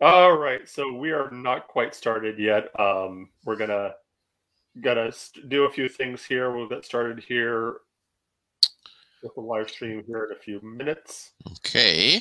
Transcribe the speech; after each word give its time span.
All 0.00 0.36
right, 0.36 0.68
so 0.68 0.92
we 0.94 1.12
are 1.12 1.30
not 1.30 1.68
quite 1.68 1.94
started 1.94 2.38
yet. 2.38 2.68
Um, 2.80 3.30
we're 3.44 3.56
gonna 4.82 5.12
st- 5.12 5.48
do 5.48 5.64
a 5.64 5.70
few 5.72 5.88
things 5.88 6.24
here. 6.24 6.50
We'll 6.56 6.68
get 6.68 6.84
started 6.84 7.20
here 7.20 7.76
with 9.22 9.34
the 9.34 9.40
live 9.40 9.70
stream 9.70 10.04
here 10.06 10.26
in 10.30 10.36
a 10.36 10.40
few 10.40 10.60
minutes. 10.62 11.32
Okay. 11.52 12.20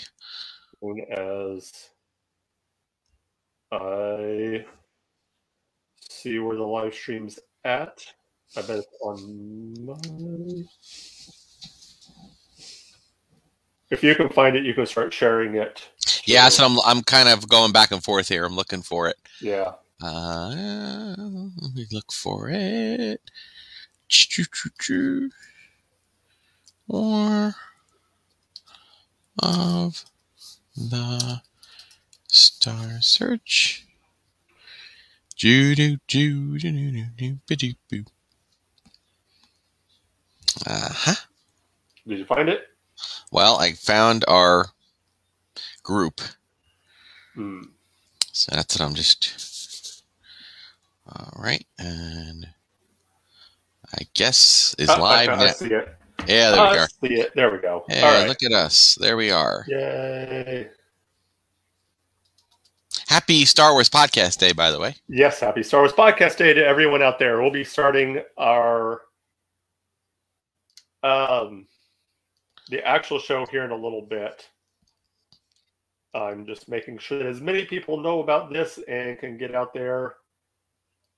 Soon 0.82 1.02
as 1.12 1.90
I 3.72 4.66
see 6.00 6.40
where 6.40 6.58
the 6.58 6.64
live 6.64 6.94
stream's 6.94 7.40
at. 7.66 8.06
I 8.58 8.62
bet 8.62 8.80
it's 8.80 8.88
on 9.02 9.86
my. 9.86 10.64
If 13.92 14.04
you 14.04 14.16
can 14.16 14.30
find 14.30 14.56
it, 14.56 14.66
you 14.66 14.74
can 14.74 14.86
start 14.86 15.14
sharing 15.14 15.56
it. 15.56 15.90
Yeah, 16.26 16.50
so 16.50 16.66
I'm 16.66 16.80
I'm 16.86 17.04
kind 17.04 17.30
of 17.30 17.48
going 17.48 17.72
back 17.72 17.92
and 17.92 18.04
forth 18.04 18.28
here. 18.28 18.46
I'm 18.46 18.56
looking 18.56 18.82
for 18.82 19.08
it. 19.08 19.18
Yeah. 19.42 19.74
Uh, 20.02 21.16
let 21.62 21.74
me 21.76 21.86
look 21.92 22.12
for 22.12 22.50
it. 22.52 23.22
Choo-choo-choo. 24.08 25.30
Or 26.88 27.56
of 29.42 30.06
the 30.76 31.42
star 32.28 33.02
search. 33.02 33.86
Doo 35.38 35.76
doo 35.76 35.98
doo 36.08 36.58
doo 36.58 36.72
doo 36.72 36.92
doo 36.92 37.06
doo 37.18 37.40
ba-doo 37.48 37.74
boo. 37.90 38.06
Uh 40.66 40.90
huh. 40.92 41.16
Did 42.08 42.20
you 42.20 42.26
find 42.26 42.50
it? 42.50 42.68
Well, 43.32 43.58
I 43.58 43.74
found 43.74 44.24
our 44.28 44.68
group, 45.86 46.20
Hmm. 47.36 47.62
so 48.32 48.54
that's 48.56 48.76
what 48.78 48.86
I'm 48.86 48.96
just. 48.96 50.04
All 51.08 51.34
right, 51.42 51.66
and 51.78 52.48
I 53.94 54.08
guess 54.16 54.76
is 54.80 54.90
Ah, 54.90 54.98
live 55.00 55.28
now. 55.30 55.46
I 55.46 55.52
see 55.52 55.68
it. 55.72 55.88
Yeah, 56.28 56.50
there 56.52 56.62
we 56.62 56.68
I 56.68 56.78
are. 56.80 56.88
see 56.90 57.14
it. 57.14 57.32
There 57.36 57.52
we 57.52 57.60
go. 57.60 57.86
Yeah, 57.88 58.02
All 58.08 58.14
right. 58.20 58.28
look 58.28 58.42
at 58.44 58.52
us. 58.52 58.98
There 59.00 59.16
we 59.16 59.30
are. 59.32 59.64
Yay. 59.68 60.70
Happy 63.08 63.46
Star 63.46 63.74
Wars 63.74 63.90
Podcast 63.90 64.40
Day, 64.40 64.52
by 64.52 64.72
the 64.72 64.80
way. 64.80 64.96
Yes, 65.08 65.40
happy 65.40 65.62
Star 65.62 65.82
Wars 65.82 65.92
Podcast 65.94 66.38
Day 66.38 66.54
to 66.54 66.66
everyone 66.66 67.04
out 67.04 67.20
there. 67.20 67.40
We'll 67.40 67.52
be 67.52 67.64
starting 67.64 68.22
our 68.38 69.02
um 71.04 71.68
the 72.70 72.84
actual 72.84 73.20
show 73.20 73.46
here 73.52 73.64
in 73.64 73.70
a 73.70 73.76
little 73.76 74.02
bit. 74.02 74.50
I'm 76.16 76.46
just 76.46 76.70
making 76.70 76.98
sure 77.00 77.18
that 77.18 77.28
as 77.28 77.42
many 77.42 77.66
people 77.66 78.00
know 78.00 78.22
about 78.22 78.52
this 78.52 78.80
and 78.88 79.20
can 79.20 79.38
get 79.38 79.54
out 79.54 79.74
there 79.74 80.16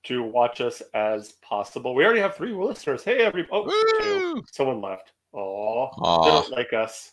to 0.06 0.24
watch 0.24 0.60
us 0.60 0.82
as 0.96 1.34
possible. 1.44 1.94
We 1.94 2.04
already 2.04 2.22
have 2.22 2.36
three 2.36 2.54
listeners. 2.54 3.04
Hey, 3.04 3.20
every 3.20 3.48
oh, 3.52 3.70
two. 4.02 4.44
Someone 4.52 4.82
left. 4.82 5.12
Oh, 5.34 5.90
they 5.98 6.02
Aw. 6.02 6.42
don't 6.42 6.52
like 6.52 6.74
us. 6.74 7.12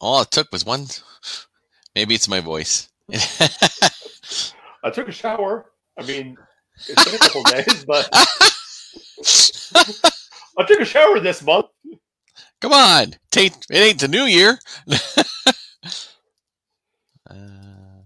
All 0.00 0.22
it 0.22 0.30
took 0.30 0.50
was 0.52 0.64
one. 0.64 0.86
Maybe 1.94 2.14
it's 2.14 2.28
my 2.28 2.40
voice. 2.40 2.88
I 3.12 4.90
took 4.92 5.08
a 5.08 5.12
shower. 5.12 5.66
I 5.98 6.06
mean, 6.06 6.38
it's 6.88 7.04
been 7.04 7.14
a 7.14 7.18
couple 7.18 7.42
days, 7.52 7.84
but 7.84 8.08
I 10.58 10.64
took 10.66 10.80
a 10.80 10.84
shower 10.84 11.20
this 11.20 11.42
month. 11.42 11.66
Come 12.60 12.72
on, 12.72 13.14
it 13.36 13.54
ain't 13.70 14.00
the 14.00 14.08
new 14.08 14.24
year. 14.24 14.58
uh, 17.34 18.02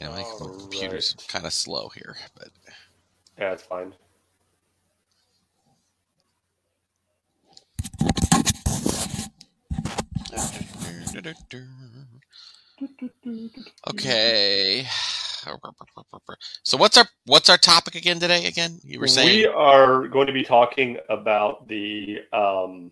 yeah, 0.00 0.08
my 0.08 0.22
All 0.22 0.48
computer's 0.48 1.14
right. 1.16 1.28
kind 1.28 1.46
of 1.46 1.52
slow 1.52 1.88
here, 1.90 2.16
but 2.36 2.48
Yeah, 3.38 3.52
it's 3.52 3.62
fine. 3.62 3.94
okay. 13.88 14.86
So 16.62 16.76
what's 16.76 16.96
our 16.96 17.04
what's 17.26 17.48
our 17.48 17.56
topic 17.58 17.94
again 17.94 18.18
today? 18.18 18.46
Again, 18.46 18.78
you 18.82 18.98
were 18.98 19.06
saying 19.06 19.28
we 19.28 19.46
are 19.46 20.08
going 20.08 20.26
to 20.26 20.32
be 20.32 20.42
talking 20.42 20.98
about 21.08 21.68
the 21.68 22.18
um, 22.32 22.90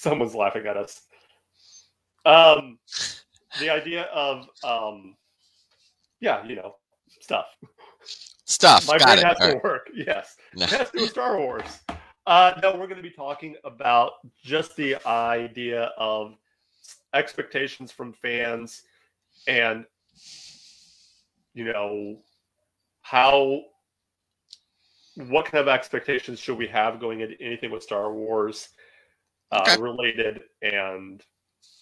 someone's 0.00 0.34
laughing 0.34 0.66
at 0.66 0.76
us. 0.76 1.02
Um, 2.24 2.78
the 3.58 3.68
idea 3.70 4.04
of 4.04 4.46
um, 4.64 5.16
yeah, 6.20 6.44
you 6.46 6.56
know, 6.56 6.76
stuff. 7.20 7.46
stuff. 8.44 8.86
My 8.88 8.98
Got 8.98 9.06
brain 9.06 9.18
it. 9.18 9.24
has 9.24 9.36
All 9.40 9.48
to 9.48 9.54
right. 9.54 9.64
work. 9.64 9.90
Yes, 9.94 10.36
No. 10.54 10.64
it 10.64 10.70
has 10.70 10.90
to 10.90 10.96
do 10.98 11.02
with 11.04 11.10
Star 11.10 11.38
Wars. 11.38 11.80
Uh, 12.26 12.52
no, 12.62 12.72
we're 12.72 12.86
going 12.86 12.96
to 12.96 13.02
be 13.02 13.10
talking 13.10 13.56
about 13.64 14.12
just 14.42 14.76
the 14.76 14.96
idea 15.06 15.90
of 15.96 16.34
expectations 17.14 17.90
from 17.90 18.12
fans 18.12 18.82
and 19.48 19.84
you 21.54 21.64
know 21.64 22.18
how 23.02 23.60
what 25.28 25.44
kind 25.46 25.60
of 25.60 25.66
expectations 25.68 26.38
should 26.38 26.56
we 26.56 26.68
have 26.68 27.00
going 27.00 27.20
into 27.20 27.40
anything 27.42 27.70
with 27.72 27.82
Star 27.82 28.12
Wars 28.12 28.68
uh, 29.52 29.62
Okay. 29.66 29.80
related 29.80 30.40
and 30.62 31.22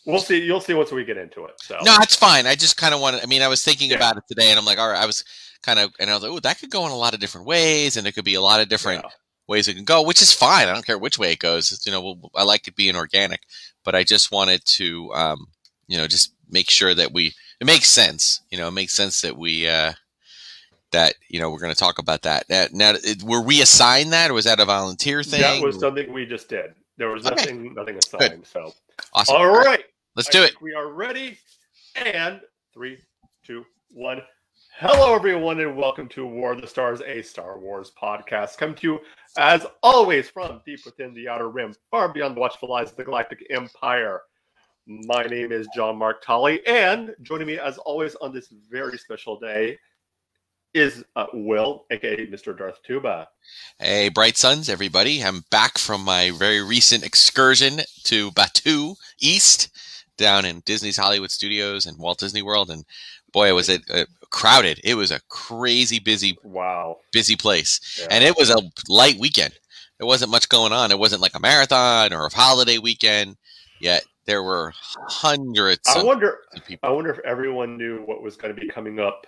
we'll 0.06 0.20
see 0.20 0.40
you'll 0.42 0.60
see 0.60 0.74
once 0.74 0.90
we 0.90 1.04
get 1.04 1.16
into 1.18 1.44
it 1.44 1.52
so 1.60 1.76
No, 1.84 1.96
that's 1.98 2.14
fine. 2.16 2.46
I 2.46 2.54
just 2.54 2.76
kind 2.76 2.94
of 2.94 3.00
wanted. 3.00 3.22
I 3.22 3.26
mean, 3.26 3.42
I 3.42 3.48
was 3.48 3.62
thinking 3.62 3.90
Yeah. 3.90 3.96
about 3.96 4.16
it 4.16 4.24
today, 4.28 4.50
and 4.50 4.58
I'm 4.58 4.64
like, 4.64 4.78
all 4.78 4.88
right. 4.88 5.00
I 5.02 5.06
was 5.06 5.22
kind 5.62 5.78
of, 5.78 5.92
and 6.00 6.08
I 6.08 6.14
was 6.14 6.22
like, 6.22 6.32
oh, 6.32 6.40
that 6.40 6.58
could 6.58 6.70
go 6.70 6.86
in 6.86 6.92
a 6.92 6.96
lot 6.96 7.14
of 7.14 7.20
different 7.20 7.46
ways, 7.46 7.96
and 7.96 8.06
it 8.06 8.12
could 8.12 8.24
be 8.24 8.34
a 8.34 8.40
lot 8.40 8.60
of 8.60 8.68
different 8.68 9.02
yeah. 9.04 9.10
ways 9.48 9.68
it 9.68 9.74
can 9.74 9.84
go, 9.84 10.02
which 10.02 10.22
is 10.22 10.32
fine. 10.32 10.68
I 10.68 10.72
don't 10.72 10.86
care 10.86 10.98
which 10.98 11.18
way 11.18 11.32
it 11.32 11.40
goes. 11.40 11.72
It's, 11.72 11.84
you 11.84 11.92
know, 11.92 12.00
we'll- 12.00 12.30
I 12.34 12.42
like 12.44 12.66
it 12.68 12.76
being 12.76 12.96
organic, 12.96 13.40
but 13.84 13.94
I 13.94 14.02
just 14.04 14.30
wanted 14.32 14.64
to, 14.64 15.12
um, 15.14 15.46
you 15.88 15.98
know, 15.98 16.06
just 16.06 16.32
make 16.48 16.70
sure 16.70 16.94
that 16.94 17.12
we 17.12 17.34
it 17.60 17.66
makes 17.66 17.88
sense. 17.88 18.40
You 18.50 18.56
know, 18.58 18.68
it 18.68 18.72
makes 18.72 18.92
sense 18.94 19.20
that 19.22 19.36
we 19.36 19.68
uh, 19.68 19.92
that 20.92 21.14
you 21.28 21.38
know 21.40 21.50
we're 21.50 21.58
going 21.58 21.74
to 21.74 21.78
talk 21.78 21.98
about 21.98 22.22
that. 22.22 22.48
Now, 22.48 22.66
now, 22.72 22.92
it- 22.94 23.22
were 23.22 23.42
we 23.42 23.60
assigned 23.60 24.12
that, 24.12 24.30
or 24.30 24.34
was 24.34 24.44
that 24.46 24.60
a 24.60 24.64
volunteer 24.64 25.22
thing? 25.22 25.40
that 25.42 25.62
was 25.62 25.78
something 25.80 26.12
we 26.12 26.24
just 26.24 26.48
did 26.48 26.74
there 26.98 27.09
was 27.10 27.25
Okay. 27.26 27.34
nothing 27.36 27.75
nothing 27.75 27.97
assigned 27.97 28.47
so 28.47 28.72
awesome. 29.14 29.36
all 29.36 29.48
right 29.48 29.84
let's 30.16 30.28
I 30.28 30.32
do 30.32 30.42
it. 30.42 30.60
We 30.60 30.75
are 30.75 30.88
ready. 30.88 31.38
And 31.97 32.41
three, 32.75 32.98
two, 33.44 33.64
one. 33.92 34.20
Hello, 34.76 35.14
everyone, 35.14 35.59
and 35.60 35.76
welcome 35.76 36.09
to 36.10 36.26
War 36.26 36.53
of 36.53 36.60
the 36.60 36.66
Stars, 36.66 37.00
a 37.00 37.22
Star 37.22 37.59
Wars 37.59 37.92
podcast. 38.00 38.59
Come 38.59 38.75
to 38.76 38.86
you, 38.86 39.00
as 39.36 39.66
always, 39.82 40.28
from 40.28 40.60
deep 40.66 40.81
within 40.84 41.14
the 41.14 41.28
Outer 41.28 41.48
Rim, 41.50 41.75
far 41.91 42.12
beyond 42.12 42.36
the 42.36 42.41
watchful 42.41 42.72
eyes 42.75 42.91
of 42.91 42.97
the 42.97 43.04
Galactic 43.04 43.44
Empire. 43.50 44.22
My 44.86 45.22
name 45.25 45.50
is 45.53 45.69
John 45.75 45.97
Mark 45.97 46.22
Tolley, 46.22 46.65
and 46.66 47.15
joining 47.22 47.47
me, 47.48 47.59
as 47.59 47.78
always, 47.78 48.15
on 48.16 48.32
this 48.32 48.48
very 48.70 48.98
special 48.98 49.38
day 49.38 49.76
is 50.74 51.04
uh, 51.16 51.26
Will, 51.32 51.84
aka 51.90 52.26
Mr. 52.26 52.56
Darth 52.56 52.82
Tuba. 52.84 53.28
Hey, 53.78 54.08
Bright 54.08 54.36
Suns, 54.36 54.68
everybody. 54.68 55.22
I'm 55.24 55.44
back 55.50 55.78
from 55.78 56.04
my 56.04 56.30
very 56.30 56.62
recent 56.62 57.04
excursion 57.04 57.80
to 58.04 58.30
Batuu 58.32 58.96
East 59.20 59.70
down 60.16 60.44
in 60.44 60.60
Disney's 60.66 60.96
Hollywood 60.96 61.30
Studios 61.30 61.86
and 61.86 61.98
Walt 61.98 62.18
Disney 62.18 62.42
World. 62.42 62.70
And 62.70 62.84
boy, 63.32 63.54
was 63.54 63.68
it 63.68 63.82
uh, 63.92 64.04
crowded. 64.30 64.80
It 64.84 64.94
was 64.94 65.10
a 65.10 65.20
crazy 65.28 65.98
busy, 65.98 66.36
Wow. 66.44 66.98
busy 67.12 67.36
place. 67.36 67.98
Yeah. 68.00 68.08
And 68.10 68.24
it 68.24 68.36
was 68.36 68.50
a 68.50 68.58
light 68.88 69.18
weekend. 69.18 69.54
There 69.98 70.06
wasn't 70.06 70.30
much 70.30 70.48
going 70.48 70.72
on. 70.72 70.90
It 70.90 70.98
wasn't 70.98 71.22
like 71.22 71.34
a 71.34 71.41
marathon 71.41 72.12
or 72.12 72.26
a 72.26 72.34
holiday 72.34 72.78
weekend, 72.78 73.36
yet 73.80 74.04
there 74.26 74.42
were 74.42 74.72
hundreds 75.09 75.88
I 75.88 76.00
of 76.00 76.06
wonder. 76.06 76.38
people. 76.66 76.88
I 76.88 76.92
wonder 76.92 77.10
if 77.10 77.18
everyone 77.24 77.76
knew 77.76 78.03
what 78.04 78.22
was 78.22 78.36
going 78.36 78.54
to 78.54 78.60
be 78.60 78.68
coming 78.68 79.00
up 79.00 79.26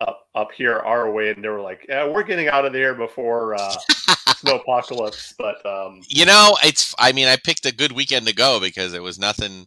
up 0.00 0.28
up 0.34 0.48
here 0.52 0.78
our 0.78 1.10
way, 1.10 1.30
and 1.30 1.42
they 1.44 1.48
were 1.48 1.60
like, 1.60 1.86
"Yeah, 1.88 2.06
we're 2.08 2.22
getting 2.22 2.48
out 2.48 2.64
of 2.64 2.72
there 2.72 2.94
before 2.94 3.54
uh, 3.54 3.74
snow 4.36 4.56
apocalypse." 4.56 5.34
But 5.38 5.64
um, 5.66 6.00
You 6.08 6.24
know, 6.26 6.56
it's. 6.64 6.94
I 6.98 7.12
mean, 7.12 7.28
I 7.28 7.36
picked 7.36 7.66
a 7.66 7.74
good 7.74 7.92
weekend 7.92 8.26
to 8.26 8.34
go 8.34 8.60
because 8.60 8.94
it 8.94 9.02
was 9.02 9.18
nothing. 9.18 9.66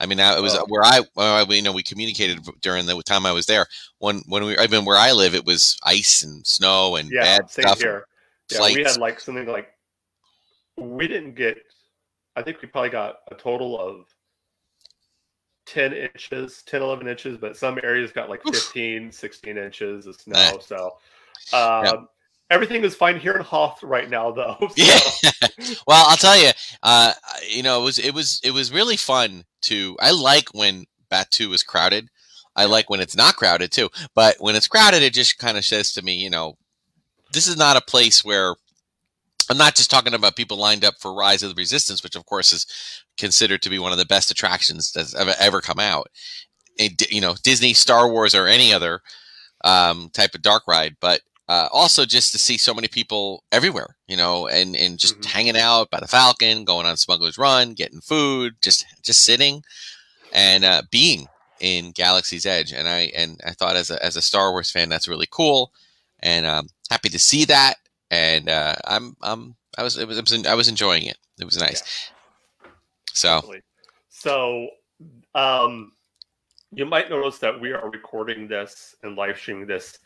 I 0.00 0.06
mean, 0.06 0.20
I- 0.20 0.36
it 0.36 0.42
was 0.42 0.54
Oh. 0.54 0.64
where 0.68 0.82
I, 0.84 1.00
where 1.14 1.26
I, 1.26 1.42
you 1.42 1.62
know, 1.62 1.72
we 1.72 1.82
communicated 1.82 2.40
during 2.60 2.86
the 2.86 3.02
time 3.02 3.26
I 3.26 3.32
was 3.32 3.46
there. 3.46 3.66
When 3.98 4.22
when 4.26 4.44
we, 4.44 4.56
I 4.58 4.66
mean, 4.66 4.84
where 4.84 4.96
I 4.98 5.12
live, 5.12 5.34
it 5.34 5.44
was 5.44 5.76
ice 5.84 6.22
and 6.22 6.46
snow 6.46 6.96
and 6.96 7.10
yeah, 7.12 7.38
bad 7.38 7.50
same 7.50 7.62
stuff. 7.64 7.80
here. 7.80 8.06
Yeah, 8.52 8.62
we 8.74 8.82
had 8.82 8.96
like 8.96 9.20
something 9.20 9.46
like 9.46 9.68
we 10.76 11.06
didn't 11.08 11.34
get. 11.34 11.58
I 12.36 12.42
think 12.42 12.62
we 12.62 12.68
probably 12.68 12.90
got 12.90 13.16
a 13.30 13.34
total 13.34 13.78
of 13.80 14.06
10 15.68 15.92
inches, 15.92 16.62
10, 16.66 16.82
11 16.82 17.08
inches, 17.08 17.38
but 17.38 17.56
some 17.56 17.78
areas 17.82 18.10
got 18.12 18.28
like 18.28 18.44
Oof. 18.46 18.54
15, 18.54 19.12
16 19.12 19.58
inches 19.58 20.06
of 20.06 20.16
snow. 20.16 20.38
Eh. 20.38 20.52
So, 20.60 20.96
um, 21.52 22.08
everything 22.50 22.84
is 22.84 22.94
fine 22.94 23.18
here 23.18 23.34
in 23.34 23.42
Hoth 23.42 23.82
right 23.82 24.08
now, 24.08 24.30
though. 24.30 24.56
so- 24.60 24.68
Yeah. 24.76 24.98
well, 25.86 26.06
I'll 26.08 26.16
tell 26.16 26.38
you, 26.38 26.50
uh, 26.82 27.12
you 27.48 27.62
know, 27.62 27.80
it 27.80 27.84
was 27.84 27.98
it 27.98 28.14
was 28.14 28.40
it 28.42 28.52
was 28.52 28.72
really 28.72 28.96
fun 28.96 29.44
to. 29.62 29.96
I 30.00 30.12
like 30.12 30.48
when 30.54 30.86
Batuu 31.10 31.52
is 31.54 31.62
crowded. 31.62 32.08
I 32.56 32.64
like 32.64 32.90
when 32.90 33.00
it's 33.00 33.16
not 33.16 33.36
crowded 33.36 33.70
too. 33.70 33.88
But 34.14 34.36
when 34.40 34.56
it's 34.56 34.68
crowded, 34.68 35.02
it 35.02 35.12
just 35.12 35.38
kind 35.38 35.56
of 35.56 35.64
says 35.64 35.92
to 35.92 36.02
me, 36.02 36.14
you 36.16 36.30
know, 36.30 36.56
this 37.32 37.46
is 37.46 37.56
not 37.56 37.76
a 37.76 37.80
place 37.82 38.24
where 38.24 38.56
I'm 39.50 39.58
not 39.58 39.76
just 39.76 39.90
talking 39.90 40.14
about 40.14 40.36
people 40.36 40.56
lined 40.56 40.84
up 40.84 40.94
for 40.98 41.14
Rise 41.14 41.42
of 41.42 41.50
the 41.50 41.54
Resistance, 41.54 42.02
which 42.02 42.16
of 42.16 42.26
course 42.26 42.52
is 42.52 42.66
considered 43.18 43.62
to 43.62 43.70
be 43.70 43.78
one 43.78 43.92
of 43.92 43.98
the 43.98 44.06
best 44.06 44.30
attractions 44.30 44.92
that's 44.92 45.14
ever, 45.14 45.34
ever 45.38 45.60
come 45.60 45.78
out. 45.80 46.08
And, 46.78 46.92
you 47.10 47.20
know, 47.20 47.34
Disney, 47.42 47.74
Star 47.74 48.08
Wars, 48.10 48.34
or 48.34 48.46
any 48.46 48.72
other 48.72 49.00
um, 49.64 50.10
type 50.12 50.34
of 50.34 50.42
dark 50.42 50.62
ride, 50.68 50.96
but 51.00 51.20
uh, 51.48 51.68
also 51.72 52.04
just 52.04 52.30
to 52.32 52.38
see 52.38 52.56
so 52.58 52.72
many 52.74 52.86
people 52.88 53.42
everywhere, 53.50 53.96
you 54.06 54.16
know, 54.16 54.46
and 54.46 54.76
and 54.76 54.98
just 54.98 55.18
Mhm. 55.18 55.24
hanging 55.24 55.56
out 55.56 55.90
by 55.90 55.98
the 55.98 56.06
Falcon, 56.06 56.64
going 56.64 56.86
on 56.86 56.96
Smuggler's 56.96 57.38
Run, 57.38 57.72
getting 57.74 58.00
food, 58.00 58.54
just 58.62 58.84
just 59.02 59.24
sitting 59.24 59.64
and 60.32 60.64
uh, 60.64 60.82
being 60.90 61.26
in 61.58 61.90
Galaxy's 61.92 62.46
Edge. 62.46 62.72
And 62.72 62.86
I 62.86 63.10
and 63.16 63.40
I 63.44 63.52
thought 63.52 63.76
as 63.76 63.90
a 63.90 64.04
as 64.04 64.14
a 64.14 64.22
Star 64.22 64.52
Wars 64.52 64.70
fan, 64.70 64.88
that's 64.90 65.08
really 65.08 65.26
cool, 65.30 65.72
and 66.20 66.46
um, 66.46 66.68
happy 66.90 67.08
to 67.08 67.18
see 67.18 67.44
that. 67.46 67.76
And 68.10 68.48
uh, 68.48 68.74
I'm 68.86 69.16
I'm 69.22 69.56
I 69.76 69.82
was 69.82 69.96
it 69.96 70.06
was, 70.06 70.20
was 70.20 70.46
I 70.46 70.54
was 70.54 70.68
enjoying 70.68 71.04
it. 71.06 71.16
It 71.40 71.44
was 71.46 71.56
nice. 71.58 71.82
So 73.18 73.52
So, 74.10 74.68
um, 75.34 75.90
you 76.70 76.86
might 76.86 77.10
notice 77.10 77.38
that 77.38 77.60
we 77.60 77.72
are 77.72 77.90
recording 77.90 78.46
this 78.46 78.94
and 79.02 79.16
live 79.16 79.38
streaming 79.38 79.66
this, 79.66 79.98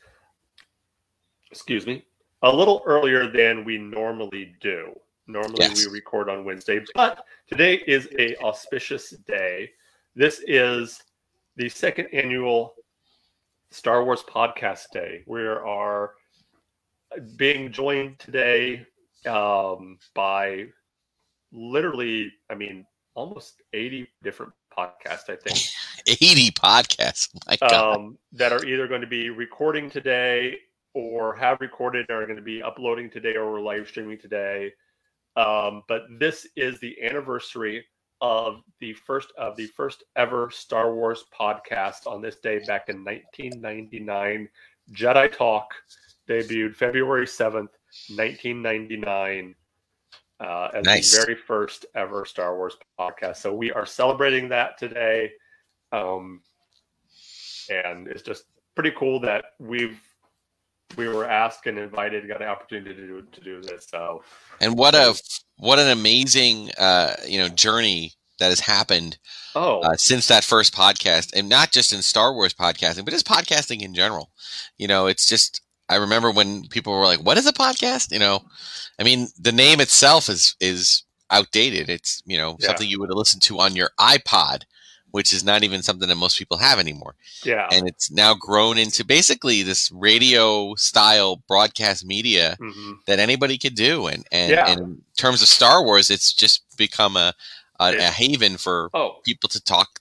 excuse 1.51 1.87
me, 1.87 2.07
a 2.41 2.51
little 2.51 2.83
earlier 2.87 3.31
than 3.31 3.65
we 3.65 3.77
normally 3.77 4.57
do. 4.63 4.99
Normally 5.27 5.61
Yes. 5.61 5.87
we 5.87 5.93
record 5.93 6.31
on 6.31 6.47
Wednesday, 6.47 6.81
but 6.95 7.27
today 7.47 7.83
is 7.87 8.09
a 8.19 8.35
auspicious 8.39 9.11
day. 9.11 9.71
This 10.15 10.43
is 10.47 11.03
the 11.57 11.69
second 11.69 12.09
annual 12.15 12.75
Star 13.71 14.05
Wars 14.05 14.23
podcast 14.23 14.89
day. 14.91 15.23
We 15.27 15.43
are 15.43 16.15
being 17.37 17.73
joined 17.73 18.19
today 18.19 18.87
um, 19.27 19.99
by 20.15 20.69
literally, 21.53 22.33
I 22.49 22.55
mean, 22.55 22.87
almost 23.15 23.63
80 23.73 24.09
different 24.23 24.53
podcasts, 24.77 25.29
I 25.29 25.37
think, 25.37 25.59
80 26.07 26.51
podcasts. 26.53 27.29
My 27.47 27.57
God. 27.57 27.97
um, 27.97 28.19
that 28.33 28.53
are 28.53 28.65
either 28.65 28.89
going 28.89 29.01
to 29.01 29.07
be 29.07 29.31
recording 29.31 29.91
today 29.91 30.59
or 30.95 31.35
have 31.37 31.61
recorded 31.61 32.07
and 32.09 32.19
are 32.19 32.27
going 32.27 32.37
to 32.37 32.43
be 32.43 32.63
uploading 32.63 33.11
today 33.11 33.37
or 33.37 33.61
live 33.61 33.89
streaming 33.89 34.19
today. 34.19 34.73
Um, 35.37 35.83
but 35.89 36.03
this 36.19 36.47
is 36.57 36.79
the 36.81 36.97
anniversary 37.03 37.85
of 38.21 38.63
the 38.81 38.93
first 38.93 39.33
of 39.37 39.57
the 39.57 39.67
first 39.67 40.05
ever 40.17 40.51
Star 40.51 40.95
Wars 40.95 41.25
podcast 41.39 42.07
on 42.07 42.21
this 42.21 42.37
day 42.37 42.61
back 42.67 42.89
in 42.89 43.05
1999. 43.05 44.49
Jedi 44.93 45.37
Talk 45.37 45.73
debuted 46.29 46.75
February 46.75 47.27
7th, 47.27 47.71
1999 48.09 49.55
uh, 50.43 50.71
as 50.75 50.85
Nice. 50.85 51.11
the 51.13 51.25
very 51.25 51.37
first 51.37 51.87
ever 51.95 52.25
Star 52.25 52.57
Wars 52.57 52.77
podcast. 52.99 53.37
So 53.37 53.55
we 53.55 53.73
are 53.73 53.87
celebrating 53.87 54.49
that 54.49 54.79
today. 54.79 55.31
Um, 55.93 56.43
and 57.71 58.09
it's 58.09 58.23
just 58.23 58.45
pretty 58.75 58.93
cool 58.97 59.21
that 59.21 59.45
we've 59.59 60.01
we 60.97 61.09
were 61.09 61.25
asked 61.25 61.67
and 61.67 61.79
invited, 61.79 62.29
got 62.29 62.43
an 62.43 62.49
opportunity 62.49 62.95
to 62.95 63.07
do 63.07 63.23
to 63.33 63.41
do 63.41 63.63
this. 63.63 63.87
So 63.89 64.23
And 64.61 64.77
what 64.77 64.95
a 64.95 65.15
what 65.57 65.79
an 65.79 65.91
amazing 65.91 66.71
uh, 66.79 67.15
you 67.27 67.39
know 67.39 67.49
journey 67.49 68.13
that 68.39 68.49
has 68.49 68.61
happened 68.61 69.19
oh 69.55 69.81
uh, 69.81 69.97
since 69.97 70.29
that 70.29 70.45
first 70.45 70.75
podcast, 70.75 71.31
and 71.35 71.49
not 71.49 71.73
just 71.73 71.93
in 71.93 72.03
Star 72.03 72.35
Wars 72.35 72.55
podcasting, 72.55 73.05
but 73.05 73.13
just 73.13 73.27
podcasting 73.27 73.83
in 73.83 73.95
general. 73.95 74.31
You 74.77 74.89
know, 74.89 75.07
it's 75.07 75.29
just 75.29 75.63
I 75.89 75.97
remember 75.97 76.31
when 76.31 76.69
people 76.69 76.93
were 76.93 77.05
like, 77.05 77.21
"What 77.21 77.39
is 77.39 77.47
a 77.47 77.53
podcast?" 77.53 78.13
You 78.13 78.19
know, 78.19 78.45
I 78.99 79.03
mean, 79.03 79.29
the 79.39 79.53
name 79.53 79.81
itself 79.81 80.29
is 80.29 80.57
is 80.61 81.03
outdated. 81.31 81.89
It's 81.89 82.23
you 82.27 82.37
know 82.39 82.57
Yeah. 82.61 82.67
something 82.69 82.89
you 82.89 83.01
would 83.01 83.11
listen 83.15 83.41
to 83.41 83.61
on 83.61 83.75
your 83.77 83.91
iPod, 83.99 84.63
which 85.11 85.33
is 85.33 85.45
not 85.45 85.63
even 85.63 85.83
something 85.83 86.09
that 86.09 86.17
most 86.17 86.39
people 86.39 86.57
have 86.59 86.79
anymore. 86.79 87.15
yeah, 87.45 87.69
And 87.71 87.87
it's 87.89 88.11
now 88.11 88.35
grown 88.35 88.79
into 88.79 89.05
basically 89.05 89.63
this 89.63 89.91
radio 89.93 90.75
style 90.77 91.43
broadcast 91.49 92.05
media 92.05 92.57
Mhm. 92.61 92.99
that 93.07 93.19
anybody 93.19 93.59
could 93.59 93.75
do. 93.75 94.07
And 94.07 94.27
and, 94.33 94.51
Yeah. 94.53 94.71
and 94.71 94.81
in 94.81 95.03
terms 95.17 95.43
of 95.43 95.49
Star 95.49 95.83
Wars, 95.85 96.11
it's 96.11 96.33
just 96.33 96.63
become 96.77 97.17
a 97.17 97.35
a, 97.81 97.97
a 97.97 98.11
haven 98.11 98.57
for 98.59 98.91
oh 98.95 99.21
people 99.25 99.49
to 99.49 99.61
talk 99.61 100.01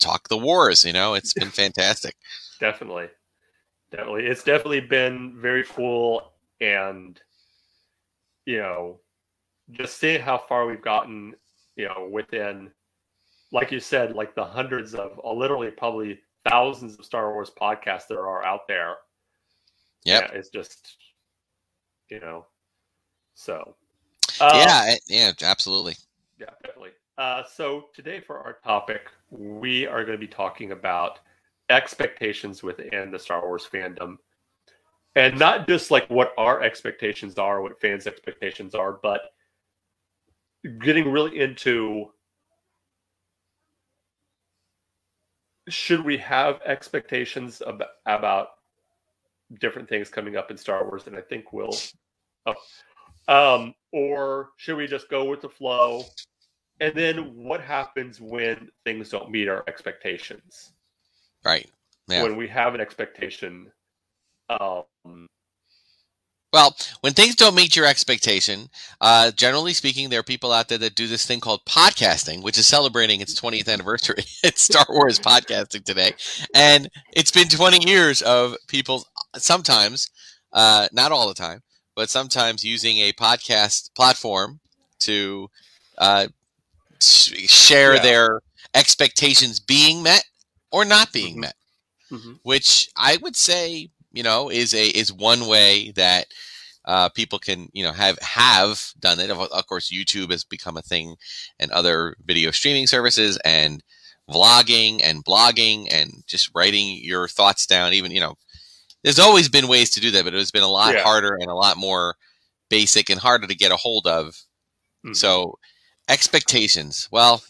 talk 0.00 0.28
the 0.28 0.36
wars. 0.36 0.84
You 0.84 0.92
know, 0.92 1.14
it's 1.14 1.32
been 1.34 1.50
fantastic. 1.50 2.16
definitely, 2.60 3.08
definitely, 3.92 4.26
it's 4.26 4.42
definitely 4.42 4.80
been 4.80 5.40
very 5.40 5.64
cool, 5.64 6.32
and 6.60 7.20
you 8.44 8.58
know, 8.58 8.98
just 9.70 9.98
seeing 9.98 10.20
how 10.20 10.38
far 10.38 10.66
we've 10.66 10.82
gotten, 10.82 11.34
you 11.76 11.86
know, 11.86 12.08
within, 12.10 12.70
like 13.52 13.70
you 13.70 13.80
said, 13.80 14.14
like 14.14 14.34
the 14.34 14.44
hundreds 14.44 14.94
of, 14.94 15.20
uh, 15.24 15.32
literally 15.32 15.70
probably 15.70 16.18
thousands 16.48 16.98
of 16.98 17.04
Star 17.04 17.32
Wars 17.32 17.52
podcasts 17.60 18.08
that 18.08 18.18
are 18.18 18.44
out 18.44 18.66
there. 18.66 18.96
Yep. 20.04 20.30
Yeah, 20.32 20.38
it's 20.38 20.50
just, 20.50 20.96
you 22.10 22.20
know, 22.20 22.46
so. 23.34 23.76
Uh, 24.40 24.50
yeah, 24.54 24.94
yeah, 25.06 25.32
absolutely. 25.42 25.94
Yeah, 26.40 26.46
definitely. 26.64 26.90
Uh, 27.18 27.42
so 27.44 27.84
today 27.94 28.20
for 28.20 28.38
our 28.38 28.54
topic, 28.64 29.02
we 29.30 29.86
are 29.86 30.04
going 30.04 30.18
to 30.18 30.26
be 30.26 30.26
talking 30.26 30.72
about 30.72 31.20
expectations 31.72 32.62
within 32.62 33.10
the 33.10 33.18
Star 33.18 33.46
Wars 33.46 33.68
fandom, 33.72 34.18
and 35.16 35.38
not 35.38 35.66
just 35.66 35.90
like 35.90 36.08
what 36.08 36.32
our 36.38 36.62
expectations 36.62 37.38
are, 37.38 37.62
what 37.62 37.80
fans' 37.80 38.06
expectations 38.06 38.74
are, 38.74 38.98
but 39.02 39.32
getting 40.80 41.10
really 41.10 41.40
into 41.40 42.12
should 45.68 46.04
we 46.04 46.16
have 46.18 46.60
expectations 46.64 47.62
about, 47.64 47.88
about 48.06 48.48
different 49.60 49.88
things 49.88 50.08
coming 50.08 50.36
up 50.36 50.50
in 50.50 50.56
Star 50.56 50.84
Wars, 50.84 51.06
and 51.06 51.16
I 51.16 51.20
think 51.20 51.52
we'll. 51.52 51.74
Oh, 52.46 52.54
um, 53.28 53.74
or 53.92 54.50
should 54.56 54.76
we 54.76 54.86
just 54.86 55.08
go 55.08 55.24
with 55.24 55.42
the 55.42 55.48
flow? 55.48 56.04
And 56.80 56.94
then 56.94 57.36
what 57.36 57.60
happens 57.60 58.20
when 58.20 58.68
things 58.84 59.10
don't 59.10 59.30
meet 59.30 59.48
our 59.48 59.62
expectations? 59.68 60.72
Right. 61.44 61.68
Yeah. 62.08 62.22
When 62.22 62.36
we 62.36 62.48
have 62.48 62.74
an 62.74 62.80
expectation, 62.80 63.72
um, 64.48 65.26
Well, 66.52 66.76
when 67.00 67.14
things 67.14 67.34
don't 67.34 67.54
meet 67.54 67.74
your 67.74 67.86
expectation, 67.86 68.68
uh, 69.00 69.30
generally 69.30 69.72
speaking, 69.72 70.10
there 70.10 70.20
are 70.20 70.24
people 70.24 70.52
out 70.52 70.68
there 70.68 70.76
that 70.78 70.94
do 70.94 71.06
this 71.06 71.24
thing 71.24 71.40
called 71.40 71.64
podcasting, 71.66 72.42
which 72.42 72.58
is 72.58 72.66
celebrating 72.66 73.20
its 73.20 73.34
20th 73.40 73.68
anniversary. 73.68 74.24
it's 74.44 74.62
Star 74.62 74.84
Wars 74.90 75.18
podcasting 75.18 75.84
today. 75.84 76.12
And 76.54 76.90
it's 77.14 77.30
been 77.30 77.48
20 77.48 77.88
years 77.88 78.20
of 78.20 78.54
people 78.68 79.04
sometimes, 79.36 80.10
uh, 80.52 80.88
not 80.92 81.10
all 81.12 81.26
the 81.28 81.34
time, 81.34 81.60
but 81.96 82.10
sometimes 82.10 82.62
using 82.64 82.98
a 82.98 83.12
podcast 83.14 83.94
platform 83.94 84.60
to 85.00 85.48
uh, 85.98 86.26
sh- 87.00 87.48
share 87.48 87.94
Yeah. 87.94 88.02
their 88.02 88.40
expectations 88.74 89.58
being 89.58 90.02
met 90.02 90.24
or 90.72 90.84
not 90.84 91.12
being 91.12 91.36
Mhm. 91.36 91.40
met 91.40 91.54
mhm. 92.10 92.38
which 92.42 92.88
I 92.96 93.16
would 93.18 93.36
say, 93.36 93.90
you 94.12 94.22
know, 94.22 94.50
is 94.50 94.74
a 94.74 94.86
is 94.88 95.12
one 95.12 95.46
way 95.46 95.92
that 95.92 96.26
uh, 96.84 97.08
people 97.10 97.38
can, 97.38 97.68
you 97.72 97.84
know, 97.84 97.92
have 97.92 98.18
have 98.20 98.92
done 98.98 99.20
it. 99.20 99.30
Of, 99.30 99.38
of 99.40 99.66
course, 99.66 99.90
YouTube 99.92 100.30
has 100.32 100.44
become 100.44 100.76
a 100.76 100.82
thing, 100.82 101.16
and 101.60 101.70
other 101.70 102.16
video 102.24 102.50
streaming 102.50 102.86
services, 102.88 103.38
and 103.44 103.82
vlogging 104.30 105.00
and 105.02 105.24
blogging, 105.24 105.86
and 105.92 106.24
just 106.26 106.50
writing 106.54 106.98
your 107.02 107.28
thoughts 107.28 107.66
down. 107.66 107.92
Even 107.94 108.10
you 108.12 108.20
know, 108.20 108.34
there's 109.04 109.20
always 109.20 109.48
been 109.48 109.68
ways 109.68 109.90
to 109.90 110.00
do 110.00 110.10
that, 110.12 110.24
but 110.24 110.34
it 110.34 110.38
has 110.38 110.50
been 110.50 110.62
a 110.64 110.68
lot 110.68 110.94
Yeah. 110.94 111.02
harder 111.04 111.34
and 111.40 111.50
a 111.50 111.54
lot 111.54 111.76
more 111.76 112.16
basic 112.70 113.10
and 113.10 113.20
harder 113.20 113.46
to 113.46 113.54
get 113.54 113.72
a 113.72 113.76
hold 113.76 114.06
of. 114.06 114.36
Mhm. 115.06 115.16
So, 115.16 115.58
expectations. 116.08 117.08
Well, 117.12 117.42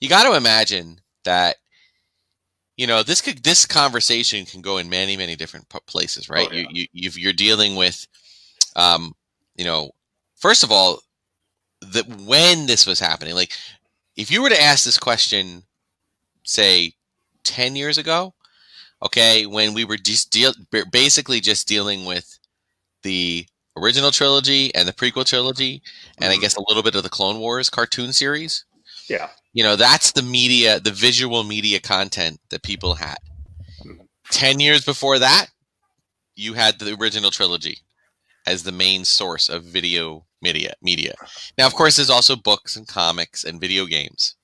you 0.00 0.08
got 0.08 0.24
to 0.24 0.36
imagine 0.36 1.00
that 1.24 1.56
you 2.76 2.86
know 2.86 3.02
this 3.02 3.20
could 3.20 3.42
this 3.44 3.66
conversation 3.66 4.44
can 4.44 4.60
go 4.60 4.78
in 4.78 4.88
many 4.88 5.16
many 5.16 5.36
different 5.36 5.68
places 5.86 6.28
right 6.28 6.48
Oh, 6.50 6.54
yeah. 6.54 6.66
you, 6.70 6.80
you 6.80 6.86
you've, 6.92 7.18
you're 7.18 7.32
dealing 7.32 7.76
with 7.76 8.06
um 8.76 9.14
you 9.56 9.64
know 9.64 9.90
first 10.36 10.62
of 10.64 10.72
all 10.72 11.00
that 11.80 12.06
when 12.26 12.66
this 12.66 12.86
was 12.86 12.98
happening 13.00 13.34
like 13.34 13.52
if 14.16 14.30
you 14.30 14.42
were 14.42 14.48
to 14.50 14.60
ask 14.62 14.84
this 14.84 14.98
question 14.98 15.62
say 16.44 16.92
10 17.44 17.76
years 17.76 17.98
ago 17.98 18.34
okay 19.02 19.46
when 19.46 19.74
we 19.74 19.84
were 19.84 19.96
just 19.96 20.30
deal 20.30 20.52
basically 20.90 21.40
just 21.40 21.68
dealing 21.68 22.04
with 22.04 22.38
the 23.02 23.46
original 23.76 24.10
trilogy 24.10 24.74
and 24.74 24.86
the 24.88 24.92
prequel 24.92 25.26
trilogy, 25.26 25.82
and 26.18 26.32
I 26.32 26.36
Mhm. 26.36 26.40
guess 26.40 26.56
a 26.56 26.62
little 26.68 26.82
bit 26.82 26.94
of 26.94 27.02
the 27.02 27.08
Clone 27.08 27.40
Wars 27.40 27.68
cartoon 27.68 28.12
series. 28.12 28.64
Yeah. 29.08 29.28
You 29.52 29.62
know, 29.62 29.76
that's 29.76 30.12
the 30.12 30.22
media, 30.22 30.80
the 30.80 30.90
visual 30.90 31.44
media 31.44 31.80
content 31.80 32.40
that 32.50 32.62
people 32.62 32.94
had. 32.94 33.18
Mhm. 33.84 34.06
10 34.30 34.60
years 34.60 34.84
before 34.84 35.18
that, 35.18 35.46
you 36.36 36.54
had 36.54 36.78
the 36.78 36.94
original 36.94 37.30
trilogy 37.30 37.78
as 38.46 38.62
the 38.62 38.72
main 38.72 39.04
source 39.04 39.48
of 39.48 39.64
video 39.64 40.26
media 40.42 40.74
media. 40.82 41.14
Now, 41.56 41.66
of 41.66 41.74
course, 41.74 41.96
there's 41.96 42.10
also 42.10 42.36
books 42.36 42.76
and 42.76 42.86
comics 42.86 43.44
and 43.44 43.60
video 43.60 43.86
games. 43.86 44.34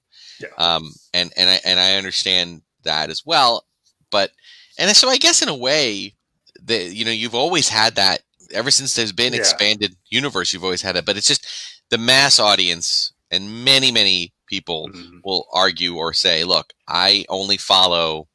Yeah. 0.40 0.48
Um, 0.56 0.94
and 1.12 1.32
and 1.36 1.50
I 1.50 1.60
and 1.64 1.78
I 1.78 1.96
understand 1.96 2.62
that 2.84 3.10
as 3.10 3.26
well, 3.26 3.66
but 4.10 4.30
and 4.78 4.94
so 4.96 5.10
I 5.10 5.18
guess 5.18 5.42
in 5.42 5.48
a 5.50 5.54
way, 5.54 6.14
that 6.62 6.94
you 6.94 7.04
know, 7.04 7.10
you've 7.10 7.34
always 7.34 7.68
had 7.68 7.96
that 7.96 8.22
ever 8.52 8.70
since 8.70 8.94
there's 8.94 9.12
been 9.12 9.34
Yeah. 9.34 9.40
expanded 9.40 9.96
universe. 10.08 10.52
You've 10.52 10.64
always 10.64 10.80
had 10.82 10.96
it, 10.96 11.04
but 11.04 11.16
it's 11.18 11.26
just 11.26 11.46
the 11.90 11.98
mass 11.98 12.38
audience 12.38 13.12
and 13.30 13.64
many 13.64 13.92
many 13.92 14.32
people 14.50 14.88
Mhm. 14.88 15.20
will 15.24 15.46
argue 15.52 15.94
or 15.96 16.12
say, 16.12 16.44
"Look, 16.44 16.72
I 16.88 17.24
only 17.28 17.56
follow 17.56 18.28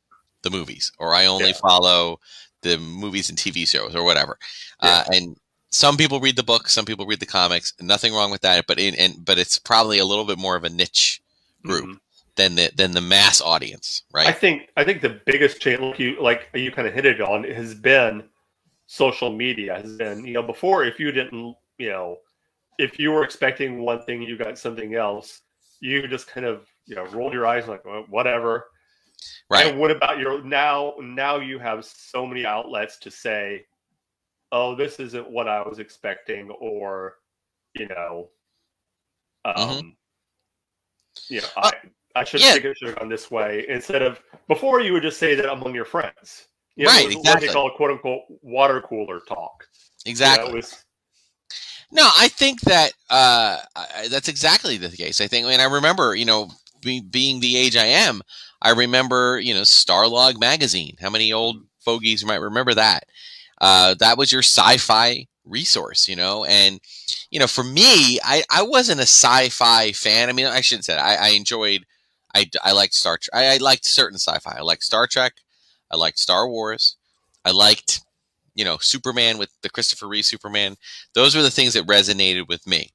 the 0.44 0.50
movies, 0.50 0.92
or 0.98 1.14
I 1.14 1.26
only 1.28 1.50
Yeah. 1.50 1.62
follow 1.70 2.20
the 2.62 2.78
movies 2.78 3.30
and 3.30 3.38
TV 3.38 3.66
shows, 3.68 3.94
or 3.96 4.04
whatever." 4.04 4.40
Uh, 4.80 5.04
and 5.14 5.36
some 5.70 5.98
people 5.98 6.20
read 6.22 6.38
the 6.38 6.44
books, 6.44 6.74
some 6.74 6.86
people 6.86 7.06
read 7.06 7.20
the 7.20 7.26
comics. 7.26 7.74
Nothing 7.82 8.14
wrong 8.14 8.32
with 8.32 8.42
that, 8.42 8.66
but 8.68 8.80
in 8.80 8.96
and 8.96 9.26
but 9.26 9.38
it's 9.38 9.58
probably 9.60 10.00
a 10.00 10.06
little 10.06 10.26
bit 10.26 10.38
more 10.40 10.56
of 10.56 10.64
a 10.64 10.70
niche 10.70 11.22
group 11.64 11.86
Mhm. 11.86 12.00
than 12.38 12.56
the 12.56 12.72
than 12.76 12.92
the 12.92 13.02
mass 13.02 13.42
audience, 13.42 14.04
right? 14.14 14.28
I 14.28 14.32
think 14.32 14.70
I 14.78 14.84
think 14.86 15.02
the 15.02 15.22
biggest 15.26 15.62
change, 15.62 15.82
like 15.82 16.00
you 16.00 16.22
like 16.22 16.50
you 16.54 16.72
kind 16.72 16.88
of 16.88 16.94
hit 16.94 17.06
it 17.06 17.20
on, 17.22 17.44
has 17.44 17.76
been 17.76 18.24
social 18.88 19.32
media. 19.32 19.76
Has 19.82 19.98
been 19.98 20.26
you 20.26 20.34
know 20.34 20.44
before 20.44 20.86
if 20.86 21.00
you 21.00 21.12
didn't 21.12 21.56
you 21.78 21.90
know 21.90 22.20
if 22.78 23.00
you 23.00 23.12
were 23.12 23.24
expecting 23.24 23.82
one 23.82 24.02
thing, 24.06 24.22
you 24.22 24.38
got 24.38 24.58
something 24.60 24.96
else. 24.96 25.42
You 25.82 26.08
just 26.08 26.28
kind 26.28 26.46
of 26.46 26.68
you 26.86 26.96
know 26.96 27.06
rolled 27.08 27.34
your 27.34 27.46
eyes 27.46 27.68
like 27.68 27.84
well, 27.86 28.06
whatever. 28.10 28.66
right. 29.50 29.68
And 29.68 29.80
what 29.80 29.92
about 29.92 30.20
your 30.20 30.44
now? 30.44 30.94
Now 31.02 31.38
you 31.40 31.60
have 31.60 31.86
so 31.86 32.26
many 32.26 32.46
outlets 32.46 32.98
to 33.00 33.12
say, 33.12 33.66
"Oh, 34.52 34.76
this 34.76 35.00
isn't 35.00 35.30
what 35.30 35.48
I 35.48 35.62
was 35.68 35.80
expecting," 35.80 36.50
or 36.52 37.18
you 37.74 37.88
know, 37.88 38.30
um, 39.44 39.56
Mhm. 39.56 39.96
you 41.30 41.42
know, 41.42 41.48
Uh, 41.58 41.72
I 41.74 42.22
I 42.22 42.24
should 42.24 42.40
yeah. 42.40 42.54
think 42.54 42.66
it 42.66 42.78
should 42.78 42.88
have 42.90 43.00
gone 43.00 43.10
this 43.10 43.30
way 43.30 43.66
instead 43.68 44.02
of 44.02 44.22
before. 44.48 44.80
You 44.80 44.94
would 44.94 45.04
just 45.04 45.20
say 45.20 45.36
that 45.36 45.50
among 45.52 45.76
your 45.76 45.84
friends, 45.86 46.48
you 46.78 46.86
know, 46.86 46.92
Right, 46.92 47.08
exactly. 47.12 47.30
What 47.32 47.42
they 47.42 47.48
call 47.54 47.72
quote 47.76 47.92
unquote 47.92 48.22
water 48.42 48.82
cooler 48.82 49.20
talk. 49.20 49.68
You 50.06 50.12
know, 50.12 50.12
Exactly. 50.12 50.54
was- 50.54 50.85
No, 51.96 52.10
I 52.14 52.28
think 52.28 52.60
that 52.62 52.92
uh, 53.10 53.58
that's 54.10 54.28
exactly 54.28 54.76
the 54.76 54.90
case. 54.90 55.22
I 55.22 55.28
think, 55.28 55.48
and 55.48 55.62
I 55.62 55.66
remember, 55.66 56.14
you 56.14 56.26
know, 56.26 56.50
be, 56.82 57.00
being 57.00 57.40
the 57.40 57.56
age 57.56 57.78
I 57.78 57.86
am, 57.86 58.22
I 58.62 58.72
remember, 58.72 59.40
you 59.40 59.54
know, 59.54 59.62
Starlog 59.62 60.38
magazine. 60.38 60.98
How 61.00 61.10
many 61.10 61.32
old 61.32 61.64
fogies 61.80 62.26
might 62.26 62.42
remember 62.42 62.74
that? 62.74 63.06
Uh, 63.62 63.96
that 64.00 64.18
was 64.18 64.30
your 64.30 64.42
sci-fi 64.42 65.28
resource, 65.46 66.10
you 66.10 66.18
know. 66.18 66.44
And 66.44 66.82
you 67.32 67.40
know, 67.40 67.48
for 67.48 67.64
me, 67.64 68.20
I, 68.24 68.44
I 68.52 68.64
wasn't 68.64 69.00
a 69.00 69.04
sci-fi 69.04 69.94
fan. 69.94 70.28
I 70.30 70.34
mean, 70.34 70.48
I 70.48 70.60
shouldn't 70.62 70.86
say 70.86 70.96
that. 70.96 71.06
I, 71.06 71.28
I 71.28 71.30
enjoyed, 71.30 71.86
I, 72.34 72.50
I 72.62 72.74
liked 72.74 72.94
Star 72.94 73.18
Trek. 73.18 73.34
I, 73.34 73.54
I 73.54 73.58
liked 73.58 73.86
certain 73.86 74.18
sci-fi. 74.18 74.56
I 74.58 74.62
liked 74.64 74.84
Star 74.84 75.08
Trek. 75.08 75.36
I 75.90 75.96
liked 75.96 76.20
Star 76.20 76.48
Wars. 76.50 76.98
I 77.46 77.52
liked, 77.52 78.02
you 78.56 78.66
know, 78.66 78.78
Superman 78.80 79.38
with 79.38 79.52
the 79.62 79.70
Christopher 79.70 80.08
Reeve 80.08 80.26
Superman 80.26 80.78
those 81.14 81.36
were 81.36 81.42
the 81.42 81.52
things 81.52 81.74
that 81.74 81.88
resonated 81.88 82.48
with 82.48 82.66
me. 82.68 82.92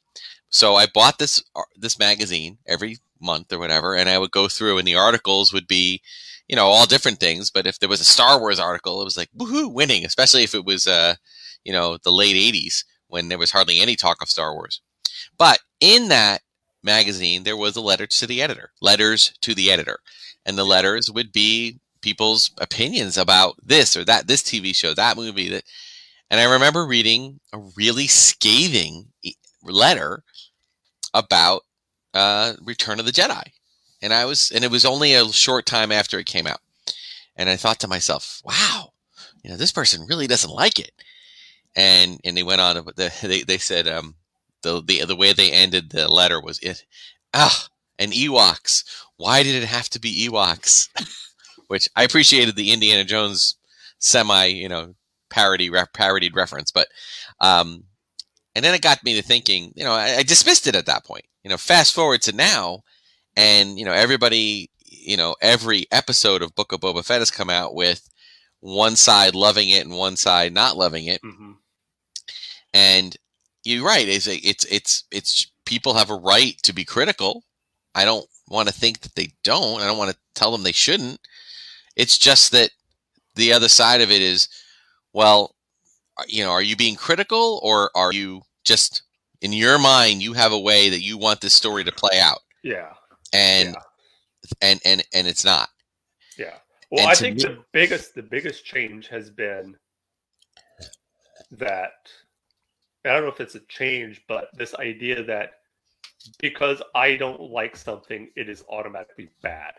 So 0.50 0.74
I 0.76 0.86
bought 0.86 1.18
this 1.18 1.42
uh, 1.54 1.62
this 1.76 1.98
magazine 1.98 2.58
every 2.66 2.98
month 3.20 3.52
or 3.52 3.58
whatever, 3.58 3.94
and 3.94 4.08
I 4.08 4.18
would 4.18 4.32
go 4.32 4.48
through, 4.48 4.78
and 4.78 4.86
the 4.86 4.96
articles 4.96 5.52
would 5.52 5.66
be, 5.66 6.02
you 6.48 6.56
know, 6.56 6.66
all 6.66 6.86
different 6.86 7.20
things. 7.20 7.50
But 7.50 7.66
if 7.66 7.78
there 7.78 7.88
was 7.88 8.00
a 8.00 8.04
Star 8.04 8.40
Wars 8.40 8.58
article, 8.58 9.00
it 9.00 9.04
was 9.04 9.16
like 9.16 9.30
woohoo, 9.36 9.72
winning, 9.72 10.04
especially 10.04 10.42
if 10.42 10.54
it 10.54 10.64
was, 10.64 10.86
uh, 10.86 11.14
you 11.64 11.72
know, 11.72 11.98
the 12.02 12.12
late 12.12 12.36
'80s 12.36 12.84
when 13.08 13.28
there 13.28 13.38
was 13.38 13.52
hardly 13.52 13.80
any 13.80 13.96
talk 13.96 14.22
of 14.22 14.28
Star 14.28 14.54
Wars. 14.54 14.80
But 15.38 15.60
in 15.80 16.08
that 16.08 16.42
magazine, 16.82 17.44
there 17.44 17.56
was 17.56 17.76
a 17.76 17.80
letter 17.80 18.06
to 18.06 18.26
the 18.26 18.42
editor, 18.42 18.72
letters 18.80 19.32
to 19.42 19.54
the 19.54 19.70
editor, 19.70 19.98
and 20.44 20.58
the 20.58 20.64
letters 20.64 21.10
would 21.10 21.32
be 21.32 21.78
people's 22.00 22.50
opinions 22.58 23.16
about 23.18 23.56
this 23.62 23.96
or 23.96 24.04
that, 24.04 24.26
this 24.26 24.42
TV 24.42 24.74
show, 24.74 24.94
that 24.94 25.16
movie, 25.16 25.48
that 25.50 25.64
and 26.30 26.40
I 26.40 26.44
remember 26.44 26.86
reading 26.86 27.40
a 27.52 27.58
really 27.76 28.06
scathing 28.06 29.08
letter 29.64 30.22
about 31.12 31.62
uh, 32.14 32.54
Return 32.62 33.00
of 33.00 33.06
the 33.06 33.12
Jedi, 33.12 33.42
and 34.00 34.12
I 34.12 34.24
was, 34.24 34.52
and 34.54 34.64
it 34.64 34.70
was 34.70 34.84
only 34.84 35.14
a 35.14 35.26
short 35.32 35.66
time 35.66 35.90
after 35.90 36.18
it 36.18 36.26
came 36.26 36.46
out, 36.46 36.60
and 37.36 37.48
I 37.48 37.56
thought 37.56 37.80
to 37.80 37.88
myself, 37.88 38.40
"Wow, 38.44 38.92
you 39.42 39.50
know, 39.50 39.56
this 39.56 39.72
person 39.72 40.06
really 40.08 40.28
doesn't 40.28 40.50
like 40.50 40.78
it." 40.78 40.92
And 41.74 42.20
and 42.24 42.36
they 42.36 42.44
went 42.44 42.60
on, 42.60 42.86
they 42.96 43.42
they 43.42 43.58
said 43.58 43.88
um, 43.88 44.14
the 44.62 44.80
the 44.82 45.04
the 45.04 45.16
way 45.16 45.32
they 45.32 45.50
ended 45.50 45.90
the 45.90 46.08
letter 46.08 46.40
was 46.40 46.60
it, 46.60 46.84
ah, 47.34 47.68
and 47.98 48.12
Ewoks. 48.12 48.84
Why 49.16 49.42
did 49.42 49.60
it 49.60 49.66
have 49.66 49.88
to 49.90 50.00
be 50.00 50.28
Ewoks? 50.28 50.88
Which 51.70 51.88
I 51.96 52.02
appreciated 52.02 52.56
the 52.56 52.72
Indiana 52.72 53.04
Jones 53.04 53.56
semi, 53.98 54.46
you 54.46 54.68
know, 54.68 54.94
parody 55.30 55.70
re- 55.70 55.84
parodied 55.94 56.34
reference 56.34 56.72
but 56.72 56.88
um 57.40 57.84
and 58.56 58.64
then 58.64 58.74
it 58.74 58.82
got 58.82 59.04
me 59.04 59.14
to 59.14 59.22
thinking 59.22 59.72
you 59.76 59.84
know 59.84 59.92
I, 59.92 60.16
I 60.18 60.22
dismissed 60.24 60.66
it 60.66 60.74
at 60.74 60.86
that 60.86 61.04
point. 61.04 61.24
You 61.44 61.50
know 61.50 61.56
fast 61.56 61.94
forward 61.94 62.20
to 62.22 62.32
now 62.34 62.80
and 63.36 63.78
you 63.78 63.84
know 63.84 63.92
everybody 63.92 64.70
you 64.84 65.16
know 65.16 65.36
every 65.40 65.86
episode 65.92 66.42
of 66.42 66.52
book 66.56 66.72
of 66.72 66.80
boba 66.80 67.04
fett 67.04 67.20
has 67.20 67.30
come 67.30 67.48
out 67.48 67.76
with 67.76 68.08
one 68.58 68.96
side 68.96 69.36
loving 69.36 69.70
it 69.70 69.86
and 69.86 69.96
one 69.96 70.16
side 70.16 70.52
not 70.52 70.76
loving 70.76 71.06
it. 71.06 71.22
Mhm. 71.22 71.54
and 72.74 73.16
you're 73.62 73.86
right 73.86 74.08
it's 74.08 74.26
it's 74.26 74.64
it's 74.64 75.04
it's 75.12 75.52
people 75.64 75.94
have 75.94 76.10
a 76.10 76.16
right 76.16 76.56
to 76.64 76.72
be 76.72 76.84
critical. 76.84 77.44
I 77.94 78.04
don't 78.04 78.26
want 78.48 78.66
to 78.68 78.74
think 78.74 79.00
that 79.02 79.14
they 79.14 79.28
don't. 79.44 79.80
I 79.80 79.86
don't 79.86 79.98
want 79.98 80.10
to 80.10 80.18
tell 80.34 80.50
them 80.50 80.64
they 80.64 80.72
shouldn't 80.72 81.20
it's 81.96 82.18
just 82.18 82.52
that 82.52 82.70
the 83.36 83.52
other 83.52 83.68
side 83.68 84.00
of 84.00 84.10
it 84.10 84.22
is 84.22 84.48
well 85.12 85.54
you 86.28 86.44
know 86.44 86.50
are 86.50 86.62
you 86.62 86.76
being 86.76 86.96
critical 86.96 87.60
or 87.62 87.90
are 87.94 88.12
you 88.12 88.42
just 88.64 89.02
in 89.40 89.52
your 89.52 89.78
mind 89.78 90.22
you 90.22 90.32
have 90.32 90.52
a 90.52 90.58
way 90.58 90.88
that 90.90 91.00
you 91.02 91.16
want 91.16 91.40
this 91.40 91.54
story 91.54 91.84
to 91.84 91.92
play 91.92 92.20
out 92.20 92.38
yeah, 92.62 92.92
and 93.32 93.70
Yeah. 93.70 93.80
and 94.60 94.80
and 94.84 95.02
and 95.14 95.26
it's 95.26 95.44
not 95.44 95.68
yeah. 96.36 96.54
Well, 96.90 97.02
And 97.02 97.10
I 97.10 97.14
think 97.14 97.36
me- 97.36 97.42
the 97.44 97.64
biggest 97.72 98.14
the 98.14 98.22
biggest 98.22 98.64
change 98.64 99.08
has 99.08 99.30
been 99.30 99.76
that 101.52 101.92
I 103.04 103.12
don't 103.12 103.22
know 103.22 103.28
if 103.28 103.40
it's 103.40 103.54
a 103.54 103.60
change, 103.68 104.22
but 104.28 104.48
this 104.54 104.74
idea 104.74 105.22
that 105.24 105.52
because 106.38 106.82
I 106.94 107.16
don't 107.16 107.40
like 107.40 107.76
something, 107.76 108.30
it 108.36 108.48
is 108.48 108.62
automatically 108.68 109.30
bad. 109.42 109.74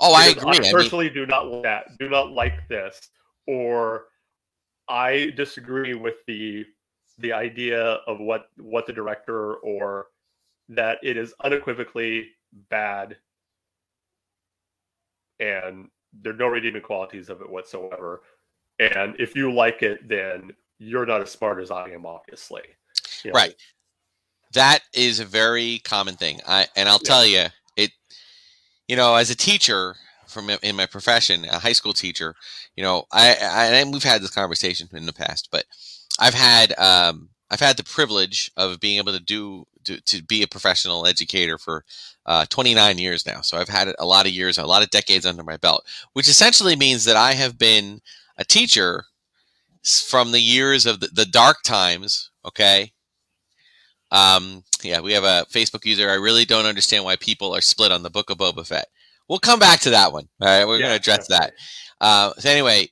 Oh 0.00 0.14
i 0.14 0.26
agree 0.26 0.56
I 0.56 0.58
I 0.58 0.60
mean, 0.60 0.72
personally 0.72 1.10
do 1.10 1.26
not 1.26 1.46
like 1.48 1.62
that. 1.62 1.98
Do 1.98 2.08
not 2.08 2.30
like 2.32 2.68
this, 2.68 3.10
or 3.46 4.06
I 4.88 5.32
disagree 5.36 5.94
with 5.94 6.16
the 6.26 6.64
the 7.18 7.32
idea 7.32 7.80
of 8.06 8.20
what 8.20 8.48
what 8.58 8.86
the 8.86 8.92
director 8.92 9.54
or 9.56 10.08
that 10.70 10.98
it 11.02 11.16
is 11.16 11.34
unequivocally 11.44 12.28
bad, 12.70 13.16
and 15.40 15.88
there 16.12 16.32
are 16.32 16.36
no 16.36 16.48
redeeming 16.48 16.82
qualities 16.82 17.28
of 17.28 17.40
it 17.40 17.50
whatsoever. 17.50 18.22
And 18.78 19.16
if 19.18 19.34
you 19.36 19.52
like 19.52 19.82
it, 19.82 20.08
then 20.08 20.52
you're 20.78 21.06
not 21.06 21.22
as 21.22 21.30
smart 21.30 21.60
as 21.62 21.70
I 21.70 21.90
am, 21.90 22.06
obviously. 22.06 22.62
You 23.24 23.32
know, 23.34 23.36
Right. 23.38 23.56
that 24.52 24.82
is 24.94 25.20
a 25.20 25.24
very 25.24 25.80
common 25.84 26.16
thing 26.16 26.40
i 26.46 26.66
and 26.76 26.88
i'll 26.88 26.98
Yeah. 27.00 27.08
tell 27.08 27.26
you 27.26 27.46
you 28.88 28.96
know 28.96 29.14
as 29.14 29.30
a 29.30 29.36
teacher 29.36 29.96
from 30.26 30.50
in 30.50 30.76
my 30.76 30.86
profession 30.86 31.44
a 31.46 31.58
high 31.58 31.72
school 31.72 31.92
teacher 31.92 32.34
you 32.76 32.82
know 32.82 33.04
i, 33.12 33.36
I 33.40 33.66
and 33.66 33.92
we've 33.92 34.02
had 34.02 34.22
this 34.22 34.30
conversation 34.30 34.88
in 34.92 35.06
the 35.06 35.12
past 35.12 35.48
but 35.50 35.64
i've 36.18 36.34
had 36.34 36.78
um 36.78 37.28
i've 37.50 37.60
had 37.60 37.76
the 37.76 37.84
privilege 37.84 38.50
of 38.56 38.80
being 38.80 38.98
able 38.98 39.12
to 39.12 39.22
do 39.22 39.66
to, 39.84 40.00
to 40.02 40.22
be 40.22 40.42
a 40.42 40.48
professional 40.48 41.06
educator 41.06 41.58
for 41.58 41.84
uh, 42.26 42.44
29 42.46 42.98
years 42.98 43.24
now. 43.24 43.40
So 43.40 43.56
i've 43.56 43.68
had 43.68 43.94
a 43.98 44.04
lot 44.06 44.26
of 44.26 44.32
years 44.32 44.58
a 44.58 44.66
lot 44.66 44.82
of 44.82 44.90
decades 44.90 45.26
under 45.26 45.44
my 45.44 45.56
belt 45.56 45.84
which 46.12 46.28
essentially 46.28 46.76
means 46.76 47.04
that 47.04 47.16
i 47.16 47.32
have 47.32 47.58
been 47.58 48.00
a 48.38 48.44
teacher 48.44 49.04
from 49.84 50.32
the 50.32 50.40
years 50.40 50.86
of 50.86 51.00
the, 51.00 51.08
the 51.08 51.24
dark 51.24 51.58
times 51.64 52.30
okay 52.44 52.92
um, 54.10 54.62
yeah, 54.82 55.00
we 55.00 55.12
have 55.12 55.24
a 55.24 55.46
Facebook 55.50 55.84
user. 55.84 56.10
I 56.10 56.14
really 56.14 56.44
don't 56.44 56.66
understand 56.66 57.04
why 57.04 57.16
people 57.16 57.54
are 57.54 57.60
split 57.60 57.92
on 57.92 58.02
the 58.02 58.10
Book 58.10 58.30
of 58.30 58.38
Boba 58.38 58.66
Fett. 58.66 58.88
We'll 59.28 59.38
come 59.38 59.58
back 59.58 59.80
to 59.80 59.90
that 59.90 60.12
one. 60.12 60.28
All 60.40 60.46
right, 60.46 60.66
we're 60.66 60.78
going 60.78 60.90
to 60.90 60.96
address 60.96 61.26
that. 61.28 61.52
Uh, 62.00 62.32
so 62.38 62.48
anyway, 62.48 62.88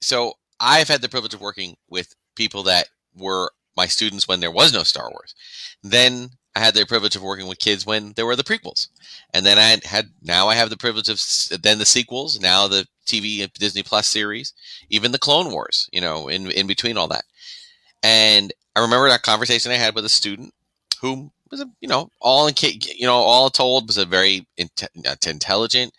so 0.00 0.34
I've 0.60 0.88
had 0.88 1.00
the 1.00 1.08
privilege 1.08 1.34
of 1.34 1.40
working 1.40 1.76
with 1.88 2.14
people 2.34 2.64
that 2.64 2.88
were 3.16 3.52
my 3.76 3.86
students 3.86 4.28
when 4.28 4.40
there 4.40 4.50
was 4.50 4.72
no 4.72 4.82
Star 4.82 5.08
Wars. 5.10 5.34
Then 5.82 6.30
I 6.54 6.60
had 6.60 6.74
the 6.74 6.84
privilege 6.84 7.16
of 7.16 7.22
working 7.22 7.48
with 7.48 7.58
kids 7.58 7.86
when 7.86 8.12
there 8.14 8.26
were 8.26 8.36
the 8.36 8.44
prequels, 8.44 8.88
and 9.32 9.46
then 9.46 9.58
I 9.58 9.62
had, 9.62 9.84
had 9.84 10.10
now 10.22 10.48
I 10.48 10.54
have 10.54 10.68
the 10.68 10.76
privilege 10.76 11.08
of 11.08 11.18
then 11.62 11.78
the 11.78 11.86
sequels, 11.86 12.38
now 12.38 12.68
the 12.68 12.86
TV 13.06 13.50
Disney 13.54 13.82
Plus 13.82 14.06
series, 14.06 14.52
even 14.90 15.12
the 15.12 15.18
Clone 15.18 15.50
Wars. 15.50 15.88
You 15.92 16.02
know, 16.02 16.28
in 16.28 16.50
in 16.50 16.66
between 16.66 16.98
all 16.98 17.08
that, 17.08 17.24
and 18.02 18.52
I 18.74 18.80
remember 18.80 19.08
that 19.08 19.22
conversation 19.22 19.72
I 19.72 19.76
had 19.76 19.94
with 19.94 20.04
a 20.04 20.10
student 20.10 20.54
who 21.00 21.30
was 21.50 21.60
a 21.60 21.70
you 21.80 21.88
know 21.88 22.10
all 22.20 22.46
in 22.46 22.54
you 22.60 23.06
know 23.06 23.14
all 23.14 23.50
told 23.50 23.86
was 23.86 23.98
a 23.98 24.04
very 24.04 24.46
intelligent 24.56 25.92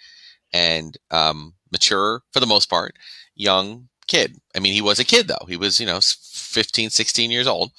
and 0.52 0.98
um, 1.12 1.54
mature 1.72 2.22
for 2.32 2.40
the 2.40 2.48
most 2.48 2.70
part 2.70 2.96
young 3.36 3.88
kid. 4.08 4.40
I 4.56 4.60
mean, 4.60 4.74
he 4.74 4.82
was 4.82 5.00
a 5.00 5.06
kid 5.06 5.28
though. 5.28 5.46
He 5.48 5.58
was 5.58 5.80
you 5.80 5.86
know 5.86 6.00
15, 6.02 6.90
16 6.90 7.32
years 7.32 7.48
old. 7.48 7.72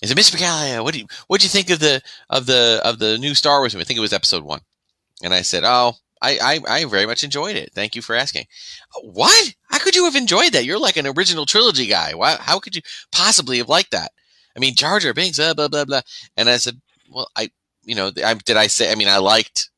He 0.00 0.06
said, 0.08 0.16
"Mr. 0.16 0.36
Paglia, 0.36 0.82
what 0.82 0.94
do 0.94 1.00
you 1.00 1.06
what 1.26 1.40
do 1.40 1.44
you 1.44 1.50
think 1.50 1.70
of 1.70 1.78
the 1.78 2.02
of 2.30 2.46
the 2.46 2.80
of 2.84 2.98
the 2.98 3.18
new 3.18 3.34
Star 3.34 3.60
Wars 3.60 3.74
movie? 3.74 3.82
I 3.82 3.86
think 3.86 3.98
it 3.98 4.02
was 4.02 4.12
Episode 4.12 4.44
One." 4.44 4.60
And 5.22 5.32
I 5.34 5.42
said, 5.42 5.64
"Oh, 5.64 5.94
I, 6.22 6.38
I, 6.42 6.60
I 6.68 6.84
very 6.86 7.06
much 7.06 7.24
enjoyed 7.24 7.56
it. 7.56 7.72
Thank 7.74 7.94
you 7.94 8.02
for 8.02 8.14
asking." 8.14 8.46
What? 9.02 9.54
How 9.68 9.78
could 9.78 9.96
you 9.96 10.04
have 10.04 10.16
enjoyed 10.16 10.52
that? 10.52 10.64
You're 10.64 10.78
like 10.78 10.96
an 10.96 11.06
original 11.06 11.46
trilogy 11.46 11.86
guy. 11.86 12.14
Why, 12.14 12.36
how 12.40 12.58
could 12.58 12.74
you 12.76 12.82
possibly 13.10 13.58
have 13.58 13.68
liked 13.68 13.90
that? 13.90 14.12
I 14.56 14.60
mean, 14.60 14.74
Jar 14.74 14.98
Jar 15.00 15.14
Binks, 15.14 15.38
uh, 15.38 15.54
blah 15.54 15.68
blah 15.68 15.84
blah. 15.84 16.02
And 16.36 16.48
I 16.48 16.56
said, 16.56 16.80
"Well, 17.10 17.28
I, 17.36 17.50
you 17.82 17.94
know, 17.94 18.10
I, 18.24 18.34
did 18.34 18.56
I 18.56 18.68
say? 18.68 18.90
I 18.90 18.94
mean, 18.94 19.08
I 19.08 19.18
liked 19.18 19.70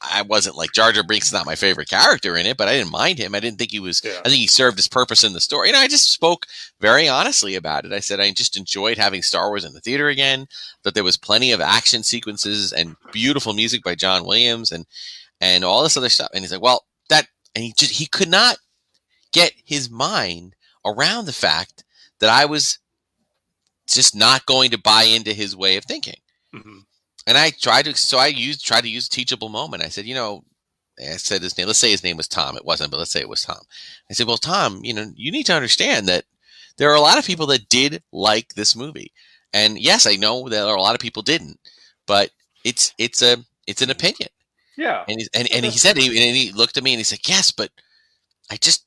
I 0.00 0.22
wasn't 0.22 0.56
like 0.56 0.72
Jar 0.72 0.92
Jar 0.92 1.02
Binks 1.02 1.28
is 1.28 1.32
not 1.32 1.46
my 1.46 1.56
favorite 1.56 1.88
character 1.88 2.36
in 2.36 2.46
it, 2.46 2.56
but 2.56 2.68
I 2.68 2.74
didn't 2.74 2.92
mind 2.92 3.18
him. 3.18 3.34
I 3.34 3.40
didn't 3.40 3.58
think 3.58 3.72
he 3.72 3.80
was. 3.80 4.00
Yeah. 4.04 4.20
I 4.24 4.28
think 4.28 4.40
he 4.40 4.46
served 4.46 4.76
his 4.78 4.88
purpose 4.88 5.24
in 5.24 5.32
the 5.32 5.40
story. 5.40 5.68
And 5.68 5.76
I 5.76 5.88
just 5.88 6.12
spoke 6.12 6.46
very 6.80 7.08
honestly 7.08 7.56
about 7.56 7.84
it. 7.84 7.92
I 7.92 8.00
said 8.00 8.20
I 8.20 8.30
just 8.30 8.56
enjoyed 8.56 8.96
having 8.96 9.22
Star 9.22 9.48
Wars 9.48 9.64
in 9.64 9.72
the 9.72 9.80
theater 9.80 10.08
again. 10.08 10.46
That 10.84 10.94
there 10.94 11.04
was 11.04 11.16
plenty 11.16 11.52
of 11.52 11.60
action 11.60 12.02
sequences 12.02 12.72
and 12.72 12.96
beautiful 13.12 13.54
music 13.54 13.82
by 13.82 13.96
John 13.96 14.24
Williams 14.24 14.70
and 14.70 14.86
and 15.40 15.64
all 15.64 15.82
this 15.82 15.96
other 15.96 16.08
stuff. 16.08 16.30
And 16.34 16.42
he's 16.42 16.52
like, 16.52 16.62
well, 16.62 16.84
that 17.08 17.26
and 17.54 17.64
he 17.64 17.72
just 17.76 17.92
he 17.92 18.06
could 18.06 18.28
not 18.28 18.58
get 19.32 19.52
his 19.64 19.90
mind 19.90 20.54
around 20.84 21.26
the 21.26 21.32
fact 21.32 21.84
that 22.20 22.30
I 22.30 22.44
was 22.44 22.78
just 23.86 24.14
not 24.14 24.46
going 24.46 24.70
to 24.70 24.78
buy 24.78 25.04
into 25.04 25.32
his 25.32 25.56
way 25.56 25.76
of 25.76 25.84
thinking. 25.84 26.20
Mm-hmm. 26.54 26.78
And 27.26 27.36
I 27.36 27.50
tried 27.50 27.84
to, 27.86 27.94
so 27.94 28.18
I 28.18 28.28
used, 28.28 28.64
tried 28.64 28.82
to 28.82 28.88
use 28.88 29.08
teachable 29.08 29.48
moment. 29.48 29.82
I 29.82 29.88
said, 29.88 30.06
you 30.06 30.14
know, 30.14 30.44
I 30.98 31.16
said 31.16 31.42
his 31.42 31.56
name, 31.56 31.66
let's 31.66 31.78
say 31.78 31.90
his 31.90 32.04
name 32.04 32.16
was 32.16 32.28
Tom. 32.28 32.56
It 32.56 32.64
wasn't, 32.64 32.90
but 32.90 32.98
let's 32.98 33.10
say 33.10 33.20
it 33.20 33.28
was 33.28 33.42
Tom. 33.42 33.60
I 34.10 34.14
said, 34.14 34.26
well, 34.26 34.38
Tom, 34.38 34.80
you 34.82 34.94
know, 34.94 35.10
you 35.14 35.30
need 35.30 35.44
to 35.44 35.54
understand 35.54 36.06
that 36.08 36.24
there 36.76 36.90
are 36.90 36.96
a 36.96 37.00
lot 37.00 37.18
of 37.18 37.26
people 37.26 37.46
that 37.48 37.68
did 37.68 38.02
like 38.12 38.54
this 38.54 38.74
movie. 38.74 39.12
And 39.52 39.78
yes, 39.78 40.06
I 40.06 40.16
know 40.16 40.48
there 40.48 40.64
are 40.64 40.76
a 40.76 40.80
lot 40.80 40.94
of 40.94 41.00
people 41.00 41.22
didn't, 41.22 41.58
but 42.06 42.30
it's, 42.64 42.94
it's 42.98 43.22
a, 43.22 43.36
it's 43.66 43.82
an 43.82 43.90
opinion. 43.90 44.30
Yeah. 44.78 45.04
And, 45.08 45.20
he, 45.20 45.28
and, 45.34 45.48
and 45.52 45.64
he 45.64 45.72
said, 45.72 45.98
and 45.98 46.06
he 46.06 46.52
looked 46.52 46.76
at 46.76 46.84
me 46.84 46.92
and 46.92 47.00
he 47.00 47.04
said, 47.04 47.18
yes, 47.26 47.50
but 47.50 47.70
I 48.48 48.56
just, 48.56 48.86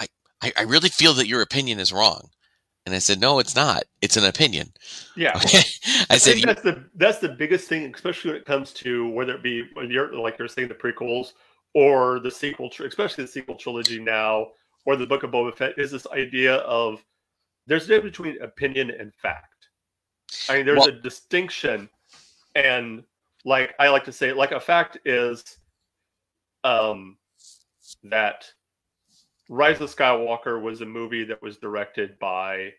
I, 0.00 0.52
I 0.56 0.62
really 0.62 0.88
feel 0.88 1.12
that 1.14 1.28
your 1.28 1.42
opinion 1.42 1.78
is 1.78 1.92
wrong. 1.92 2.30
And 2.86 2.94
I 2.94 2.98
said, 3.00 3.20
no, 3.20 3.38
it's 3.38 3.54
not. 3.54 3.84
It's 4.00 4.16
an 4.16 4.24
opinion. 4.24 4.72
Yeah. 5.14 5.36
Okay? 5.44 5.58
I, 6.08 6.14
I 6.14 6.16
said 6.16 6.38
that's 6.42 6.62
the 6.62 6.84
that's 6.94 7.18
the 7.18 7.28
biggest 7.28 7.68
thing, 7.68 7.92
especially 7.94 8.30
when 8.30 8.40
it 8.40 8.46
comes 8.46 8.72
to 8.74 9.10
whether 9.10 9.34
it 9.34 9.42
be 9.42 9.68
when 9.74 9.90
you're 9.90 10.14
like 10.14 10.38
you're 10.38 10.48
saying 10.48 10.68
the 10.68 10.74
prequels 10.74 11.32
or 11.74 12.18
the 12.20 12.30
sequel, 12.30 12.70
especially 12.82 13.24
the 13.24 13.30
sequel 13.30 13.56
trilogy 13.56 14.00
now, 14.00 14.48
or 14.86 14.96
the 14.96 15.06
Book 15.06 15.22
of 15.22 15.30
Boba 15.30 15.54
Fett, 15.54 15.74
is 15.76 15.90
this 15.90 16.06
idea 16.06 16.56
of 16.56 17.04
there's 17.66 17.84
a 17.84 17.88
difference 17.88 18.16
between 18.16 18.40
opinion 18.40 18.90
and 18.90 19.12
fact. 19.14 19.68
I 20.48 20.56
mean, 20.56 20.66
there's 20.66 20.78
well, 20.78 20.88
a 20.88 20.92
distinction, 20.92 21.90
and 22.54 23.02
like 23.44 23.74
I 23.78 23.88
like 23.88 24.04
to 24.04 24.12
say, 24.12 24.32
like 24.32 24.52
a 24.52 24.60
fact 24.60 24.98
is, 25.04 25.44
um, 26.64 27.16
that 28.04 28.50
Rise 29.48 29.80
of 29.80 29.94
Skywalker 29.94 30.60
was 30.60 30.80
a 30.80 30.86
movie 30.86 31.24
that 31.24 31.40
was 31.42 31.56
directed 31.58 32.18
by 32.18 32.72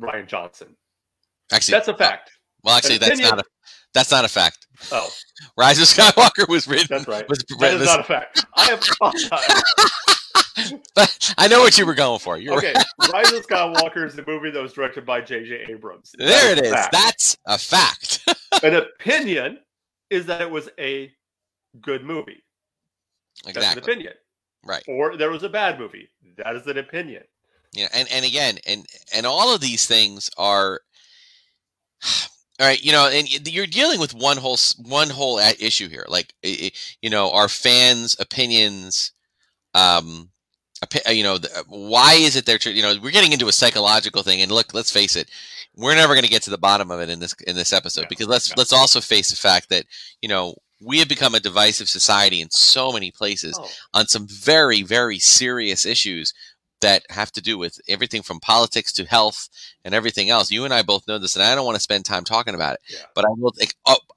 Rian 0.00 0.26
Johnson. 0.26 0.76
Actually, 1.52 1.72
that's 1.72 1.88
a 1.88 1.96
fact. 1.96 2.30
Well, 2.62 2.76
actually, 2.76 2.98
that's 2.98 3.12
opinion, 3.12 3.36
not 3.36 3.40
a 3.40 3.44
that's 3.92 4.10
not 4.10 4.24
a 4.24 4.28
fact. 4.28 4.66
Oh, 4.92 5.08
Rise 5.56 5.78
of 5.78 5.86
Skywalker 5.86 6.48
was 6.48 6.68
written. 6.68 6.86
That's 6.90 7.08
right. 7.08 7.28
Was, 7.28 7.44
that 7.58 7.74
is 7.74 7.86
not 7.86 8.00
a 8.00 8.04
fact. 8.04 8.44
I 8.56 8.64
have. 8.66 8.82
I 11.38 11.48
know 11.48 11.60
what 11.60 11.78
you 11.78 11.86
were 11.86 11.94
going 11.94 12.18
for. 12.18 12.38
You're 12.38 12.56
okay. 12.58 12.74
Rise 13.12 13.32
of 13.32 13.46
Skywalker 13.46 14.06
is 14.06 14.14
the 14.14 14.24
movie 14.26 14.50
that 14.50 14.62
was 14.62 14.72
directed 14.72 15.06
by 15.06 15.20
J.J. 15.20 15.66
Abrams. 15.68 16.12
There 16.18 16.52
it 16.52 16.64
is. 16.64 16.72
Fact. 16.72 16.92
That's 16.92 17.36
a 17.46 17.58
fact. 17.58 18.28
An 18.62 18.74
opinion 18.74 19.58
is 20.10 20.26
that 20.26 20.40
it 20.42 20.50
was 20.50 20.68
a 20.78 21.10
good 21.80 22.04
movie. 22.04 22.42
Exactly. 23.46 23.62
That's 23.62 23.76
an 23.76 23.82
opinion. 23.82 24.12
Right. 24.64 24.82
Or 24.88 25.16
there 25.16 25.30
was 25.30 25.42
a 25.42 25.48
bad 25.48 25.78
movie. 25.78 26.08
That 26.36 26.56
is 26.56 26.66
an 26.66 26.78
opinion. 26.78 27.22
Yeah, 27.72 27.88
and 27.94 28.10
and 28.10 28.24
again, 28.24 28.58
and 28.66 28.84
and 29.14 29.24
all 29.24 29.54
of 29.54 29.60
these 29.60 29.86
things 29.86 30.28
are 30.36 30.80
all 32.60 32.66
right 32.66 32.82
you 32.82 32.92
know 32.92 33.08
and 33.08 33.48
you're 33.48 33.66
dealing 33.66 34.00
with 34.00 34.12
one 34.12 34.36
whole 34.36 34.58
one 34.84 35.08
whole 35.08 35.38
uh, 35.38 35.52
issue 35.58 35.88
here 35.88 36.04
like 36.08 36.34
you 36.42 37.08
know 37.08 37.30
our 37.30 37.48
fans 37.48 38.14
opinions 38.20 39.12
um 39.74 40.30
you 41.10 41.22
know 41.22 41.38
why 41.68 42.14
is 42.14 42.36
it 42.36 42.46
they're 42.46 42.58
you 42.72 42.82
know 42.82 42.94
we're 43.02 43.10
getting 43.10 43.32
into 43.32 43.48
a 43.48 43.52
psychological 43.52 44.22
thing 44.22 44.40
and 44.40 44.50
look 44.50 44.72
let's 44.72 44.90
face 44.90 45.14
it 45.14 45.28
we're 45.76 45.94
never 45.94 46.14
going 46.14 46.24
to 46.24 46.30
get 46.30 46.42
to 46.42 46.50
the 46.50 46.58
bottom 46.58 46.90
of 46.90 47.00
it 47.00 47.10
in 47.10 47.20
this 47.20 47.34
in 47.46 47.54
this 47.54 47.72
episode 47.72 48.06
because 48.08 48.26
let's 48.26 48.56
let's 48.56 48.72
also 48.72 49.00
face 49.00 49.30
the 49.30 49.36
fact 49.36 49.68
that 49.68 49.84
you 50.22 50.28
know 50.28 50.54
we 50.80 50.98
have 50.98 51.08
become 51.08 51.34
a 51.34 51.40
divisive 51.40 51.88
society 51.88 52.40
in 52.40 52.50
so 52.50 52.92
many 52.92 53.10
places 53.10 53.58
oh. 53.60 53.68
on 53.94 54.06
some 54.06 54.26
very, 54.26 54.82
very 54.82 55.18
serious 55.18 55.84
issues 55.84 56.32
that 56.80 57.04
have 57.10 57.30
to 57.32 57.42
do 57.42 57.58
with 57.58 57.78
everything 57.88 58.22
from 58.22 58.40
politics 58.40 58.92
to 58.92 59.04
health 59.04 59.48
and 59.84 59.94
everything 59.94 60.30
else. 60.30 60.50
You 60.50 60.64
and 60.64 60.72
I 60.72 60.82
both 60.82 61.06
know 61.06 61.18
this, 61.18 61.36
and 61.36 61.42
I 61.42 61.54
don't 61.54 61.66
want 61.66 61.76
to 61.76 61.82
spend 61.82 62.06
time 62.06 62.24
talking 62.24 62.54
about 62.54 62.74
it. 62.74 62.80
Yeah. 62.88 63.04
But 63.14 63.26
I 63.26 63.28
will, 63.36 63.52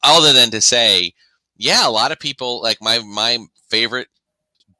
other 0.02 0.32
than 0.32 0.50
to 0.52 0.62
say, 0.62 1.12
yeah, 1.58 1.86
a 1.86 1.92
lot 1.92 2.14
of 2.14 2.20
people 2.20 2.62
like 2.62 2.82
my 2.82 3.00
my 3.00 3.40
favorite 3.70 4.08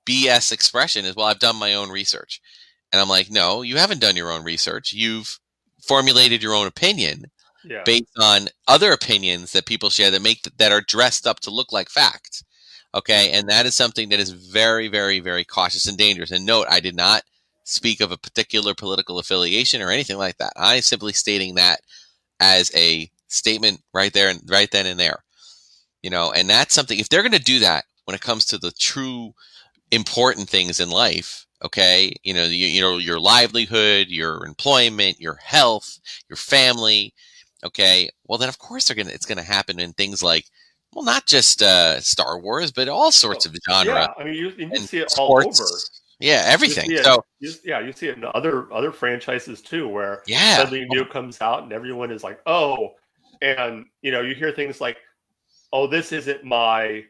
BS 0.06 0.52
expression 0.52 1.06
is, 1.06 1.16
"Well, 1.16 1.28
I've 1.28 1.40
done 1.40 1.56
my 1.56 1.74
own 1.74 1.90
research," 1.90 2.42
and 2.92 3.02
I'm 3.02 3.10
like, 3.10 3.32
no, 3.32 3.64
you 3.64 3.78
haven't 3.78 4.02
done 4.02 4.16
your 4.16 4.32
own 4.32 4.44
research. 4.44 4.94
You've 4.94 5.40
formulated 5.82 6.42
your 6.44 6.54
own 6.54 6.68
opinion 6.68 7.26
yeah. 7.66 7.82
based 7.86 8.18
on 8.20 8.50
other 8.68 8.92
opinions 8.92 9.52
that 9.52 9.66
people 9.66 9.90
share 9.90 10.12
that 10.12 10.22
make 10.22 10.44
that 10.58 10.72
are 10.72 10.82
dressed 10.82 11.26
up 11.26 11.40
to 11.42 11.52
look 11.52 11.72
like 11.72 11.90
facts. 11.90 12.44
Okay, 12.96 13.32
and 13.32 13.50
that 13.50 13.66
is 13.66 13.74
something 13.74 14.10
that 14.10 14.20
is 14.20 14.30
very, 14.30 14.88
very, 14.88 15.20
very 15.20 15.44
cautious 15.44 15.88
and 15.88 15.98
dangerous. 15.98 16.30
And 16.30 16.46
note, 16.46 16.68
I 16.70 16.80
did 16.80 16.96
not 16.96 17.24
speak 17.64 18.02
of 18.02 18.12
a 18.12 18.18
particular 18.18 18.76
political 18.76 19.18
affiliation 19.18 19.82
or 19.82 19.90
anything 19.90 20.18
like 20.18 20.38
that. 20.38 20.54
I'm 20.56 20.82
simply 20.82 21.14
stating 21.14 21.56
that 21.56 21.80
as 22.40 22.72
a 22.76 23.10
statement 23.30 23.82
right 23.94 24.14
there 24.14 24.30
and 24.30 24.42
right 24.48 24.70
then 24.70 24.86
and 24.86 25.00
there. 25.00 25.24
You 26.04 26.12
know, 26.12 26.32
and 26.32 26.48
that's 26.48 26.76
something 26.76 27.00
if 27.00 27.10
they're 27.10 27.24
going 27.24 27.32
to 27.32 27.40
do 27.40 27.60
that 27.60 27.86
when 28.06 28.14
it 28.14 28.22
comes 28.22 28.46
to 28.46 28.60
the 28.60 28.72
true 28.72 29.34
important 29.94 30.50
things 30.50 30.80
in 30.80 30.90
life, 30.90 31.46
okay, 31.64 32.14
you 32.24 32.34
know, 32.34 32.44
you, 32.46 32.68
you 32.68 32.82
know 32.82 32.98
your 32.98 33.20
livelihood, 33.20 34.08
your 34.10 34.46
employment, 34.46 35.20
your 35.20 35.36
health, 35.36 36.00
your 36.30 36.38
family, 36.38 37.14
okay, 37.64 38.10
well 38.28 38.38
then 38.38 38.50
of 38.50 38.60
course 38.60 38.88
they're 38.88 38.96
gonna 38.96 39.12
it's 39.12 39.26
gonna 39.26 39.44
happen 39.44 39.80
in 39.80 39.94
things 39.94 40.22
like 40.22 40.46
well 40.94 41.06
not 41.06 41.26
just 41.26 41.62
uh, 41.62 42.00
Star 42.00 42.40
Wars 42.40 42.72
but 42.72 42.88
all 42.90 43.12
sorts 43.12 43.46
of 43.46 43.56
genre. 43.70 43.94
Yeah, 43.94 44.08
I 44.18 44.24
mean 44.24 44.36
you, 44.36 44.50
you 44.58 44.76
see 44.78 45.00
it 45.00 45.14
all 45.18 45.38
over. 45.38 45.64
Yeah, 46.20 46.44
everything. 46.46 46.92
It, 46.92 47.04
so 47.04 47.26
you, 47.40 47.52
yeah, 47.66 47.80
you 47.80 47.92
see 47.92 48.08
it 48.08 48.18
in 48.18 48.24
other 48.34 48.72
other 48.72 48.92
franchises 48.92 49.62
too, 49.62 49.88
where 49.88 50.22
yeah, 50.28 50.58
something 50.58 50.86
new 50.90 51.06
comes 51.06 51.42
out 51.42 51.64
and 51.64 51.74
everyone 51.74 52.12
is 52.12 52.24
like, 52.24 52.40
oh, 52.46 52.94
and 53.42 53.86
you 54.02 54.12
know 54.12 54.22
you 54.22 54.36
hear 54.36 54.52
things 54.52 54.80
like, 54.80 54.98
oh, 55.74 55.88
this 55.88 56.12
isn't 56.12 56.44
my 56.44 57.04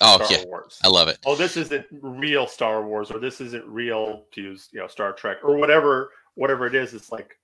oh 0.00 0.22
Star 0.24 0.38
yeah, 0.38 0.44
Wars. 0.44 0.78
I 0.84 0.88
love 0.88 1.08
it. 1.08 1.18
Oh, 1.26 1.36
this 1.36 1.56
isn't 1.56 1.86
real 1.90 2.46
Star 2.46 2.84
Wars, 2.84 3.10
or 3.10 3.18
this 3.18 3.40
isn't 3.40 3.64
real 3.66 4.24
to 4.32 4.40
use 4.40 4.68
you 4.72 4.80
know 4.80 4.86
Star 4.86 5.12
Trek 5.12 5.38
or 5.42 5.56
whatever 5.56 6.10
whatever 6.34 6.66
it 6.66 6.74
is. 6.74 6.94
It's 6.94 7.12
like, 7.12 7.38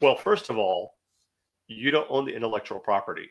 well, 0.00 0.16
first 0.16 0.50
of 0.50 0.58
all, 0.58 0.94
you 1.68 1.90
don't 1.90 2.06
own 2.10 2.24
the 2.24 2.34
intellectual 2.34 2.78
property. 2.78 3.30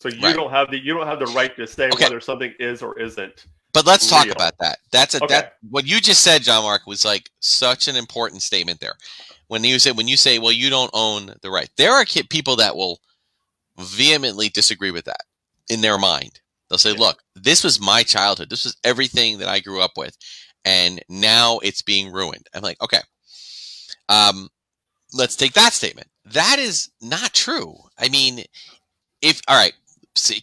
So 0.00 0.08
you 0.08 0.20
right. 0.20 0.36
don't 0.36 0.50
have 0.50 0.70
the 0.70 0.78
you 0.78 0.94
don't 0.94 1.06
have 1.06 1.18
the 1.18 1.26
right 1.26 1.54
to 1.56 1.66
say 1.66 1.88
okay. 1.88 2.04
whether 2.04 2.20
something 2.20 2.52
is 2.58 2.82
or 2.82 2.98
isn't. 2.98 3.46
But 3.72 3.86
let's 3.86 4.10
real. 4.10 4.22
talk 4.22 4.30
about 4.30 4.58
that. 4.58 4.78
That's 4.92 5.14
a 5.14 5.24
okay. 5.24 5.34
that 5.34 5.54
what 5.70 5.86
you 5.86 6.00
just 6.00 6.22
said, 6.22 6.42
John 6.42 6.64
Mark, 6.64 6.86
was 6.86 7.04
like 7.04 7.30
such 7.40 7.88
an 7.88 7.96
important 7.96 8.42
statement 8.42 8.80
there. 8.80 8.94
When 9.48 9.64
you 9.64 9.78
say 9.78 9.92
when 9.92 10.08
you 10.08 10.16
say, 10.16 10.38
well, 10.38 10.52
you 10.52 10.70
don't 10.70 10.90
own 10.92 11.34
the 11.42 11.50
right. 11.50 11.70
There 11.76 11.92
are 11.92 12.04
people 12.04 12.56
that 12.56 12.76
will 12.76 13.00
vehemently 13.78 14.48
disagree 14.48 14.90
with 14.90 15.04
that 15.06 15.24
in 15.68 15.80
their 15.80 15.98
mind. 15.98 16.40
They'll 16.68 16.78
say, 16.78 16.92
yeah. 16.92 17.00
look, 17.00 17.22
this 17.34 17.62
was 17.62 17.80
my 17.80 18.02
childhood. 18.02 18.50
This 18.50 18.64
was 18.64 18.76
everything 18.84 19.38
that 19.38 19.48
I 19.48 19.60
grew 19.60 19.80
up 19.80 19.92
with. 19.96 20.16
And 20.64 21.00
now 21.08 21.58
it's 21.62 21.82
being 21.82 22.12
ruined. 22.12 22.46
I'm 22.54 22.62
like, 22.62 22.82
okay. 22.82 23.00
Um, 24.08 24.48
let's 25.12 25.36
take 25.36 25.52
that 25.52 25.72
statement. 25.72 26.08
That 26.24 26.58
is 26.58 26.90
not 27.00 27.32
true. 27.32 27.76
I 27.98 28.08
mean, 28.08 28.44
if 29.22 29.40
all 29.48 29.56
right, 29.56 29.72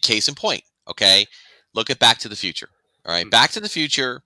case 0.00 0.28
in 0.28 0.34
point. 0.34 0.62
Okay, 0.88 1.26
look 1.74 1.90
at 1.90 1.98
Back 1.98 2.18
to 2.18 2.28
the 2.28 2.36
Future. 2.36 2.68
All 3.06 3.12
right, 3.12 3.30
Back 3.30 3.50
to 3.52 3.60
the 3.60 3.68
Future 3.68 4.22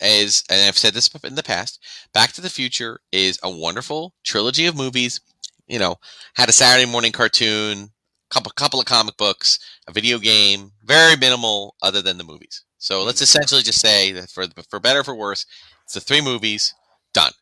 is, 0.00 0.44
and 0.50 0.66
I've 0.66 0.78
said 0.78 0.94
this 0.94 1.08
in 1.24 1.34
the 1.34 1.42
past. 1.42 1.80
Back 2.12 2.32
to 2.32 2.40
the 2.40 2.50
Future 2.50 3.00
is 3.12 3.38
a 3.42 3.50
wonderful 3.50 4.14
trilogy 4.24 4.66
of 4.66 4.76
movies. 4.76 5.20
You 5.66 5.78
know, 5.78 5.96
had 6.34 6.48
a 6.48 6.52
Saturday 6.52 6.90
morning 6.90 7.12
cartoon, 7.12 7.90
couple 8.30 8.52
couple 8.52 8.80
of 8.80 8.86
comic 8.86 9.16
books, 9.16 9.58
a 9.86 9.92
video 9.92 10.18
game, 10.18 10.72
very 10.84 11.16
minimal 11.16 11.74
other 11.82 12.02
than 12.02 12.18
the 12.18 12.24
movies. 12.24 12.62
So 12.78 13.02
let's 13.02 13.22
essentially 13.22 13.62
just 13.62 13.80
say 13.80 14.12
that 14.12 14.30
for 14.30 14.46
for 14.68 14.80
better 14.80 15.02
for 15.02 15.14
worse, 15.14 15.46
it's 15.84 15.94
the 15.94 16.00
three 16.00 16.20
movies 16.20 16.74
done. 17.12 17.32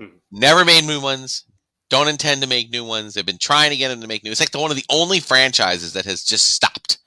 Mm-hmm. 0.00 0.16
Never 0.30 0.64
made 0.64 0.84
new 0.84 1.00
ones. 1.00 1.44
Don't 1.90 2.08
intend 2.08 2.40
to 2.42 2.48
make 2.48 2.70
new 2.70 2.84
ones. 2.84 3.14
They've 3.14 3.26
been 3.26 3.38
trying 3.38 3.70
to 3.70 3.76
get 3.76 3.88
them 3.88 4.00
to 4.00 4.06
make 4.06 4.24
new. 4.24 4.30
It's 4.30 4.40
like 4.40 4.50
the, 4.50 4.58
one 4.58 4.70
of 4.70 4.76
the 4.76 4.86
only 4.90 5.20
franchises 5.20 5.92
that 5.92 6.06
has 6.06 6.24
just 6.24 6.48
stopped. 6.48 6.98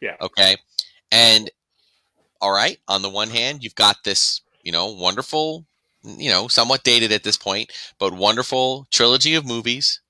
Yeah. 0.00 0.16
Okay. 0.20 0.56
And 1.12 1.48
all 2.40 2.52
right, 2.52 2.78
on 2.88 3.02
the 3.02 3.08
one 3.08 3.30
hand, 3.30 3.62
you've 3.62 3.76
got 3.76 3.98
this, 4.04 4.40
you 4.64 4.72
know, 4.72 4.92
wonderful, 4.92 5.64
you 6.02 6.28
know, 6.28 6.48
somewhat 6.48 6.82
dated 6.82 7.12
at 7.12 7.22
this 7.22 7.36
point, 7.36 7.70
but 8.00 8.12
wonderful 8.12 8.88
trilogy 8.90 9.36
of 9.36 9.46
movies 9.46 10.00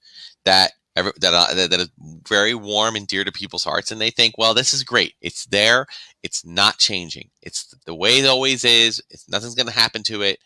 that 0.47 0.73
every, 0.97 1.13
that, 1.21 1.35
uh, 1.35 1.55
that 1.55 1.71
that 1.71 1.81
is 1.81 1.91
very 2.29 2.55
warm 2.55 2.97
and 2.97 3.07
dear 3.07 3.25
to 3.25 3.33
people's 3.33 3.65
hearts, 3.65 3.91
and 3.91 4.01
they 4.01 4.11
think, 4.11 4.37
well, 4.39 4.55
this 4.55 4.73
is 4.73 4.85
great. 4.85 5.15
It's 5.21 5.47
there. 5.47 5.87
It's 6.23 6.45
not 6.45 6.79
changing. 6.79 7.31
It's 7.43 7.75
the 7.87 7.95
way 7.95 8.19
it 8.19 8.27
always 8.27 8.65
is. 8.65 9.03
It's 9.11 9.29
nothing's 9.29 9.55
going 9.55 9.67
to 9.67 9.73
happen 9.73 10.03
to 10.05 10.23
it. 10.23 10.39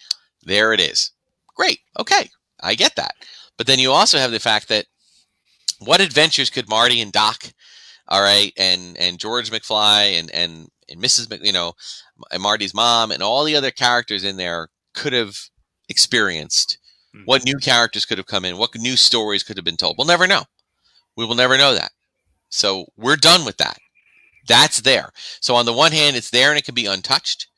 There 0.43 0.73
it 0.73 0.81
is. 0.81 1.13
Great. 1.55 1.81
Okay, 1.99 2.29
I 2.61 2.75
get 2.75 2.97
that. 2.97 3.15
But 3.57 3.67
then 3.67 3.79
you 3.79 3.93
also 3.93 4.19
have 4.19 4.31
the 4.31 4.41
fact 4.41 4.69
that 4.69 4.87
what 5.79 6.01
adventures 6.01 6.51
could 6.51 6.69
Marty 6.69 7.01
and 7.01 7.13
Doc, 7.13 7.53
all 8.09 8.23
right, 8.23 8.53
and 8.57 8.97
and 8.99 9.19
George 9.19 9.51
McFly 9.51 10.19
and 10.19 10.31
and 10.31 10.69
and 10.89 11.03
Mrs. 11.03 11.29
Mc, 11.31 11.45
you 11.45 11.53
know, 11.53 11.73
and 12.31 12.43
Marty's 12.43 12.75
mom 12.75 13.11
and 13.11 13.23
all 13.23 13.45
the 13.45 13.57
other 13.57 13.71
characters 13.71 14.25
in 14.25 14.37
there 14.37 14.69
could 14.95 15.13
have 15.13 15.37
experienced 15.89 16.79
Mm-hmm. 17.17 17.25
What 17.25 17.45
new 17.45 17.57
characters 17.57 18.05
could 18.05 18.19
have 18.19 18.27
come 18.27 18.45
in? 18.45 18.59
What 18.59 18.75
new 18.77 18.97
stories 18.97 19.43
could 19.43 19.57
have 19.57 19.65
been 19.65 19.77
told? 19.77 19.97
We'll 19.97 20.07
never 20.07 20.27
know. 20.27 20.45
We 21.17 21.25
will 21.25 21.35
never 21.35 21.57
know 21.57 21.75
that. 21.75 21.93
So 22.51 22.87
we're 22.97 23.17
done 23.17 23.45
with 23.45 23.57
that. 23.57 23.79
That's 24.47 24.81
there. 24.83 25.11
So 25.41 25.55
on 25.57 25.67
the 25.67 25.73
one 25.73 25.93
hand, 25.93 26.17
it's 26.17 26.31
there 26.31 26.51
and 26.51 26.59
it 26.59 26.65
can 26.65 26.75
be 26.75 26.87
untouched, 26.87 27.49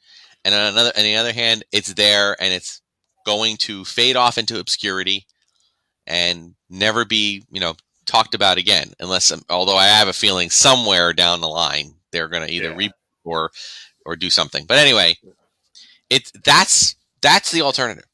and 0.45 0.55
on 0.55 0.73
another, 0.73 0.93
on 0.97 1.03
the 1.03 1.17
other 1.17 1.33
hand, 1.33 1.65
it's 1.73 1.93
there 1.95 2.37
and 2.41 2.55
it's 2.55 2.81
going 3.27 3.57
to 3.59 3.85
fade 3.85 4.17
off 4.17 4.39
into 4.39 4.59
obscurity 4.59 5.27
and 6.07 6.55
never 6.71 7.05
be, 7.05 7.45
you 7.51 7.61
know, 7.61 7.75
talked 8.07 8.35
about 8.35 8.57
again. 8.57 8.93
Unless, 9.01 9.31
um, 9.33 9.43
although 9.51 9.77
I 9.77 9.87
have 9.87 10.09
a 10.09 10.15
feeling 10.15 10.49
somewhere 10.49 11.13
down 11.13 11.41
the 11.41 11.49
line 11.49 11.95
they're 12.11 12.29
going 12.29 12.47
to 12.47 12.53
either 12.53 12.71
yeah. 12.71 12.77
re 12.77 12.91
or 13.25 13.51
or 14.07 14.17
do 14.17 14.31
something. 14.31 14.65
But 14.67 14.79
anyway, 14.79 15.17
it's 16.09 16.33
that's 16.45 16.97
that's 17.21 17.53
the 17.53 17.63
alternative. 17.63 18.05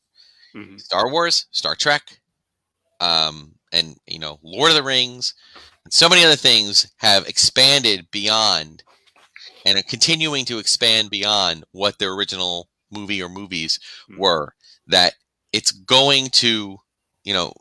Mm-hmm. 0.55 0.77
Star 0.79 1.11
Wars, 1.11 1.47
Star 1.51 1.75
Trek, 1.75 2.21
um, 3.01 3.55
and 3.73 3.97
you 4.07 4.19
know, 4.19 4.39
Lord 4.43 4.71
of 4.71 4.77
the 4.77 4.83
Rings, 4.83 5.35
and 5.85 5.93
so 5.93 6.09
many 6.09 6.25
other 6.25 6.37
things 6.37 6.91
have 6.99 7.29
expanded 7.29 8.07
beyond 8.11 8.83
and 9.65 9.79
are 9.79 9.83
continuing 9.83 10.45
to 10.47 10.59
expand 10.59 11.11
beyond 11.11 11.65
what 11.73 11.99
their 11.99 12.13
original 12.13 12.69
movie 12.91 13.23
or 13.23 13.29
movies 13.29 13.79
mm-hmm. 14.11 14.21
were. 14.21 14.55
That 14.87 15.15
it's 15.53 15.73
going 15.73 16.29
to, 16.31 16.79
you 17.25 17.33
know, 17.33 17.53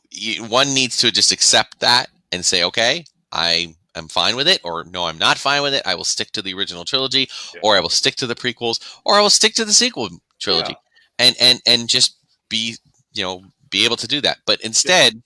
one 0.47 0.73
needs 0.73 0.97
to 0.97 1.11
just 1.11 1.31
accept 1.31 1.79
that 1.79 2.09
and 2.31 2.45
say, 2.45 2.63
okay, 2.63 3.05
I 3.31 3.75
am 3.95 4.07
fine 4.07 4.35
with 4.35 4.47
it, 4.47 4.61
or 4.63 4.83
no, 4.83 5.05
I'm 5.05 5.17
not 5.17 5.37
fine 5.37 5.61
with 5.61 5.73
it. 5.73 5.83
I 5.85 5.95
will 5.95 6.03
stick 6.03 6.31
to 6.33 6.41
the 6.41 6.53
original 6.53 6.85
trilogy, 6.85 7.29
yeah. 7.53 7.61
or 7.63 7.75
I 7.75 7.79
will 7.79 7.89
stick 7.89 8.15
to 8.17 8.27
the 8.27 8.35
prequels, 8.35 8.79
or 9.05 9.15
I 9.15 9.21
will 9.21 9.29
stick 9.29 9.53
to 9.55 9.65
the 9.65 9.73
sequel 9.73 10.09
trilogy, 10.39 10.75
yeah. 11.19 11.25
and 11.25 11.35
and 11.39 11.61
and 11.65 11.89
just 11.89 12.17
be 12.53 12.77
you 13.13 13.23
know 13.23 13.43
be 13.71 13.83
able 13.83 13.97
to 13.97 14.07
do 14.07 14.21
that. 14.21 14.37
But 14.45 14.61
instead, 14.61 15.21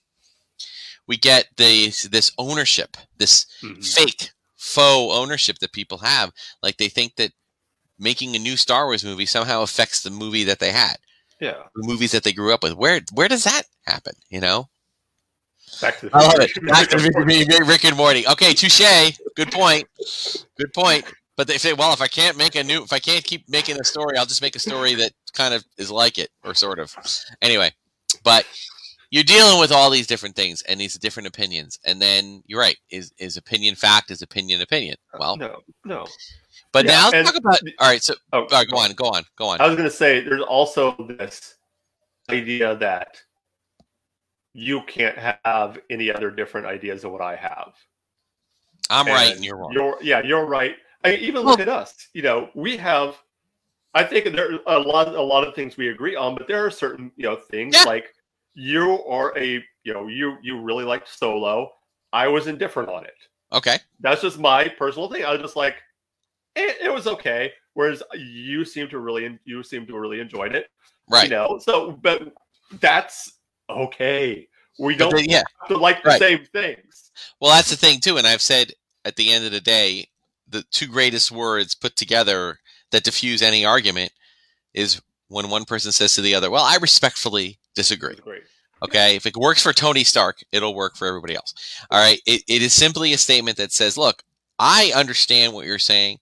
we 1.06 1.16
get 1.18 1.46
this 1.56 2.04
this 2.04 2.32
ownership, 2.38 2.96
this 3.18 3.46
mm-hmm. 3.62 3.82
fake 3.82 4.30
faux 4.56 5.14
ownership 5.14 5.58
that 5.58 5.72
people 5.72 5.98
have. 5.98 6.32
Like 6.62 6.78
they 6.78 6.88
think 6.88 7.16
that 7.16 7.32
making 7.98 8.34
a 8.34 8.38
new 8.38 8.56
Star 8.56 8.86
Wars 8.86 9.04
movie 9.04 9.26
somehow 9.26 9.62
affects 9.62 10.02
the 10.02 10.10
movie 10.10 10.44
that 10.44 10.58
they 10.58 10.72
had. 10.72 10.96
Yeah, 11.38 11.62
the 11.76 11.86
movies 11.86 12.12
that 12.12 12.24
they 12.24 12.32
grew 12.32 12.52
up 12.54 12.62
with. 12.62 12.74
Where 12.74 13.00
where 13.12 13.28
does 13.28 13.44
that 13.44 13.62
happen? 13.86 14.14
You 14.30 14.40
know. 14.40 14.68
Back 15.82 16.00
to 16.00 16.08
the 16.08 16.16
I 16.16 16.22
love 16.22 16.40
it. 16.40 16.66
Back 16.66 16.88
to 16.88 17.64
Rick 17.66 17.84
and 17.84 17.96
Morty. 17.96 18.26
Okay, 18.26 18.54
touche. 18.54 19.12
Good 19.36 19.52
point. 19.52 19.86
Good 20.56 20.72
point. 20.72 21.04
But 21.38 21.46
they 21.46 21.56
say, 21.56 21.72
well, 21.72 21.92
if 21.92 22.02
I 22.02 22.08
can't 22.08 22.36
make 22.36 22.56
a 22.56 22.64
new, 22.64 22.82
if 22.82 22.92
I 22.92 22.98
can't 22.98 23.22
keep 23.22 23.48
making 23.48 23.78
a 23.80 23.84
story, 23.84 24.18
I'll 24.18 24.26
just 24.26 24.42
make 24.42 24.56
a 24.56 24.58
story 24.58 24.94
that 24.96 25.12
kind 25.32 25.54
of 25.54 25.64
is 25.78 25.88
like 25.88 26.18
it, 26.18 26.30
or 26.44 26.52
sort 26.52 26.80
of. 26.80 26.92
Anyway, 27.40 27.70
but 28.24 28.44
you're 29.10 29.22
dealing 29.22 29.60
with 29.60 29.70
all 29.70 29.88
these 29.88 30.08
different 30.08 30.34
things 30.34 30.62
and 30.62 30.80
these 30.80 30.98
different 30.98 31.28
opinions, 31.28 31.78
and 31.86 32.02
then 32.02 32.42
you're 32.46 32.58
right. 32.58 32.76
Is 32.90 33.12
is 33.18 33.36
opinion 33.36 33.76
fact? 33.76 34.10
Is 34.10 34.20
opinion 34.20 34.62
opinion? 34.62 34.96
Uh, 35.14 35.18
well, 35.20 35.36
no, 35.36 35.60
no. 35.84 36.06
But 36.72 36.86
yeah, 36.86 36.90
now 36.90 37.10
let's 37.10 37.30
talk 37.30 37.38
about. 37.38 37.60
All 37.78 37.88
right, 37.88 38.02
so 38.02 38.14
oh, 38.32 38.40
all 38.40 38.46
right, 38.50 38.68
go 38.68 38.76
on, 38.76 38.92
go 38.94 39.04
on, 39.04 39.22
go 39.36 39.46
on. 39.46 39.60
I 39.60 39.68
was 39.68 39.76
going 39.76 39.88
to 39.88 39.94
say, 39.94 40.18
there's 40.18 40.42
also 40.42 40.96
this 41.08 41.54
idea 42.28 42.74
that 42.78 43.22
you 44.54 44.82
can't 44.88 45.16
have 45.44 45.78
any 45.88 46.10
other 46.10 46.32
different 46.32 46.66
ideas 46.66 47.02
than 47.02 47.12
what 47.12 47.22
I 47.22 47.36
have. 47.36 47.74
I'm 48.90 49.06
and 49.06 49.14
right 49.14 49.36
and 49.36 49.44
you're 49.44 49.56
wrong. 49.56 49.70
You're 49.72 49.98
yeah, 50.02 50.20
you're 50.24 50.44
right. 50.44 50.74
I 51.04 51.10
mean, 51.10 51.20
even 51.20 51.42
look 51.42 51.58
well, 51.58 51.68
at 51.68 51.68
us. 51.68 52.08
You 52.12 52.22
know, 52.22 52.50
we 52.54 52.76
have. 52.76 53.16
I 53.94 54.04
think 54.04 54.26
there 54.26 54.60
are 54.66 54.76
a 54.76 54.78
lot, 54.78 55.08
a 55.08 55.20
lot 55.20 55.46
of 55.46 55.54
things 55.54 55.76
we 55.76 55.88
agree 55.88 56.14
on, 56.14 56.34
but 56.34 56.46
there 56.46 56.64
are 56.64 56.70
certain, 56.70 57.10
you 57.16 57.24
know, 57.24 57.36
things 57.36 57.74
yeah. 57.74 57.84
like 57.84 58.14
you 58.54 59.02
are 59.06 59.36
a, 59.36 59.64
you 59.82 59.94
know, 59.94 60.08
you 60.08 60.36
you 60.42 60.60
really 60.60 60.84
liked 60.84 61.08
Solo. 61.08 61.72
I 62.12 62.28
was 62.28 62.46
indifferent 62.46 62.90
on 62.90 63.04
it. 63.04 63.14
Okay, 63.52 63.78
that's 64.00 64.20
just 64.20 64.38
my 64.38 64.68
personal 64.68 65.10
thing. 65.10 65.24
I 65.24 65.32
was 65.32 65.40
just 65.40 65.56
like, 65.56 65.76
it, 66.54 66.76
it 66.82 66.92
was 66.92 67.06
okay. 67.06 67.52
Whereas 67.72 68.02
you 68.14 68.64
seem 68.64 68.88
to 68.88 68.98
really, 68.98 69.38
you 69.44 69.62
seem 69.62 69.86
to 69.86 69.98
really 69.98 70.20
enjoyed 70.20 70.54
it, 70.54 70.68
right? 71.08 71.24
You 71.24 71.30
know, 71.30 71.58
so 71.58 71.92
but 71.92 72.32
that's 72.80 73.38
okay. 73.70 74.48
We 74.78 74.96
don't 74.96 75.14
then, 75.14 75.24
yeah. 75.24 75.42
have 75.60 75.68
to 75.68 75.76
like 75.76 76.02
the 76.02 76.10
right. 76.10 76.18
same 76.18 76.44
things. 76.52 77.10
Well, 77.40 77.52
that's 77.52 77.70
the 77.70 77.76
thing 77.76 78.00
too, 78.00 78.18
and 78.18 78.26
I've 78.26 78.42
said 78.42 78.72
at 79.04 79.16
the 79.16 79.32
end 79.32 79.46
of 79.46 79.52
the 79.52 79.60
day, 79.60 80.08
the 80.48 80.62
two 80.70 80.86
greatest 80.86 81.30
words 81.30 81.74
put 81.74 81.96
together 81.96 82.58
that 82.90 83.04
diffuse 83.04 83.42
any 83.42 83.64
argument 83.64 84.12
is 84.74 85.00
when 85.28 85.50
one 85.50 85.64
person 85.64 85.92
says 85.92 86.14
to 86.14 86.20
the 86.20 86.34
other, 86.34 86.50
"Well, 86.50 86.64
I 86.64 86.76
respectfully 86.76 87.58
disagree." 87.74 88.16
Okay, 88.82 89.16
if 89.16 89.26
it 89.26 89.36
works 89.36 89.62
for 89.62 89.72
Tony 89.72 90.04
Stark, 90.04 90.38
it'll 90.52 90.74
work 90.74 90.96
for 90.96 91.06
everybody 91.06 91.34
else. 91.34 91.52
All 91.90 92.00
right, 92.00 92.20
it, 92.26 92.42
it 92.48 92.62
is 92.62 92.72
simply 92.72 93.12
a 93.12 93.18
statement 93.18 93.56
that 93.56 93.72
says, 93.72 93.98
"Look, 93.98 94.22
I 94.58 94.92
understand 94.94 95.52
what 95.52 95.66
you're 95.66 95.78
saying. 95.78 96.18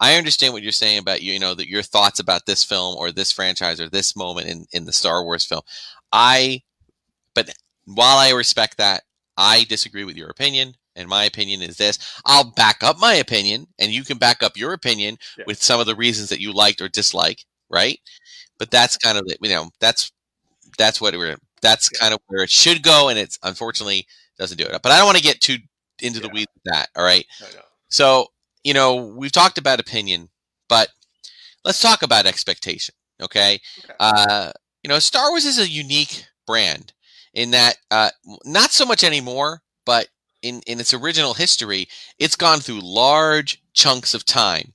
I 0.00 0.16
understand 0.16 0.52
what 0.52 0.62
you're 0.62 0.72
saying 0.72 0.98
about 0.98 1.22
you, 1.22 1.32
you 1.32 1.40
know, 1.40 1.54
that 1.54 1.68
your 1.68 1.82
thoughts 1.82 2.20
about 2.20 2.46
this 2.46 2.62
film 2.62 2.96
or 2.96 3.10
this 3.10 3.32
franchise 3.32 3.80
or 3.80 3.88
this 3.88 4.14
moment 4.16 4.48
in 4.48 4.66
in 4.72 4.84
the 4.84 4.92
Star 4.92 5.24
Wars 5.24 5.44
film. 5.44 5.62
I, 6.12 6.62
but 7.34 7.50
while 7.86 8.18
I 8.18 8.30
respect 8.30 8.76
that, 8.78 9.02
I 9.36 9.64
disagree 9.64 10.04
with 10.04 10.16
your 10.16 10.30
opinion 10.30 10.74
and 10.98 11.08
my 11.08 11.24
opinion 11.24 11.62
is 11.62 11.76
this. 11.76 11.98
I'll 12.26 12.50
back 12.52 12.82
up 12.82 12.98
my 12.98 13.14
opinion, 13.14 13.68
and 13.78 13.92
you 13.92 14.04
can 14.04 14.18
back 14.18 14.42
up 14.42 14.56
your 14.56 14.72
opinion 14.72 15.16
yeah. 15.38 15.44
with 15.46 15.62
some 15.62 15.80
of 15.80 15.86
the 15.86 15.94
reasons 15.94 16.28
that 16.28 16.40
you 16.40 16.52
liked 16.52 16.82
or 16.82 16.88
dislike, 16.88 17.44
right? 17.70 17.98
But 18.58 18.70
that's 18.70 18.96
kind 18.98 19.16
of 19.16 19.24
you 19.40 19.48
know 19.48 19.70
that's 19.80 20.12
that's 20.76 21.00
what 21.00 21.16
we're 21.16 21.36
that's 21.62 21.88
yeah. 21.92 22.00
kind 22.00 22.14
of 22.14 22.20
where 22.26 22.42
it 22.42 22.50
should 22.50 22.82
go, 22.82 23.08
and 23.08 23.18
it's 23.18 23.38
unfortunately 23.42 24.06
doesn't 24.38 24.58
do 24.58 24.64
it. 24.64 24.82
But 24.82 24.92
I 24.92 24.98
don't 24.98 25.06
want 25.06 25.16
to 25.16 25.24
get 25.24 25.40
too 25.40 25.56
into 26.02 26.20
the 26.20 26.28
weeds 26.28 26.52
with 26.54 26.72
that. 26.72 26.88
All 26.96 27.04
right. 27.04 27.24
So 27.88 28.26
you 28.64 28.74
know 28.74 28.96
we've 28.96 29.32
talked 29.32 29.58
about 29.58 29.80
opinion, 29.80 30.28
but 30.68 30.88
let's 31.64 31.80
talk 31.80 32.02
about 32.02 32.26
expectation. 32.26 32.94
Okay. 33.22 33.60
okay. 33.84 33.94
Uh, 33.98 34.52
you 34.82 34.88
know, 34.88 34.98
Star 34.98 35.30
Wars 35.30 35.44
is 35.44 35.58
a 35.58 35.68
unique 35.68 36.24
brand 36.46 36.92
in 37.34 37.50
that 37.50 37.76
uh, 37.90 38.10
not 38.44 38.70
so 38.70 38.84
much 38.84 39.04
anymore, 39.04 39.62
but 39.84 40.08
in, 40.42 40.60
in 40.66 40.80
its 40.80 40.94
original 40.94 41.34
history, 41.34 41.88
it's 42.18 42.36
gone 42.36 42.60
through 42.60 42.80
large 42.82 43.62
chunks 43.72 44.14
of 44.14 44.24
time 44.24 44.72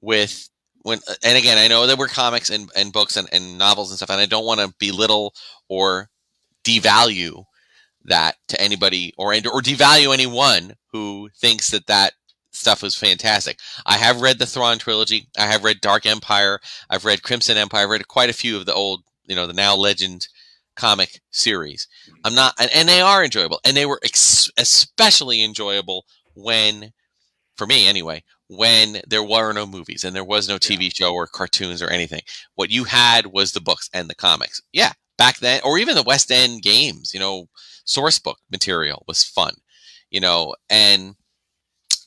with 0.00 0.48
when 0.82 0.98
and 1.22 1.36
again 1.36 1.58
I 1.58 1.68
know 1.68 1.86
there 1.86 1.96
were 1.96 2.08
comics 2.08 2.48
and, 2.48 2.70
and 2.74 2.92
books 2.92 3.16
and, 3.16 3.28
and 3.32 3.58
novels 3.58 3.90
and 3.90 3.98
stuff, 3.98 4.10
and 4.10 4.20
I 4.20 4.26
don't 4.26 4.46
want 4.46 4.60
to 4.60 4.74
belittle 4.78 5.34
or 5.68 6.08
devalue 6.64 7.44
that 8.04 8.36
to 8.48 8.60
anybody 8.60 9.12
or 9.18 9.34
or 9.34 9.60
devalue 9.60 10.14
anyone 10.14 10.74
who 10.92 11.28
thinks 11.36 11.70
that 11.70 11.86
that 11.86 12.12
stuff 12.52 12.82
was 12.82 12.96
fantastic. 12.96 13.58
I 13.86 13.96
have 13.96 14.22
read 14.22 14.38
the 14.38 14.46
Thrawn 14.46 14.78
trilogy. 14.78 15.28
I 15.38 15.46
have 15.46 15.64
read 15.64 15.80
Dark 15.80 16.06
Empire. 16.06 16.60
I've 16.88 17.04
read 17.04 17.22
Crimson 17.22 17.56
Empire. 17.56 17.84
I've 17.84 17.90
read 17.90 18.08
quite 18.08 18.30
a 18.30 18.34
few 18.34 18.56
of 18.56 18.66
the 18.66 18.74
old, 18.74 19.02
you 19.26 19.36
know, 19.36 19.46
the 19.46 19.52
now 19.52 19.76
legend 19.76 20.28
comic 20.80 21.20
series. 21.30 21.86
Mm-hmm. 22.08 22.16
I'm 22.24 22.34
not, 22.34 22.54
and, 22.58 22.70
and 22.74 22.88
they 22.88 23.00
are 23.00 23.22
enjoyable, 23.22 23.60
and 23.64 23.76
they 23.76 23.86
were 23.86 24.00
ex- 24.02 24.50
especially 24.56 25.42
enjoyable 25.42 26.06
when, 26.34 26.92
for 27.56 27.66
me 27.66 27.86
anyway, 27.86 28.22
when 28.48 29.00
there 29.06 29.22
were 29.22 29.52
no 29.52 29.66
movies 29.66 30.02
and 30.02 30.16
there 30.16 30.24
was 30.24 30.48
no 30.48 30.56
TV 30.56 30.94
show 30.94 31.12
or 31.12 31.26
cartoons 31.26 31.82
or 31.82 31.88
anything. 31.88 32.22
What 32.54 32.70
you 32.70 32.84
had 32.84 33.26
was 33.26 33.52
the 33.52 33.60
books 33.60 33.88
and 33.92 34.08
the 34.08 34.14
comics. 34.14 34.60
Yeah, 34.72 34.92
back 35.18 35.38
then, 35.38 35.60
or 35.64 35.78
even 35.78 35.94
the 35.94 36.02
West 36.02 36.32
End 36.32 36.62
games. 36.62 37.12
You 37.14 37.20
know, 37.20 37.46
source 37.84 38.18
book 38.18 38.38
material 38.50 39.04
was 39.06 39.22
fun. 39.22 39.54
You 40.10 40.20
know, 40.20 40.56
and 40.68 41.14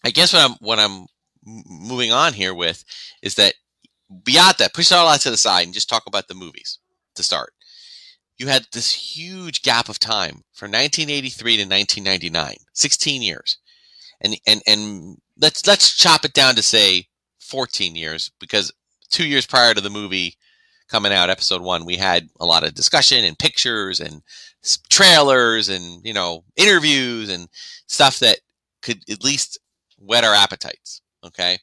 I 0.03 0.09
guess 0.09 0.33
what 0.33 0.43
I'm 0.43 0.57
what 0.59 0.79
I'm 0.79 1.05
moving 1.45 2.11
on 2.11 2.33
here 2.33 2.53
with 2.53 2.83
is 3.21 3.35
that 3.35 3.53
beyond 4.23 4.55
that, 4.59 4.73
push 4.73 4.91
it 4.91 4.95
all 4.95 5.09
that 5.09 5.21
to 5.21 5.29
the 5.29 5.37
side 5.37 5.65
and 5.65 5.73
just 5.73 5.89
talk 5.89 6.03
about 6.07 6.27
the 6.27 6.33
movies 6.33 6.79
to 7.15 7.23
start. 7.23 7.52
You 8.43 8.49
had 8.49 8.67
this 8.73 8.91
huge 8.93 9.61
gap 9.61 9.87
of 9.87 9.99
time 9.99 10.43
from 10.51 10.69
1983 10.71 11.55
to 11.55 11.63
1999, 11.63 12.55
16 12.73 13.21
years, 13.21 13.57
and 14.19 14.35
and 14.45 14.61
and 14.67 15.15
let's 15.39 15.65
let's 15.65 15.95
chop 15.95 16.25
it 16.25 16.33
down 16.33 16.55
to 16.55 16.61
say 16.61 17.07
14 17.39 17.95
years 17.95 18.31
because 18.41 18.73
two 19.09 19.25
years 19.25 19.45
prior 19.45 19.73
to 19.73 19.79
the 19.79 19.89
movie 19.89 20.35
coming 20.89 21.13
out, 21.13 21.29
episode 21.29 21.61
one, 21.61 21.85
we 21.85 21.95
had 21.95 22.27
a 22.41 22.45
lot 22.45 22.65
of 22.65 22.73
discussion 22.73 23.23
and 23.23 23.39
pictures 23.39 24.01
and 24.01 24.21
trailers 24.89 25.69
and 25.69 26.05
you 26.05 26.13
know 26.13 26.43
interviews 26.57 27.29
and 27.29 27.47
stuff 27.87 28.19
that 28.19 28.39
could 28.81 29.09
at 29.09 29.23
least 29.23 29.57
whet 29.97 30.25
our 30.25 30.35
appetites. 30.35 31.01
Okay, 31.25 31.59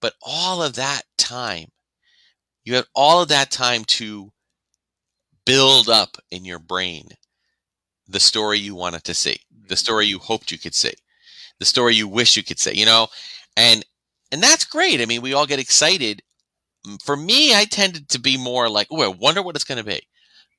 but 0.00 0.14
all 0.22 0.62
of 0.62 0.76
that 0.76 1.02
time 1.18 1.68
you 2.64 2.74
had 2.74 2.86
all 2.94 3.20
of 3.20 3.28
that 3.28 3.50
time 3.50 3.84
to 3.84 4.32
build 5.44 5.88
up 5.88 6.16
in 6.30 6.44
your 6.44 6.58
brain 6.58 7.08
the 8.08 8.20
story 8.20 8.58
you 8.58 8.74
wanted 8.74 9.04
to 9.04 9.14
see, 9.14 9.36
the 9.50 9.74
mm-hmm. 9.74 9.74
story 9.74 10.06
you 10.06 10.18
hoped 10.18 10.50
you 10.50 10.58
could 10.58 10.74
see, 10.74 10.92
the 11.58 11.64
story 11.64 11.94
you 11.94 12.08
wish 12.08 12.36
you 12.36 12.42
could 12.42 12.58
see, 12.58 12.78
you 12.78 12.86
know? 12.86 13.08
And 13.56 13.84
and 14.30 14.42
that's 14.42 14.64
great. 14.64 15.00
I 15.00 15.06
mean, 15.06 15.20
we 15.20 15.34
all 15.34 15.46
get 15.46 15.58
excited. 15.60 16.22
For 17.04 17.16
me, 17.16 17.54
I 17.54 17.66
tended 17.66 18.08
to 18.08 18.18
be 18.18 18.38
more 18.38 18.68
like, 18.68 18.86
"Oh, 18.90 19.02
I 19.02 19.08
wonder 19.08 19.42
what 19.42 19.56
it's 19.56 19.64
going 19.64 19.76
to 19.76 19.84
be. 19.84 20.00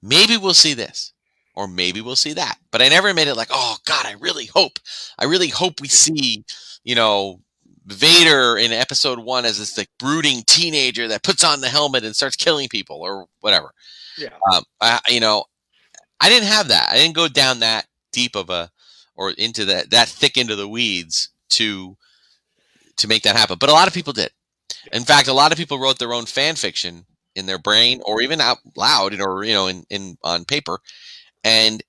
Maybe 0.02 0.38
we'll 0.38 0.54
see 0.54 0.76
this." 0.76 1.12
Or 1.56 1.67
maybe 1.67 2.02
we'll 2.02 2.15
see 2.15 2.34
that. 2.34 2.58
But 2.72 2.82
I 2.82 2.89
never 2.89 3.13
made 3.13 3.28
it 3.28 3.36
like, 3.36 3.50
oh 3.52 3.78
God, 3.86 4.06
I 4.08 4.13
really 4.19 4.48
hope, 4.48 4.80
I 5.19 5.26
really 5.26 5.50
hope 5.50 5.82
we 5.82 5.88
mm-hmm. 5.88 6.15
see, 6.15 6.46
you 6.84 6.96
know, 6.96 7.41
Vader 7.86 8.58
in 8.58 8.72
episode 8.72 9.19
one 9.19 9.46
as 9.46 9.60
this 9.60 9.78
like 9.78 9.89
brooding 10.00 10.43
teenager 10.48 11.08
that 11.10 11.22
puts 11.22 11.43
on 11.43 11.62
the 11.62 11.67
helmet 11.67 12.06
and 12.06 12.15
starts 12.15 12.36
killing 12.36 12.69
people 12.69 13.02
or 13.02 13.28
whatever. 13.41 13.72
Yeah. 14.17 14.30
Um, 14.52 14.63
I, 14.82 14.99
you 15.10 15.19
know, 15.19 15.45
I 16.21 16.30
didn't 16.30 16.47
have 16.47 16.69
that. 16.69 16.89
I 16.91 16.97
didn't 16.97 17.15
go 17.15 17.28
down 17.28 17.60
that 17.60 17.88
deep 18.12 18.36
of 18.36 18.49
a 18.49 18.71
or 19.15 19.32
into 19.32 19.65
that 19.65 19.91
that 19.91 20.10
thick 20.10 20.38
into 20.38 20.56
the 20.56 20.67
weeds 20.67 21.30
to 21.52 21.97
to 22.97 23.08
make 23.08 23.23
that 23.23 23.36
happen. 23.36 23.58
But 23.60 23.69
a 23.69 23.73
lot 23.73 23.88
of 23.88 23.93
people 23.93 24.13
did. 24.13 24.32
In 24.93 25.04
fact, 25.04 25.28
a 25.28 25.34
lot 25.34 25.52
of 25.52 25.58
people 25.58 25.80
wrote 25.80 25.99
their 25.99 26.13
own 26.13 26.26
fan 26.26 26.56
fiction 26.56 27.06
in 27.36 27.45
their 27.45 27.60
brain 27.60 28.02
or 28.06 28.21
even 28.21 28.41
out 28.41 28.60
loud 28.76 29.19
or 29.21 29.43
you 29.43 29.54
know 29.54 29.67
in, 29.67 29.86
in 29.89 30.17
on 30.23 30.45
paper 30.45 30.80
and 31.43 31.84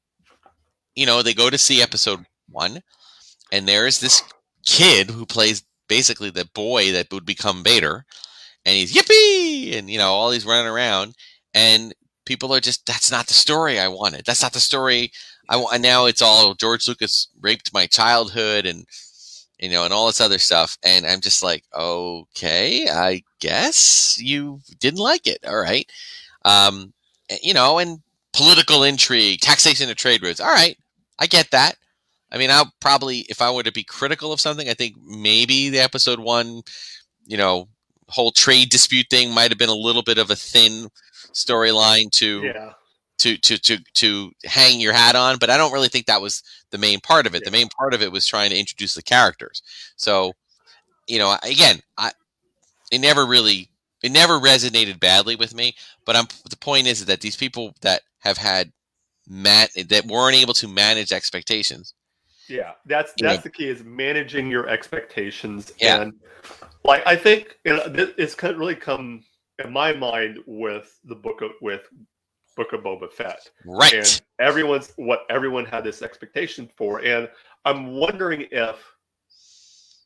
you 0.94 1.06
know 1.06 1.22
they 1.22 1.34
go 1.34 1.50
to 1.50 1.58
see 1.58 1.82
episode 1.82 2.24
one 2.48 2.80
and 3.52 3.68
there's 3.68 4.00
this 4.00 4.22
kid 4.66 5.10
who 5.10 5.26
plays 5.26 5.64
basically 5.88 6.30
the 6.30 6.48
boy 6.54 6.92
that 6.92 7.12
would 7.12 7.26
become 7.26 7.64
Vader, 7.64 8.04
and 8.66 8.76
he's 8.76 8.94
yippee, 8.94 9.76
and 9.78 9.90
you 9.90 9.98
know 9.98 10.08
all 10.12 10.30
he's 10.30 10.46
running 10.46 10.70
around, 10.70 11.14
and 11.54 11.94
people 12.24 12.54
are 12.54 12.60
just 12.60 12.86
that's 12.86 13.10
not 13.10 13.26
the 13.26 13.34
story 13.34 13.78
I 13.78 13.88
wanted. 13.88 14.24
That's 14.24 14.42
not 14.42 14.52
the 14.52 14.60
story 14.60 15.12
I 15.48 15.56
want. 15.56 15.82
Now 15.82 16.06
it's 16.06 16.22
all 16.22 16.54
George 16.54 16.88
Lucas 16.88 17.28
raped 17.40 17.72
my 17.72 17.86
childhood, 17.86 18.66
and 18.66 18.86
you 19.58 19.70
know, 19.70 19.84
and 19.84 19.92
all 19.92 20.06
this 20.06 20.20
other 20.20 20.38
stuff, 20.38 20.76
and 20.82 21.06
I'm 21.06 21.20
just 21.20 21.42
like, 21.42 21.64
okay, 21.74 22.88
I 22.88 23.22
guess 23.40 24.16
you 24.20 24.60
didn't 24.80 25.00
like 25.00 25.26
it. 25.26 25.38
All 25.46 25.60
right, 25.60 25.90
um, 26.44 26.92
you 27.42 27.54
know, 27.54 27.78
and 27.78 28.00
political 28.32 28.82
intrigue, 28.82 29.40
taxation 29.40 29.88
of 29.90 29.96
trade 29.96 30.22
routes. 30.22 30.40
All 30.40 30.52
right, 30.52 30.76
I 31.18 31.26
get 31.26 31.50
that. 31.52 31.76
I 32.32 32.38
mean, 32.38 32.50
I'll 32.50 32.72
probably, 32.80 33.20
if 33.28 33.40
I 33.40 33.50
were 33.50 33.62
to 33.62 33.70
be 33.70 33.84
critical 33.84 34.32
of 34.32 34.40
something, 34.40 34.68
I 34.68 34.74
think 34.74 34.96
maybe 35.06 35.70
the 35.70 35.78
episode 35.78 36.18
one, 36.18 36.62
you 37.26 37.36
know, 37.36 37.68
whole 38.08 38.32
trade 38.32 38.70
dispute 38.70 39.06
thing 39.08 39.32
might 39.32 39.50
have 39.50 39.58
been 39.58 39.68
a 39.68 39.74
little 39.74 40.02
bit 40.02 40.18
of 40.18 40.30
a 40.30 40.36
thin 40.36 40.88
storyline 41.34 42.10
to, 42.12 42.42
Yeah. 42.44 42.72
to, 43.18 43.36
to, 43.38 43.58
to, 43.58 43.78
to 43.94 44.32
hang 44.44 44.80
your 44.80 44.92
hat 44.92 45.16
on. 45.16 45.38
But 45.38 45.50
I 45.50 45.56
don't 45.56 45.72
really 45.72 45.88
think 45.88 46.06
that 46.06 46.22
was 46.22 46.42
the 46.70 46.78
main 46.78 47.00
part 47.00 47.26
of 47.26 47.34
it. 47.34 47.44
The 47.44 47.50
main 47.50 47.68
part 47.68 47.94
of 47.94 48.02
it 48.02 48.12
was 48.12 48.26
trying 48.26 48.50
to 48.50 48.58
introduce 48.58 48.94
the 48.94 49.02
characters. 49.02 49.62
So, 49.96 50.32
you 51.06 51.18
know, 51.18 51.36
again, 51.42 51.80
I, 51.98 52.12
it 52.90 53.00
never 53.00 53.26
really, 53.26 53.70
it 54.02 54.12
never 54.12 54.38
resonated 54.38 55.00
badly 55.00 55.36
with 55.36 55.54
me. 55.54 55.74
But 56.04 56.16
I'm, 56.16 56.26
the 56.48 56.56
point 56.56 56.86
is 56.86 57.04
that 57.06 57.20
these 57.20 57.36
people 57.36 57.74
that 57.80 58.02
have 58.18 58.38
had, 58.38 58.72
Matt, 59.28 59.70
that 59.88 60.06
weren't 60.06 60.36
able 60.36 60.54
to 60.54 60.68
manage 60.68 61.12
expectations 61.12 61.94
Yeah, 62.48 62.72
that's 62.84 63.14
that's 63.18 63.42
the 63.42 63.50
key 63.50 63.68
is 63.68 63.82
managing 63.84 64.50
your 64.50 64.68
expectations. 64.68 65.72
Yeah. 65.80 66.02
And 66.02 66.12
like 66.84 67.02
I 67.06 67.16
think 67.16 67.58
you 67.64 67.72
know, 67.74 67.82
it's 68.18 68.34
kind 68.34 68.52
of 68.52 68.60
really 68.60 68.74
come 68.76 69.24
in 69.62 69.72
my 69.72 69.92
mind 69.92 70.38
with 70.46 70.98
the 71.04 71.14
book 71.14 71.42
of 71.42 71.50
with 71.60 71.82
Book 72.56 72.72
of 72.72 72.80
Boba 72.80 73.10
Fett. 73.10 73.50
Right. 73.64 73.94
And 73.94 74.22
everyone's 74.38 74.92
what 74.96 75.20
everyone 75.30 75.64
had 75.64 75.84
this 75.84 76.02
expectation 76.02 76.68
for. 76.76 77.04
And 77.04 77.28
I'm 77.64 77.94
wondering 77.94 78.46
if 78.50 78.76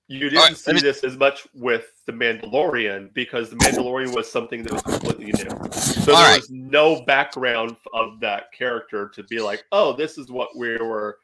you 0.08 0.30
didn't 0.30 0.38
right, 0.38 0.56
see 0.56 0.72
me- 0.72 0.80
this 0.80 1.04
as 1.04 1.16
much 1.18 1.46
with 1.54 1.92
the 2.06 2.12
Mandalorian 2.12 3.12
because 3.12 3.50
the 3.50 3.56
Mandalorian 3.56 4.14
was 4.14 4.30
something 4.30 4.62
that 4.62 4.72
was 4.72 4.82
completely 4.82 5.26
new. 5.26 5.70
So 5.70 6.14
All 6.14 6.20
there 6.20 6.30
right. 6.30 6.40
was 6.40 6.50
no 6.50 7.02
background 7.02 7.76
of 7.92 8.18
that 8.20 8.50
character 8.52 9.08
to 9.10 9.22
be 9.24 9.40
like, 9.40 9.64
oh, 9.72 9.92
this 9.92 10.16
is 10.16 10.30
what 10.30 10.56
we 10.56 10.78
were. 10.78 11.18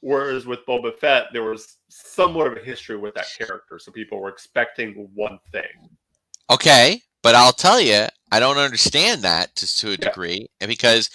Whereas 0.00 0.46
with 0.46 0.64
Boba 0.66 0.94
Fett, 0.94 1.26
there 1.32 1.44
was 1.44 1.78
somewhat 1.88 2.46
of 2.46 2.56
a 2.56 2.60
history 2.60 2.96
with 2.96 3.14
that 3.14 3.26
character, 3.38 3.78
so 3.78 3.90
people 3.90 4.20
were 4.20 4.28
expecting 4.28 5.08
one 5.14 5.38
thing. 5.50 5.88
Okay, 6.50 7.00
but 7.24 7.34
I'll 7.34 7.52
tell 7.52 7.80
you, 7.80 8.06
I 8.30 8.38
don't 8.38 8.58
understand 8.58 9.22
that 9.22 9.56
to, 9.56 9.76
to 9.78 9.88
a 9.88 9.90
Yeah. 9.92 9.96
degree, 9.96 10.46
and 10.60 10.68
because, 10.68 11.10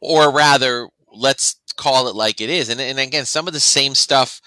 or 0.00 0.30
rather, 0.30 0.88
let's 1.10 1.56
call 1.76 2.08
it 2.08 2.14
like 2.14 2.40
it 2.42 2.50
is. 2.50 2.68
And, 2.68 2.80
and 2.80 2.98
again, 2.98 3.24
some 3.24 3.46
of 3.46 3.54
the 3.54 3.60
same 3.60 3.94
stuff, 3.94 4.40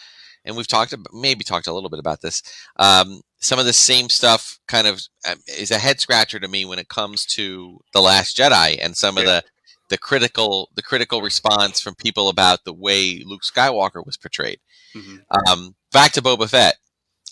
and 0.45 0.55
we've 0.55 0.67
talked, 0.67 0.93
maybe 1.11 1.43
talked 1.43 1.65
a 1.67 1.73
little 1.73 1.89
bit 1.89 1.99
about 1.99 2.21
this. 2.21 2.43
Um, 2.77 3.21
some 3.39 3.57
of 3.59 3.65
the 3.65 3.73
same 3.73 4.09
stuff 4.09 4.59
kind 4.67 4.85
of 4.87 5.01
um, 5.27 5.37
is 5.47 5.71
a 5.71 5.77
head 5.79 5.99
scratcher 5.99 6.39
to 6.39 6.47
me 6.47 6.65
when 6.65 6.79
it 6.79 6.89
comes 6.89 7.25
to 7.27 7.79
the 7.93 8.01
Last 8.01 8.37
Jedi 8.37 8.77
and 8.81 8.95
some 8.95 9.17
of 9.17 9.25
the 9.25 9.43
the 9.89 9.97
critical 9.99 10.69
the 10.75 10.81
critical 10.81 11.21
response 11.21 11.79
from 11.79 11.93
people 11.95 12.27
about 12.29 12.63
the 12.65 12.73
way 12.73 13.21
Luke 13.25 13.43
Skywalker 13.43 14.03
was 14.05 14.17
portrayed. 14.17 14.59
Um, 15.47 15.75
back 15.91 16.11
to 16.13 16.21
Boba 16.23 16.49
Fett. 16.49 16.77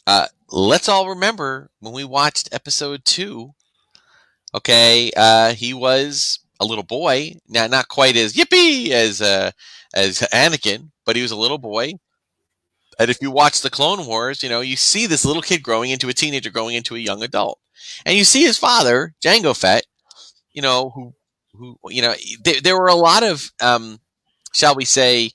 Uh, 0.05 0.27
let's 0.51 0.87
all 0.89 1.09
remember 1.09 1.71
when 1.79 1.93
we 1.93 2.03
watched 2.03 2.49
episode 2.51 3.05
two. 3.05 3.53
Okay, 4.55 5.11
uh, 5.17 5.53
he 5.53 5.73
was 5.73 6.39
a 6.59 6.65
little 6.65 6.83
boy. 6.83 7.35
Now, 7.47 7.67
not 7.67 7.87
quite 7.87 8.15
as 8.15 8.33
yippee 8.33 8.89
as 8.91 9.21
uh, 9.21 9.51
as 9.95 10.19
Anakin, 10.33 10.91
but 11.05 11.15
he 11.15 11.21
was 11.21 11.31
a 11.31 11.35
little 11.37 11.57
boy. 11.57 11.93
And 12.99 13.09
if 13.09 13.17
you 13.21 13.31
watch 13.31 13.61
the 13.61 13.69
Clone 13.69 14.05
Wars, 14.05 14.43
you 14.43 14.49
know 14.49 14.61
you 14.61 14.75
see 14.75 15.07
this 15.07 15.25
little 15.25 15.41
kid 15.41 15.63
growing 15.63 15.89
into 15.89 16.09
a 16.09 16.13
teenager, 16.13 16.49
growing 16.51 16.75
into 16.75 16.95
a 16.95 16.99
young 16.99 17.23
adult, 17.23 17.59
and 18.05 18.15
you 18.17 18.23
see 18.23 18.43
his 18.43 18.57
father, 18.57 19.13
Jango 19.23 19.57
Fett. 19.57 19.85
You 20.53 20.61
know 20.63 20.91
who 20.91 21.13
who 21.53 21.77
you 21.89 22.01
know 22.01 22.15
there, 22.43 22.61
there 22.61 22.77
were 22.79 22.87
a 22.89 22.95
lot 22.95 23.23
of 23.23 23.51
um, 23.61 23.99
shall 24.53 24.75
we 24.75 24.85
say 24.85 25.31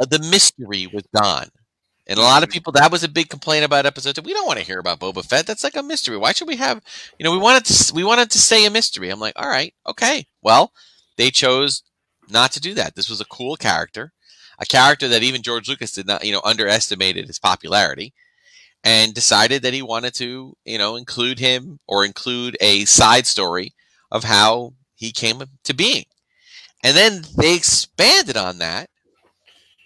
uh, 0.00 0.04
the 0.06 0.18
mystery 0.18 0.86
was 0.92 1.04
gone. 1.14 1.48
And 2.10 2.18
a 2.18 2.22
lot 2.22 2.42
of 2.42 2.48
mm-hmm. 2.48 2.54
people, 2.54 2.72
that 2.72 2.90
was 2.90 3.04
a 3.04 3.08
big 3.08 3.28
complaint 3.28 3.64
about 3.64 3.86
episode 3.86 4.16
two. 4.16 4.22
We 4.22 4.34
don't 4.34 4.46
want 4.46 4.58
to 4.58 4.64
hear 4.64 4.80
about 4.80 4.98
Boba 4.98 5.24
Fett. 5.24 5.46
That's 5.46 5.62
like 5.62 5.76
a 5.76 5.82
mystery. 5.82 6.16
Why 6.16 6.32
should 6.32 6.48
we 6.48 6.56
have, 6.56 6.82
you 7.18 7.24
know, 7.24 7.30
we 7.30 7.38
wanted 7.38 7.64
to, 7.66 7.94
we 7.94 8.02
wanted 8.02 8.30
to 8.32 8.38
say 8.40 8.66
a 8.66 8.70
mystery. 8.70 9.10
I'm 9.10 9.20
like, 9.20 9.34
all 9.36 9.48
right, 9.48 9.72
okay. 9.86 10.26
Well, 10.42 10.72
they 11.16 11.30
chose 11.30 11.84
not 12.28 12.50
to 12.52 12.60
do 12.60 12.74
that. 12.74 12.96
This 12.96 13.08
was 13.08 13.20
a 13.20 13.26
cool 13.26 13.54
character, 13.54 14.12
a 14.58 14.66
character 14.66 15.06
that 15.06 15.22
even 15.22 15.42
George 15.42 15.68
Lucas 15.68 15.92
did 15.92 16.08
not, 16.08 16.24
you 16.24 16.32
know, 16.32 16.42
underestimated 16.44 17.28
his 17.28 17.38
popularity 17.38 18.12
and 18.82 19.14
decided 19.14 19.62
that 19.62 19.74
he 19.74 19.82
wanted 19.82 20.12
to, 20.14 20.56
you 20.64 20.78
know, 20.78 20.96
include 20.96 21.38
him 21.38 21.78
or 21.86 22.04
include 22.04 22.56
a 22.60 22.86
side 22.86 23.28
story 23.28 23.72
of 24.10 24.24
how 24.24 24.74
he 24.96 25.12
came 25.12 25.44
to 25.62 25.74
being. 25.74 26.06
And 26.82 26.96
then 26.96 27.22
they 27.36 27.54
expanded 27.54 28.36
on 28.36 28.58
that 28.58 28.90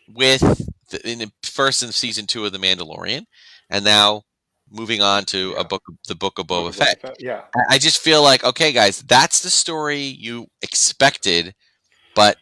with 0.09 0.71
in 1.05 1.19
the 1.21 1.33
first 1.43 1.83
in 1.83 1.93
season 1.93 2.27
two 2.27 2.45
of 2.45 2.53
The 2.53 2.59
Mandalorian, 2.59 3.25
and 3.71 3.85
now 3.85 4.23
moving 4.71 5.03
on 5.03 5.25
to 5.27 5.51
Yeah. 5.51 5.61
a 5.61 5.65
book, 5.65 5.83
the 6.09 6.15
book 6.15 6.39
of 6.39 6.47
Boba 6.47 6.75
Fett. 6.75 7.17
Yeah. 7.19 7.43
I- 7.71 7.79
just 7.79 7.99
feel 7.99 8.23
like, 8.23 8.43
okay, 8.45 8.73
guys, 8.73 9.03
that's 9.03 9.41
the 9.41 9.51
story 9.51 10.01
you 10.03 10.49
expected, 10.63 11.55
but 12.15 12.39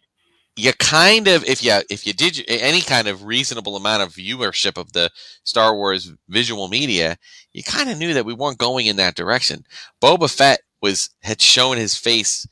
you 0.55 0.71
kind 0.73 1.27
of 1.27 1.43
if 1.45 1.63
you 1.63 1.81
if 1.89 2.05
you 2.05 2.13
did 2.13 2.43
any 2.47 2.81
kind 2.81 3.07
of 3.07 3.23
reasonable 3.23 3.75
amount 3.75 4.03
of 4.03 4.13
viewership 4.13 4.77
of 4.77 4.93
the 4.93 5.09
Star 5.43 5.75
Wars 5.75 6.11
visual 6.29 6.67
media, 6.67 7.17
you 7.53 7.63
kind 7.63 7.89
of 7.89 7.97
knew 7.97 8.13
that 8.13 8.25
we 8.25 8.33
weren't 8.35 8.57
going 8.59 8.85
in 8.85 8.95
that 8.97 9.15
direction. 9.15 9.65
Boba 10.01 10.29
Fett 10.33 10.61
was 10.81 11.09
had 11.23 11.41
shown 11.41 11.77
his 11.77 11.95
face 11.97 12.45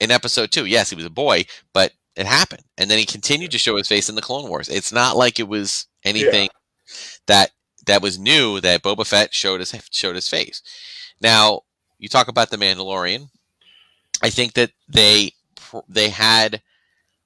in 0.00 0.10
episode 0.10 0.50
2. 0.50 0.64
Yes, 0.66 0.88
he 0.90 0.96
was 0.96 1.04
a 1.04 1.10
boy, 1.10 1.44
but 1.72 1.92
it 2.16 2.26
happened. 2.26 2.64
And 2.78 2.90
then 2.90 2.98
he 2.98 3.04
continued 3.04 3.50
to 3.52 3.58
show 3.58 3.76
his 3.76 3.88
face 3.88 4.08
in 4.08 4.14
the 4.14 4.22
Clone 4.22 4.48
Wars. 4.48 4.68
It's 4.68 4.92
not 4.92 5.16
like 5.16 5.38
it 5.38 5.48
was 5.48 5.86
anything 6.04 6.48
yeah. 6.88 6.96
that 7.26 7.50
that 7.86 8.02
was 8.02 8.18
new 8.18 8.60
that 8.60 8.82
Boba 8.82 9.06
Fett 9.06 9.32
showed 9.32 9.60
his 9.60 9.74
showed 9.90 10.14
his 10.14 10.28
face. 10.28 10.62
Now, 11.20 11.62
you 11.98 12.08
talk 12.08 12.28
about 12.28 12.50
the 12.50 12.56
Mandalorian. 12.56 13.28
I 14.22 14.30
think 14.30 14.54
that 14.54 14.70
they 14.88 15.32
they 15.88 16.08
had 16.08 16.62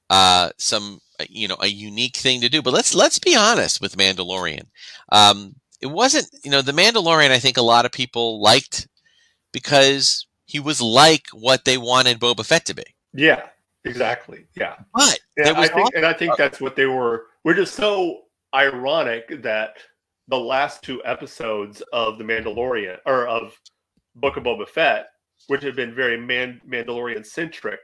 uh, 0.09 0.51
some 0.59 1.01
you 1.29 1.49
know 1.49 1.57
a 1.61 1.69
unique 1.69 2.17
thing 2.17 2.41
to 2.41 2.49
do. 2.49 2.63
But 2.63 2.75
let's 2.75 2.95
let's 2.95 3.19
be 3.19 3.37
honest 3.37 3.81
with 3.81 3.97
Mandalorian. 3.97 4.67
Um, 5.11 5.55
it 5.81 5.87
wasn't 5.87 6.29
you 6.45 6.51
know 6.51 6.63
the 6.63 6.73
Mandalorian. 6.73 7.31
I 7.31 7.39
think 7.39 7.57
a 7.57 7.63
lot 7.63 7.85
of 7.85 7.93
people 7.93 8.41
liked 8.43 8.89
because 9.53 10.27
he 10.47 10.61
was 10.61 10.81
like 10.81 11.27
what 11.33 11.65
they 11.65 11.79
wanted 11.79 12.21
Boba 12.21 12.45
Fett 12.45 12.67
to 12.67 12.75
be. 12.75 12.85
Yeah, 13.13 13.47
exactly. 13.85 14.47
Yeah, 14.57 14.77
but 14.95 15.19
and 15.37 15.57
I 15.57 15.69
think 15.69 15.95
and 15.95 16.07
I 16.07 16.13
think 16.13 16.37
that's 16.37 16.61
what 16.61 16.77
they 16.77 16.87
were. 16.87 17.27
We're 17.45 17.55
just 17.55 17.75
so 17.75 18.23
ironic 18.55 19.43
that 19.43 19.79
the 20.29 20.39
last 20.39 20.83
two 20.83 21.03
episodes 21.05 21.83
of 21.93 22.19
the 22.19 22.25
Mandalorian 22.25 22.99
or 23.07 23.27
of 23.27 23.59
Book 24.15 24.37
of 24.37 24.45
Boba 24.45 24.69
Fett, 24.69 25.09
which 25.49 25.63
have 25.63 25.77
been 25.77 25.95
very 25.95 26.17
Man- 26.17 26.61
Mandalorian 26.69 27.27
centric, 27.27 27.81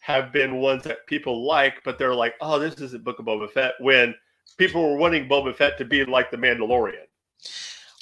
have 0.00 0.32
been 0.32 0.56
ones 0.56 0.84
that 0.84 1.06
people 1.06 1.46
like, 1.46 1.82
but 1.84 1.98
they're 1.98 2.14
like, 2.14 2.34
oh, 2.40 2.58
this 2.58 2.74
isn't 2.74 3.04
Book 3.04 3.18
of 3.18 3.24
Boba 3.24 3.50
Fett 3.50 3.74
when 3.80 4.14
people 4.56 4.82
were 4.82 4.96
wanting 4.96 5.28
Boba 5.28 5.54
Fett 5.54 5.78
to 5.78 5.84
be 5.84 6.04
like 6.04 6.30
the 6.30 6.36
Mandalorian. 6.36 7.06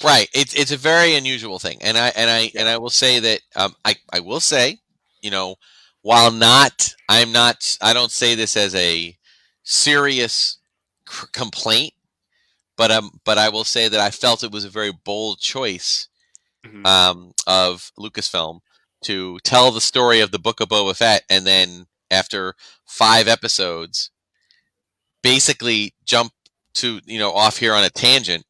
Right. 0.03 0.29
It's 0.33 0.53
it's 0.53 0.71
a 0.71 0.77
very 0.77 1.15
unusual 1.15 1.57
thing, 1.57 1.77
and 1.81 1.97
I 1.97 2.09
and 2.09 2.29
I 2.29 2.51
yeah. 2.53 2.61
and 2.61 2.69
I 2.69 2.77
will 2.77 2.89
say 2.89 3.19
that 3.19 3.39
um, 3.55 3.75
I 3.85 3.95
I 4.11 4.19
will 4.19 4.41
say, 4.41 4.77
you 5.21 5.31
know, 5.31 5.55
while 6.05 6.29
not 6.29 6.93
I'm 7.09 7.31
not 7.31 7.79
I 7.81 7.91
don't 7.91 8.11
say 8.11 8.35
this 8.35 8.55
as 8.55 8.75
a 8.75 9.17
serious 9.63 10.59
c- 11.09 11.25
complaint, 11.33 11.93
but 12.77 12.91
um 12.91 13.19
but 13.25 13.39
I 13.39 13.49
will 13.49 13.63
say 13.63 13.87
that 13.87 13.99
I 13.99 14.11
felt 14.11 14.43
it 14.43 14.51
was 14.51 14.65
a 14.65 14.69
very 14.69 14.91
bold 14.91 15.39
choice 15.39 16.07
mm-hmm. 16.63 16.85
um, 16.85 17.33
of 17.47 17.91
Lucasfilm 17.97 18.59
to 19.05 19.39
tell 19.43 19.71
the 19.71 19.81
story 19.81 20.19
of 20.19 20.29
the 20.29 20.37
Book 20.37 20.61
of 20.61 20.69
Boba 20.69 20.95
Fett 20.95 21.23
and 21.27 21.43
then 21.43 21.87
after 22.11 22.53
five 22.85 23.27
episodes, 23.27 24.11
basically 25.23 25.95
jump 26.05 26.33
to 26.75 26.99
you 27.05 27.17
know 27.17 27.31
off 27.31 27.57
here 27.57 27.73
on 27.73 27.83
a 27.83 27.89
tangent 27.89 28.45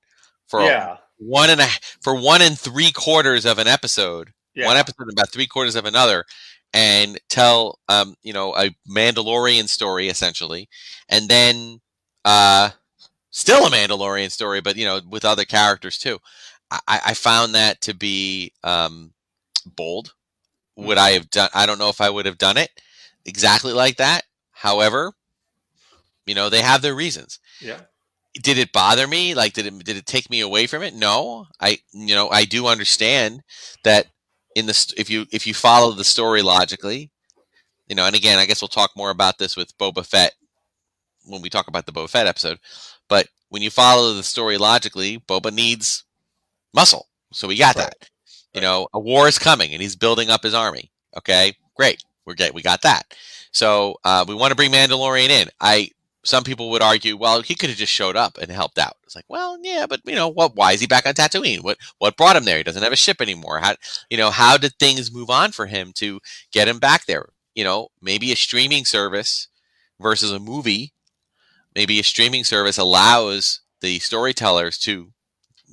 for 0.45 0.59
yeah. 0.59 0.97
one 1.19 1.49
and 1.49 1.61
a 1.61 1.67
for 2.01 2.15
one 2.15 2.41
and 2.41 2.59
three 2.59 2.91
quarters 2.91 3.45
of 3.45 3.59
an 3.59 3.67
episode, 3.67 4.33
yeah. 4.53 4.65
one 4.65 4.75
episode 4.75 5.07
about 5.09 5.29
three 5.29 5.47
quarters 5.47 5.77
of 5.77 5.85
another, 5.85 6.25
and 6.75 7.17
tell 7.29 7.79
um, 7.87 8.15
you 8.21 8.33
know 8.33 8.53
a 8.55 8.75
Mandalorian 8.87 9.67
story 9.67 10.09
essentially, 10.09 10.69
and 11.09 11.27
then 11.29 11.79
uh, 12.25 12.69
still 13.31 13.65
a 13.65 13.71
Mandalorian 13.71 14.29
story, 14.29 14.61
but 14.61 14.75
you 14.75 14.85
know 14.85 14.99
with 15.09 15.25
other 15.25 15.45
characters 15.45 15.97
too. 15.97 16.19
I, 16.71 16.99
I 17.07 17.13
found 17.13 17.55
that 17.55 17.79
to 17.81 17.93
be 17.93 18.51
um, 18.63 19.13
bold. 19.65 20.13
Would 20.75 20.97
I 20.97 21.11
mm-hmm. 21.11 21.17
have 21.19 21.29
done? 21.29 21.49
I 21.53 21.65
don't 21.65 21.79
know 21.79 21.89
if 21.89 22.01
I 22.01 22.09
would 22.09 22.25
have 22.25 22.37
done 22.37 22.57
it 22.57 22.69
exactly 23.23 23.71
like 23.71 23.97
that. 23.97 24.23
However, 24.51 25.13
you 26.25 26.35
know, 26.35 26.49
they 26.49 26.61
have 26.61 26.81
their 26.81 26.95
reasons. 26.95 27.39
Yeah. 27.61 27.79
Did 28.33 28.57
it 28.57 28.73
bother 28.73 29.07
me? 29.07 29.33
Like, 29.33 29.53
did 29.53 29.65
it 29.67 29.85
did 29.85 29.95
it 29.95 30.05
take 30.05 30.29
me 30.29 30.41
away 30.41 30.67
from 30.67 30.83
it? 30.83 30.93
No. 30.93 31.45
I 31.61 31.77
you 31.93 32.15
know 32.15 32.29
I 32.29 32.43
do 32.43 32.67
understand 32.67 33.43
that 33.85 34.07
in 34.55 34.65
the 34.65 34.93
if 34.97 35.09
you 35.09 35.25
if 35.31 35.45
you 35.45 35.53
follow 35.53 35.91
the 35.91 36.03
story 36.03 36.41
logically, 36.41 37.11
you 37.87 37.95
know, 37.95 38.05
and 38.05 38.15
again, 38.15 38.39
I 38.39 38.45
guess 38.45 38.61
we'll 38.61 38.69
talk 38.69 38.91
more 38.95 39.11
about 39.11 39.37
this 39.37 39.55
with 39.55 39.77
Boba 39.77 40.05
Fett 40.05 40.33
when 41.25 41.41
we 41.41 41.49
talk 41.49 41.67
about 41.67 41.85
the 41.85 41.91
Boba 41.91 42.09
Fett 42.09 42.27
episode. 42.27 42.59
But 43.07 43.27
when 43.49 43.61
you 43.61 43.69
follow 43.69 44.13
the 44.13 44.23
story 44.23 44.57
logically, 44.57 45.19
Boba 45.19 45.53
needs 45.53 46.03
muscle, 46.73 47.07
so 47.31 47.47
we 47.47 47.57
got 47.57 47.75
right. 47.75 47.85
that. 47.85 48.09
You 48.53 48.61
know, 48.61 48.87
a 48.93 48.99
war 48.99 49.27
is 49.27 49.37
coming, 49.37 49.73
and 49.73 49.81
he's 49.81 49.95
building 49.95 50.29
up 50.29 50.43
his 50.43 50.53
army. 50.53 50.91
Okay, 51.17 51.53
great. 51.75 52.01
We're 52.25 52.33
get 52.33 52.53
we 52.53 52.61
got 52.61 52.81
that. 52.81 53.13
So 53.51 53.95
uh, 54.03 54.25
we 54.27 54.35
want 54.35 54.51
to 54.51 54.55
bring 54.55 54.71
Mandalorian 54.71 55.29
in. 55.29 55.49
I 55.61 55.89
some 56.25 56.43
people 56.43 56.71
would 56.71 56.81
argue, 56.81 57.15
well, 57.15 57.41
he 57.41 57.55
could 57.55 57.69
have 57.69 57.77
just 57.77 57.93
showed 57.93 58.15
up 58.15 58.37
and 58.37 58.51
helped 58.51 58.79
out. 58.79 58.97
It's 59.03 59.15
like, 59.15 59.25
well, 59.29 59.57
yeah, 59.61 59.85
but 59.87 60.01
you 60.05 60.15
know, 60.15 60.27
what? 60.27 60.55
Why 60.55 60.73
is 60.73 60.81
he 60.81 60.87
back 60.87 61.05
on 61.05 61.13
Tatooine? 61.13 61.63
What 61.63 61.77
what 61.99 62.17
brought 62.17 62.35
him 62.35 62.45
there? 62.45 62.57
He 62.57 62.63
doesn't 62.63 62.83
have 62.83 62.91
a 62.91 62.97
ship 62.97 63.21
anymore. 63.21 63.59
How 63.59 63.75
you 64.09 64.17
know 64.17 64.31
how 64.31 64.57
did 64.57 64.73
things 64.79 65.13
move 65.13 65.29
on 65.29 65.51
for 65.51 65.67
him 65.67 65.93
to 65.95 66.19
get 66.51 66.67
him 66.67 66.79
back 66.79 67.05
there? 67.05 67.29
You 67.53 67.63
know, 67.63 67.89
maybe 68.01 68.31
a 68.31 68.35
streaming 68.35 68.85
service 68.85 69.47
versus 69.99 70.31
a 70.31 70.39
movie. 70.39 70.93
Maybe 71.75 71.99
a 71.99 72.03
streaming 72.03 72.43
service 72.43 72.77
allows 72.77 73.61
the 73.81 73.99
storytellers 73.99 74.77
to 74.79 75.11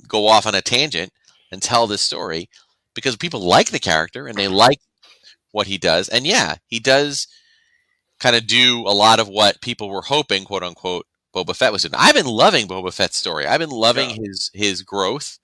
go 0.07 0.27
off 0.27 0.45
on 0.45 0.55
a 0.55 0.61
tangent 0.61 1.11
and 1.51 1.61
tell 1.61 1.87
this 1.87 2.01
story 2.01 2.49
because 2.93 3.15
people 3.15 3.39
like 3.39 3.71
the 3.71 3.79
character 3.79 4.27
and 4.27 4.37
they 4.37 4.47
like 4.47 4.79
what 5.51 5.67
he 5.67 5.77
does. 5.77 6.09
And 6.09 6.27
yeah, 6.27 6.57
he 6.67 6.79
does 6.79 7.27
kind 8.19 8.35
of 8.35 8.47
do 8.47 8.81
a 8.87 8.93
lot 8.93 9.19
of 9.19 9.27
what 9.27 9.61
people 9.61 9.89
were 9.89 10.01
hoping, 10.01 10.45
quote 10.45 10.63
unquote, 10.63 11.05
Boba 11.33 11.55
Fett 11.55 11.71
was 11.71 11.83
doing. 11.83 11.95
I've 11.97 12.13
been 12.13 12.27
loving 12.27 12.67
Boba 12.67 12.93
Fett's 12.93 13.17
story. 13.17 13.47
I've 13.47 13.59
been 13.59 13.69
loving 13.69 14.11
yeah. 14.11 14.17
his 14.23 14.51
his 14.53 14.81
growth, 14.83 15.39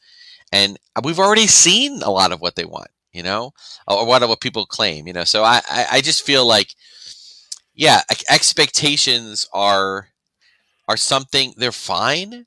and 0.51 0.77
we've 1.03 1.19
already 1.19 1.47
seen 1.47 2.01
a 2.03 2.11
lot 2.11 2.31
of 2.31 2.41
what 2.41 2.55
they 2.55 2.65
want, 2.65 2.89
you 3.11 3.23
know, 3.23 3.53
or 3.87 4.05
what 4.05 4.27
what 4.27 4.39
people 4.39 4.65
claim, 4.65 5.07
you 5.07 5.13
know. 5.13 5.23
So 5.23 5.43
I 5.43 5.61
I, 5.69 5.85
I 5.93 6.01
just 6.01 6.23
feel 6.23 6.45
like, 6.45 6.75
yeah, 7.73 8.01
expectations 8.29 9.47
are 9.51 10.09
are 10.87 10.97
something 10.97 11.53
they're 11.57 11.71
fine, 11.71 12.45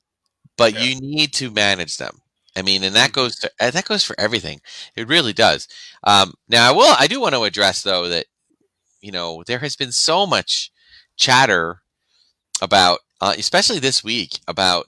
but 0.57 0.73
yeah. 0.73 0.81
you 0.81 1.01
need 1.01 1.33
to 1.33 1.51
manage 1.51 1.97
them. 1.97 2.21
I 2.55 2.61
mean, 2.61 2.83
and 2.83 2.95
that 2.95 3.11
mm-hmm. 3.11 3.21
goes 3.21 3.35
to 3.37 3.51
uh, 3.59 3.71
that 3.71 3.85
goes 3.85 4.03
for 4.03 4.15
everything. 4.17 4.61
It 4.95 5.07
really 5.07 5.33
does. 5.33 5.67
Um, 6.03 6.33
now, 6.47 6.69
I 6.69 6.71
will. 6.71 6.95
I 6.97 7.07
do 7.07 7.19
want 7.19 7.35
to 7.35 7.43
address 7.43 7.81
though 7.81 8.07
that 8.09 8.27
you 9.03 9.11
know 9.11 9.43
there 9.45 9.59
has 9.59 9.75
been 9.75 9.91
so 9.91 10.25
much 10.25 10.71
chatter 11.15 11.81
about, 12.61 12.99
uh, 13.21 13.35
especially 13.37 13.79
this 13.79 14.03
week, 14.03 14.39
about 14.47 14.87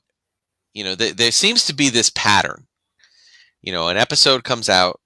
you 0.73 0.83
know 0.83 0.95
th- 0.95 1.17
there 1.17 1.31
seems 1.31 1.65
to 1.65 1.75
be 1.75 1.89
this 1.89 2.09
pattern. 2.09 2.65
You 3.61 3.73
know, 3.73 3.89
an 3.89 3.97
episode 3.97 4.43
comes 4.43 4.69
out, 4.69 4.99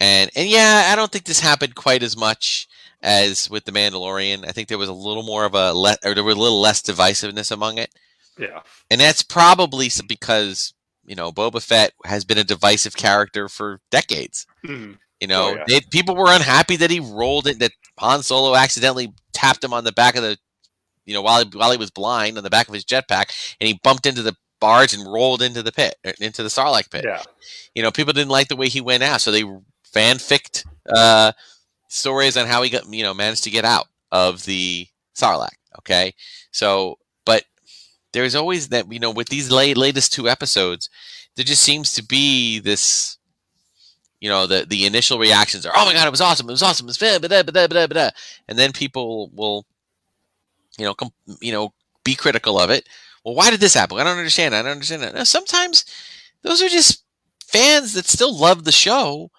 and 0.00 0.30
and 0.34 0.48
yeah, 0.48 0.88
I 0.92 0.96
don't 0.96 1.12
think 1.12 1.26
this 1.26 1.40
happened 1.40 1.74
quite 1.74 2.02
as 2.02 2.16
much 2.16 2.66
as 3.02 3.50
with 3.50 3.64
the 3.66 3.72
Mandalorian. 3.72 4.48
I 4.48 4.52
think 4.52 4.68
there 4.68 4.78
was 4.78 4.88
a 4.88 4.94
little 4.94 5.22
more 5.22 5.44
of 5.44 5.54
a 5.54 5.72
le- 5.72 5.98
or 6.04 6.14
there 6.14 6.24
was 6.24 6.36
a 6.36 6.40
little 6.40 6.60
less 6.60 6.82
divisiveness 6.82 7.52
among 7.52 7.78
it. 7.78 7.90
Yeah, 8.38 8.60
and 8.90 9.00
that's 9.00 9.22
probably 9.22 9.90
because 10.08 10.72
you 11.04 11.14
know, 11.14 11.32
Boba 11.32 11.62
Fett 11.62 11.92
has 12.04 12.24
been 12.24 12.38
a 12.38 12.44
divisive 12.44 12.96
character 12.96 13.48
for 13.48 13.80
decades. 13.90 14.46
Mm-hmm. 14.64 14.92
You 15.22 15.28
know, 15.28 15.50
oh, 15.50 15.54
yeah. 15.54 15.64
they, 15.68 15.80
people 15.80 16.16
were 16.16 16.26
unhappy 16.26 16.74
that 16.74 16.90
he 16.90 16.98
rolled 16.98 17.46
it, 17.46 17.60
that 17.60 17.70
Han 18.00 18.24
Solo 18.24 18.56
accidentally 18.56 19.14
tapped 19.32 19.62
him 19.62 19.72
on 19.72 19.84
the 19.84 19.92
back 19.92 20.16
of 20.16 20.24
the, 20.24 20.36
you 21.06 21.14
know, 21.14 21.22
while 21.22 21.44
he, 21.44 21.56
while 21.56 21.70
he 21.70 21.76
was 21.76 21.92
blind 21.92 22.36
on 22.36 22.42
the 22.42 22.50
back 22.50 22.66
of 22.66 22.74
his 22.74 22.84
jetpack, 22.84 23.30
and 23.60 23.68
he 23.68 23.78
bumped 23.84 24.04
into 24.04 24.22
the 24.22 24.34
barge 24.60 24.92
and 24.92 25.06
rolled 25.06 25.40
into 25.40 25.62
the 25.62 25.70
pit, 25.70 25.94
er, 26.04 26.12
into 26.18 26.42
the 26.42 26.48
Sarlacc 26.48 26.90
pit. 26.90 27.04
Yeah. 27.06 27.22
You 27.72 27.84
know, 27.84 27.92
people 27.92 28.12
didn't 28.12 28.30
like 28.30 28.48
the 28.48 28.56
way 28.56 28.66
he 28.66 28.80
went 28.80 29.04
out, 29.04 29.20
so 29.20 29.30
they 29.30 29.44
fanficked 29.94 30.66
uh, 30.92 31.30
stories 31.86 32.36
on 32.36 32.48
how 32.48 32.62
he 32.62 32.70
got, 32.70 32.92
you 32.92 33.04
know, 33.04 33.14
managed 33.14 33.44
to 33.44 33.50
get 33.50 33.64
out 33.64 33.86
of 34.10 34.44
the 34.44 34.88
Sarlacc. 35.16 35.54
Okay, 35.78 36.14
so 36.50 36.98
but 37.24 37.44
there's 38.12 38.34
always 38.34 38.70
that 38.70 38.92
you 38.92 38.98
know 38.98 39.12
with 39.12 39.28
these 39.28 39.50
late, 39.52 39.76
latest 39.76 40.12
two 40.12 40.28
episodes, 40.28 40.90
there 41.36 41.44
just 41.44 41.62
seems 41.62 41.92
to 41.92 42.04
be 42.04 42.58
this. 42.58 43.18
You 44.22 44.28
know 44.28 44.46
the 44.46 44.64
the 44.64 44.86
initial 44.86 45.18
reactions 45.18 45.66
are 45.66 45.72
oh 45.74 45.84
my 45.84 45.92
god 45.92 46.06
it 46.06 46.12
was 46.12 46.20
awesome 46.20 46.48
it 46.48 46.52
was 46.52 46.62
awesome 46.62 46.86
it 46.86 46.90
was 46.90 46.98
blah, 46.98 47.18
blah, 47.18 47.42
blah, 47.42 47.66
blah, 47.66 47.86
blah. 47.88 48.10
and 48.46 48.56
then 48.56 48.70
people 48.70 49.30
will, 49.34 49.66
you 50.78 50.84
know, 50.84 50.94
com- 50.94 51.12
you 51.40 51.50
know, 51.50 51.72
be 52.04 52.14
critical 52.14 52.56
of 52.56 52.70
it. 52.70 52.88
Well, 53.24 53.34
why 53.34 53.50
did 53.50 53.58
this 53.58 53.74
happen? 53.74 53.98
I 53.98 54.04
don't 54.04 54.18
understand. 54.18 54.54
I 54.54 54.62
don't 54.62 54.70
understand 54.70 55.02
that. 55.02 55.14
Now, 55.14 55.24
sometimes 55.24 55.84
those 56.42 56.62
are 56.62 56.68
just 56.68 57.02
fans 57.44 57.94
that 57.94 58.06
still 58.06 58.32
love 58.32 58.62
the 58.62 58.70
show, 58.70 59.32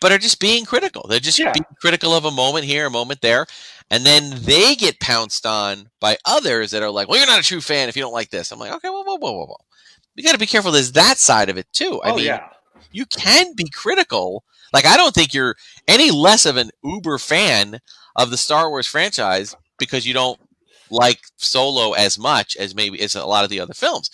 but 0.00 0.12
are 0.12 0.18
just 0.18 0.38
being 0.38 0.64
critical. 0.64 1.08
They're 1.08 1.18
just 1.18 1.40
yeah. 1.40 1.50
being 1.50 1.64
critical 1.80 2.14
of 2.14 2.24
a 2.24 2.30
moment 2.30 2.66
here, 2.66 2.86
a 2.86 2.90
moment 2.90 3.22
there, 3.22 3.46
and 3.90 4.06
then 4.06 4.30
they 4.42 4.76
get 4.76 5.00
pounced 5.00 5.44
on 5.44 5.90
by 5.98 6.18
others 6.24 6.70
that 6.70 6.84
are 6.84 6.90
like, 6.92 7.08
"Well, 7.08 7.18
you're 7.18 7.26
not 7.26 7.40
a 7.40 7.42
true 7.42 7.60
fan 7.60 7.88
if 7.88 7.96
you 7.96 8.02
don't 8.02 8.12
like 8.12 8.30
this." 8.30 8.52
I'm 8.52 8.60
like, 8.60 8.72
"Okay, 8.74 8.90
whoa, 8.90 9.02
whoa, 9.02 9.16
whoa, 9.16 9.32
whoa, 9.32 9.46
whoa. 9.46 9.64
We 10.14 10.22
got 10.22 10.32
to 10.32 10.38
be 10.38 10.46
careful. 10.46 10.70
There's 10.70 10.92
that 10.92 11.18
side 11.18 11.48
of 11.48 11.58
it 11.58 11.66
too. 11.72 12.00
I 12.04 12.10
oh, 12.10 12.16
mean, 12.16 12.26
yeah. 12.26 12.46
You 12.92 13.06
can 13.06 13.54
be 13.54 13.68
critical. 13.68 14.44
Like, 14.72 14.86
I 14.86 14.96
don't 14.96 15.14
think 15.14 15.34
you're 15.34 15.56
any 15.88 16.10
less 16.10 16.46
of 16.46 16.56
an 16.56 16.70
uber 16.84 17.18
fan 17.18 17.80
of 18.16 18.30
the 18.30 18.36
Star 18.36 18.68
Wars 18.68 18.86
franchise 18.86 19.56
because 19.78 20.06
you 20.06 20.14
don't 20.14 20.40
like 20.90 21.20
Solo 21.36 21.92
as 21.92 22.18
much 22.18 22.56
as 22.56 22.74
maybe 22.74 23.00
as 23.00 23.14
a 23.14 23.24
lot 23.26 23.44
of 23.44 23.50
the 23.50 23.60
other 23.60 23.74
films. 23.74 24.10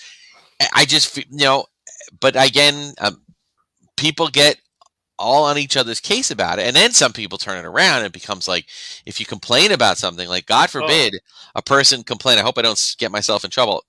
I 0.74 0.84
just, 0.84 1.16
you 1.16 1.24
know, 1.30 1.66
but 2.20 2.34
again, 2.36 2.94
um, 3.00 3.22
people 3.96 4.28
get 4.28 4.58
all 5.18 5.44
on 5.44 5.58
each 5.58 5.76
other's 5.76 6.00
case 6.00 6.30
about 6.30 6.58
it. 6.58 6.66
And 6.66 6.76
then 6.76 6.92
some 6.92 7.12
people 7.12 7.38
turn 7.38 7.58
it 7.58 7.64
around 7.64 7.98
and 7.98 8.06
it 8.06 8.12
becomes 8.12 8.46
like 8.46 8.66
if 9.06 9.18
you 9.18 9.26
complain 9.26 9.72
about 9.72 9.98
something, 9.98 10.28
like 10.28 10.46
God 10.46 10.68
oh. 10.68 10.80
forbid 10.80 11.14
oh. 11.14 11.50
a 11.56 11.62
person 11.62 12.02
complain. 12.02 12.38
I 12.38 12.42
hope 12.42 12.58
I 12.58 12.62
don't 12.62 12.94
get 12.98 13.10
myself 13.10 13.44
in 13.44 13.50
trouble. 13.50 13.84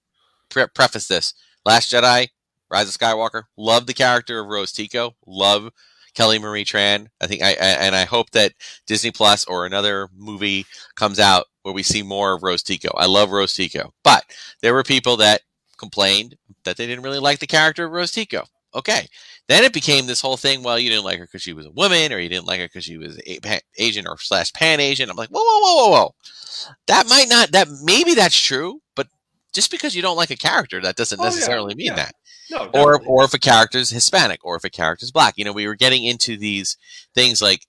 Pre- 0.49 0.67
preface 0.73 1.07
this 1.07 1.34
Last 1.65 1.91
Jedi, 1.91 2.30
Rise 2.70 2.88
of 2.88 2.99
Skywalker, 2.99 3.43
love 3.55 3.88
the 3.88 3.93
character 3.93 4.39
of 4.39 4.47
Rose 4.47 4.72
Tico, 4.72 5.15
love 5.26 5.72
Kelly 6.13 6.39
Marie 6.39 6.65
Tran. 6.65 7.07
I 7.22 7.28
think 7.28 7.43
I, 7.43 7.51
I 7.51 7.53
and 7.80 7.95
I 7.95 8.05
hope 8.05 8.32
that 8.32 8.53
Disney 8.88 9.11
Plus 9.11 9.45
or 9.45 9.65
another 9.65 10.09
movie 10.18 10.65
comes 10.95 11.20
out 11.20 11.45
where 11.61 11.74
we 11.74 11.84
see 11.84 12.01
more 12.01 12.34
of 12.34 12.43
Rose 12.43 12.63
Tico. 12.63 12.89
I 12.97 13.05
love 13.05 13.32
Rose 13.32 13.53
Tico. 13.53 13.93
But 14.03 14.24
there 14.61 14.74
were 14.74 14.84
people 14.84 15.18
that 15.18 15.41
complained 15.78 16.36
that 16.63 16.76
they 16.76 16.88
didn't 16.88 17.03
really 17.03 17.20
like 17.20 17.39
the 17.39 17.47
character 17.47 17.86
of 17.86 17.91
Rose 17.91 18.11
Tico. 18.11 18.45
Okay. 18.74 19.07
Then 19.47 19.63
it 19.63 19.74
became 19.74 20.07
this 20.07 20.22
whole 20.22 20.38
thing. 20.38 20.63
Well, 20.63 20.80
you 20.80 20.89
didn't 20.89 21.05
like 21.05 21.20
her 21.20 21.26
because 21.26 21.41
she 21.41 21.53
was 21.53 21.65
a 21.65 21.72
woman, 21.72 22.11
or 22.11 22.20
you 22.20 22.30
didn't 22.30 22.47
like 22.47 22.59
her 22.59 22.68
because 22.68 22.84
she 22.84 22.97
was 22.97 23.20
Asian 23.78 24.07
or 24.07 24.18
slash 24.18 24.51
Pan 24.53 24.80
Asian. 24.80 25.09
I'm 25.09 25.15
like, 25.15 25.30
whoa, 25.30 25.41
whoa, 25.43 25.59
whoa, 25.59 25.76
whoa, 25.76 25.91
whoa. 25.91 26.15
That 26.88 27.07
might 27.07 27.30
not. 27.30 27.51
That 27.51 27.68
maybe 27.84 28.13
that's 28.13 28.39
true, 28.39 28.82
but 28.95 29.07
just 29.53 29.72
because 29.72 29.95
you 29.95 30.01
don't 30.01 30.18
like 30.18 30.32
a 30.32 30.36
character, 30.36 30.82
that 30.82 30.95
doesn't 30.95 31.20
oh, 31.20 31.24
necessarily 31.24 31.74
yeah, 31.74 31.78
mean 31.78 31.97
yeah. 31.97 32.05
that. 32.05 32.15
No, 32.49 32.69
or 32.73 33.01
or 33.05 33.23
if 33.23 33.33
a 33.33 33.39
character 33.39 33.77
is 33.77 33.89
Hispanic, 33.89 34.39
or 34.43 34.55
if 34.55 34.63
a 34.63 34.69
character 34.69 35.03
is 35.03 35.11
black. 35.11 35.33
You 35.37 35.45
know, 35.45 35.53
we 35.53 35.67
were 35.67 35.75
getting 35.75 36.03
into 36.03 36.37
these 36.37 36.77
things 37.13 37.41
like, 37.41 37.65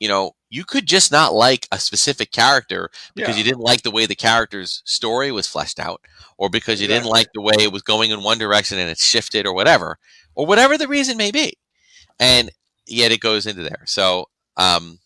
you 0.00 0.08
know, 0.08 0.32
you 0.48 0.64
could 0.64 0.86
just 0.86 1.12
not 1.12 1.34
like 1.34 1.66
a 1.70 1.78
specific 1.78 2.32
character 2.32 2.90
because 3.14 3.36
yeah. 3.36 3.38
you 3.38 3.44
didn't 3.44 3.60
like 3.60 3.82
the 3.82 3.90
way 3.90 4.06
the 4.06 4.14
character's 4.14 4.82
story 4.84 5.32
was 5.32 5.46
fleshed 5.46 5.78
out, 5.78 6.00
or 6.38 6.48
because 6.48 6.80
you 6.80 6.86
exactly. 6.86 7.08
didn't 7.08 7.12
like 7.12 7.28
the 7.34 7.42
way 7.42 7.64
it 7.64 7.72
was 7.72 7.82
going 7.82 8.10
in 8.10 8.22
one 8.22 8.38
direction 8.38 8.78
and 8.78 8.90
it 8.90 8.98
shifted, 8.98 9.46
or 9.46 9.54
whatever 9.54 9.98
or 10.34 10.46
whatever 10.46 10.78
the 10.78 10.88
reason 10.88 11.16
may 11.16 11.30
be. 11.30 11.54
And 12.18 12.50
yet 12.86 13.12
it 13.12 13.20
goes 13.20 13.46
into 13.46 13.62
there. 13.62 13.82
So, 13.86 14.28
um, 14.56 14.98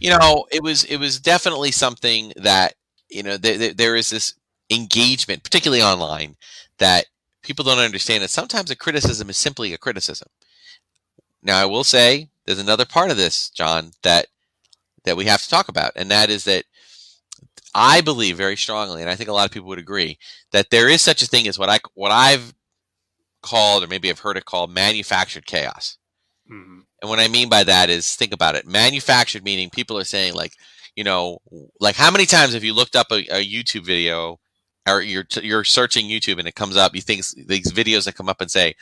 you 0.00 0.10
know, 0.10 0.46
it 0.50 0.62
was 0.62 0.84
it 0.84 0.96
was 0.96 1.20
definitely 1.20 1.70
something 1.70 2.32
that 2.36 2.74
you 3.08 3.22
know 3.22 3.36
th- 3.36 3.76
there 3.76 3.96
is 3.96 4.10
this 4.10 4.34
engagement, 4.70 5.44
particularly 5.44 5.82
online, 5.82 6.36
that 6.78 7.06
people 7.42 7.64
don't 7.64 7.78
understand. 7.78 8.22
That 8.22 8.30
sometimes 8.30 8.70
a 8.70 8.76
criticism 8.76 9.30
is 9.30 9.36
simply 9.36 9.72
a 9.72 9.78
criticism. 9.78 10.28
Now, 11.42 11.60
I 11.60 11.66
will 11.66 11.84
say 11.84 12.28
there's 12.46 12.58
another 12.58 12.84
part 12.84 13.10
of 13.10 13.16
this, 13.16 13.50
John, 13.50 13.92
that 14.02 14.26
that 15.04 15.16
we 15.16 15.24
have 15.24 15.42
to 15.42 15.48
talk 15.48 15.68
about, 15.68 15.92
and 15.96 16.10
that 16.10 16.30
is 16.30 16.44
that 16.44 16.64
I 17.74 18.00
believe 18.00 18.36
very 18.36 18.56
strongly, 18.56 19.02
and 19.02 19.10
I 19.10 19.16
think 19.16 19.28
a 19.28 19.32
lot 19.32 19.46
of 19.46 19.50
people 19.50 19.68
would 19.68 19.78
agree 19.78 20.18
that 20.52 20.70
there 20.70 20.88
is 20.88 21.02
such 21.02 21.22
a 21.22 21.26
thing 21.26 21.48
as 21.48 21.58
what 21.58 21.68
I 21.68 21.80
what 21.94 22.12
I've 22.12 22.54
called, 23.42 23.82
or 23.82 23.88
maybe 23.88 24.08
I've 24.08 24.20
heard 24.20 24.36
it 24.36 24.44
called, 24.44 24.70
manufactured 24.70 25.46
chaos. 25.46 25.98
Mm-hmm. 26.50 26.80
And 27.00 27.10
what 27.10 27.18
I 27.18 27.28
mean 27.28 27.48
by 27.48 27.64
that 27.64 27.90
is, 27.90 28.14
think 28.14 28.32
about 28.32 28.54
it. 28.54 28.66
Manufactured 28.66 29.44
meaning 29.44 29.70
people 29.70 29.98
are 29.98 30.04
saying 30.04 30.34
like, 30.34 30.52
you 30.94 31.02
know, 31.02 31.38
like 31.80 31.96
how 31.96 32.10
many 32.10 32.26
times 32.26 32.54
have 32.54 32.62
you 32.62 32.72
looked 32.72 32.94
up 32.94 33.08
a, 33.10 33.16
a 33.36 33.44
YouTube 33.44 33.84
video, 33.84 34.38
or 34.88 35.02
you're 35.02 35.26
you're 35.42 35.64
searching 35.64 36.06
YouTube 36.06 36.38
and 36.38 36.48
it 36.48 36.54
comes 36.54 36.76
up? 36.76 36.94
You 36.94 37.00
think 37.00 37.24
these 37.46 37.72
videos 37.72 38.04
that 38.04 38.16
come 38.16 38.28
up 38.28 38.40
and 38.40 38.50
say, 38.50 38.74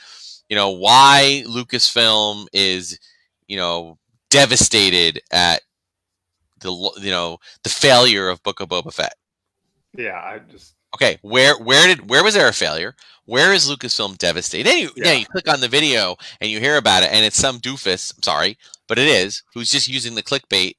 you 0.49 0.57
know, 0.57 0.71
why 0.71 1.45
Lucasfilm 1.47 2.47
is, 2.53 2.99
you 3.47 3.57
know, 3.57 3.99
devastated 4.31 5.21
at 5.31 5.63
the 6.61 6.73
you 7.01 7.11
know 7.11 7.39
the 7.63 7.71
failure 7.71 8.29
of 8.29 8.43
Book 8.43 8.61
of 8.61 8.69
Boba 8.69 8.93
Fett. 8.93 9.15
Yeah, 9.97 10.19
I 10.19 10.41
just 10.51 10.75
okay. 10.95 11.19
Where 11.23 11.59
where 11.59 11.87
did 11.87 12.09
where 12.09 12.25
was 12.25 12.35
there 12.35 12.49
a 12.49 12.53
failure? 12.53 12.95
Where 13.27 13.53
is 13.53 13.69
Lucasfilm 13.69 14.19
devastated? 14.19 14.67
Then 14.67 14.79
you, 14.79 14.91
yeah. 14.97 15.13
you 15.13 15.27
click 15.27 15.49
on 15.49 15.61
the 15.61 15.69
video 15.69 16.17
and 16.41 16.51
you 16.51 16.59
hear 16.59 16.77
about 16.77 17.03
it, 17.03 17.11
and 17.13 17.25
it's 17.25 17.37
some 17.37 17.61
doofus. 17.61 18.17
I'm 18.17 18.23
sorry, 18.23 18.59
but 18.89 18.99
it 18.99 19.07
is 19.07 19.43
who's 19.55 19.71
just 19.71 19.89
using 19.89 20.15
the 20.15 20.23
clickbait, 20.23 20.75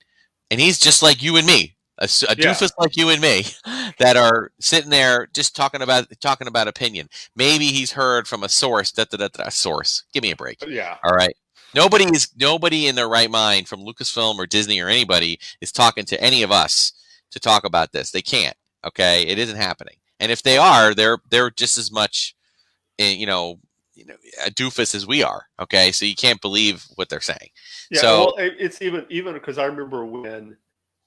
and 0.50 0.60
he's 0.60 0.80
just 0.80 1.02
like 1.02 1.24
you 1.24 1.38
and 1.38 1.48
me, 1.48 1.76
a, 2.02 2.06
a 2.30 2.36
yeah. 2.36 2.46
doofus 2.46 2.72
like 2.78 2.98
you 2.98 3.10
and 3.10 3.22
me, 3.22 3.44
that 4.00 4.18
are 4.18 4.52
sitting 4.60 4.90
there 4.90 5.30
just 5.34 5.56
talking 5.56 5.82
about 5.82 6.08
talking 6.20 6.48
about 6.48 6.68
opinion. 6.68 7.08
Maybe 7.36 7.66
he's 7.66 7.92
heard 7.92 8.28
from 8.28 8.44
a 8.44 8.50
source. 8.50 8.92
Da, 8.92 9.06
da, 9.10 9.18
da, 9.18 9.28
da, 9.30 9.50
source. 9.50 10.04
Give 10.14 10.24
me 10.24 10.32
a 10.32 10.36
break. 10.36 10.58
Yeah. 10.68 10.98
All 11.04 11.16
right. 11.16 11.36
Nobody 11.74 12.04
is 12.06 12.30
nobody 12.38 12.88
in 12.88 12.96
their 12.96 13.08
right 13.08 13.32
mind 13.32 13.68
from 13.68 13.86
Lucasfilm 13.86 14.36
or 14.36 14.46
Disney 14.46 14.82
or 14.82 14.90
anybody 14.90 15.40
is 15.62 15.72
talking 15.72 16.04
to 16.06 16.22
any 16.22 16.44
of 16.44 16.52
us 16.52 16.92
to 17.32 17.40
talk 17.40 17.64
about 17.64 17.94
this. 17.94 18.12
They 18.12 18.22
can't. 18.22 18.58
Okay, 18.86 19.24
it 19.24 19.38
isn't 19.40 19.58
happening. 19.58 19.96
And 20.20 20.32
if 20.32 20.44
they 20.44 20.58
are, 20.58 20.94
they're 20.94 21.20
they're 21.30 21.52
just 21.52 21.78
as 21.78 21.92
much 21.92 22.36
Eh, 23.02 23.14
you 23.14 23.26
know, 23.26 23.60
you 23.96 24.06
know, 24.06 24.16
a 24.46 24.52
doofus 24.52 24.94
as 24.94 25.08
we 25.08 25.24
are. 25.24 25.46
Okay, 25.60 25.92
so 25.92 26.06
you 26.06 26.16
can't 26.16 26.40
believe 26.40 26.86
what 26.96 27.10
they're 27.10 27.20
saying. 27.20 27.50
Yeah, 27.90 28.02
so 28.02 28.18
well, 28.20 28.36
it's 28.38 28.82
even 28.82 29.06
even 29.10 29.34
because 29.34 29.58
I 29.58 29.66
remember 29.66 30.06
when 30.06 30.56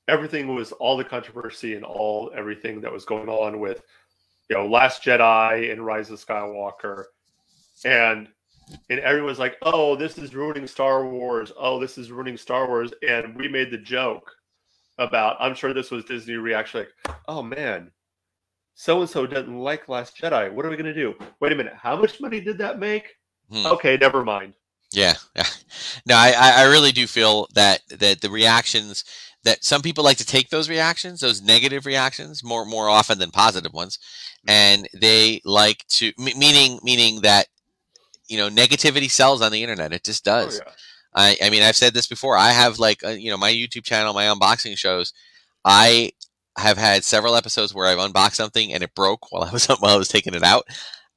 everything 0.09 0.55
was 0.55 0.73
all 0.73 0.97
the 0.97 1.05
controversy 1.05 1.75
and 1.75 1.85
all 1.85 2.31
everything 2.37 2.81
that 2.81 2.93
was 2.93 3.05
going 3.05 3.29
on 3.29 3.61
with 3.61 3.83
you 4.49 4.57
know 4.57 4.67
Last 4.67 5.03
Jedi 5.03 5.73
and 5.73 5.85
Rise 5.85 6.11
of 6.11 6.25
Skywalker, 6.25 7.05
and 7.85 8.29
and 8.91 9.01
everyone's 9.01 9.39
like, 9.39 9.57
"Oh, 9.63 9.97
this 9.97 10.19
is 10.19 10.35
ruining 10.35 10.67
Star 10.67 11.07
Wars. 11.07 11.53
Oh, 11.59 11.81
this 11.81 11.99
is 11.99 12.11
ruining 12.11 12.37
Star 12.37 12.67
Wars," 12.69 12.93
and 13.07 13.35
we 13.37 13.49
made 13.49 13.71
the 13.71 13.79
joke 13.79 14.31
about. 14.99 15.37
I'm 15.41 15.55
sure 15.55 15.73
this 15.73 15.91
was 15.91 16.05
Disney 16.05 16.35
reaction, 16.35 16.81
like, 16.81 17.17
"Oh 17.29 17.43
man, 17.43 17.91
so 18.75 19.01
and 19.01 19.09
so 19.09 19.27
doesn't 19.27 19.59
like 19.59 19.89
Last 19.89 20.19
Jedi. 20.19 20.53
What 20.53 20.67
are 20.67 20.71
we 20.71 20.77
going 20.77 20.93
to 20.93 20.95
do? 20.95 21.15
Wait 21.41 21.53
a 21.53 21.57
minute. 21.57 21.75
How 21.75 21.97
much 21.97 22.21
money 22.21 22.41
did 22.41 22.59
that 22.59 22.79
make? 22.79 23.17
Hmm. 23.51 23.67
Okay, 23.67 23.97
never 23.97 24.25
mind. 24.25 24.55
Yeah, 24.93 25.15
yeah. 25.37 25.45
No, 26.07 26.15
I, 26.17 26.33
I 26.37 26.65
really 26.65 26.93
do 26.93 27.07
feel 27.07 27.49
that 27.55 27.81
that 27.89 28.21
the 28.21 28.31
reactions 28.31 29.05
that 29.45 29.63
some 29.63 29.83
people 29.83 30.03
like 30.03 30.17
to 30.17 30.27
take 30.27 30.49
those 30.49 30.69
reactions, 30.69 31.21
those 31.21 31.43
negative 31.43 31.87
reactions, 31.87 32.43
more 32.43 32.65
more 32.65 32.89
often 32.89 33.19
than 33.19 33.31
positive 33.31 33.73
ones, 33.73 33.99
hmm. 34.45 34.51
and 34.51 34.89
they 34.95 35.41
like 35.45 35.87
to 35.89 36.13
meaning 36.19 36.81
meaning 36.83 37.21
that 37.23 37.47
you 38.29 38.39
know 38.39 38.49
negativity 38.49 39.11
sells 39.11 39.43
on 39.43 39.53
the 39.53 39.63
internet. 39.63 39.93
It 39.93 40.05
just 40.05 40.27
oh, 40.27 40.31
does. 40.33 40.61
Oh, 40.61 40.65
yeah. 40.67 40.73
I 41.15 41.37
I 41.47 41.51
mean 41.51 41.63
I've 41.63 41.77
said 41.77 41.95
this 41.95 42.07
before. 42.07 42.37
I 42.37 42.51
have 42.51 42.79
like 42.79 43.05
uh, 43.05 43.11
you 43.11 43.31
know 43.31 43.37
my 43.37 43.53
YouTube 43.53 43.85
channel, 43.85 44.15
my 44.15 44.25
unboxing 44.25 44.77
shows. 44.77 45.13
I 45.65 46.13
have 46.57 46.79
had 46.79 47.05
several 47.05 47.37
episodes 47.37 47.75
where 47.75 47.87
I've 47.87 47.99
unboxed 47.99 48.37
something 48.37 48.73
and 48.73 48.83
it 48.83 48.95
broke 48.95 49.33
while 49.33 49.43
I 49.45 49.51
was 49.51 49.67
while 49.79 49.95
I 49.95 49.99
was 49.99 50.09
taking 50.09 50.35
it 50.35 50.43
out, 50.43 50.67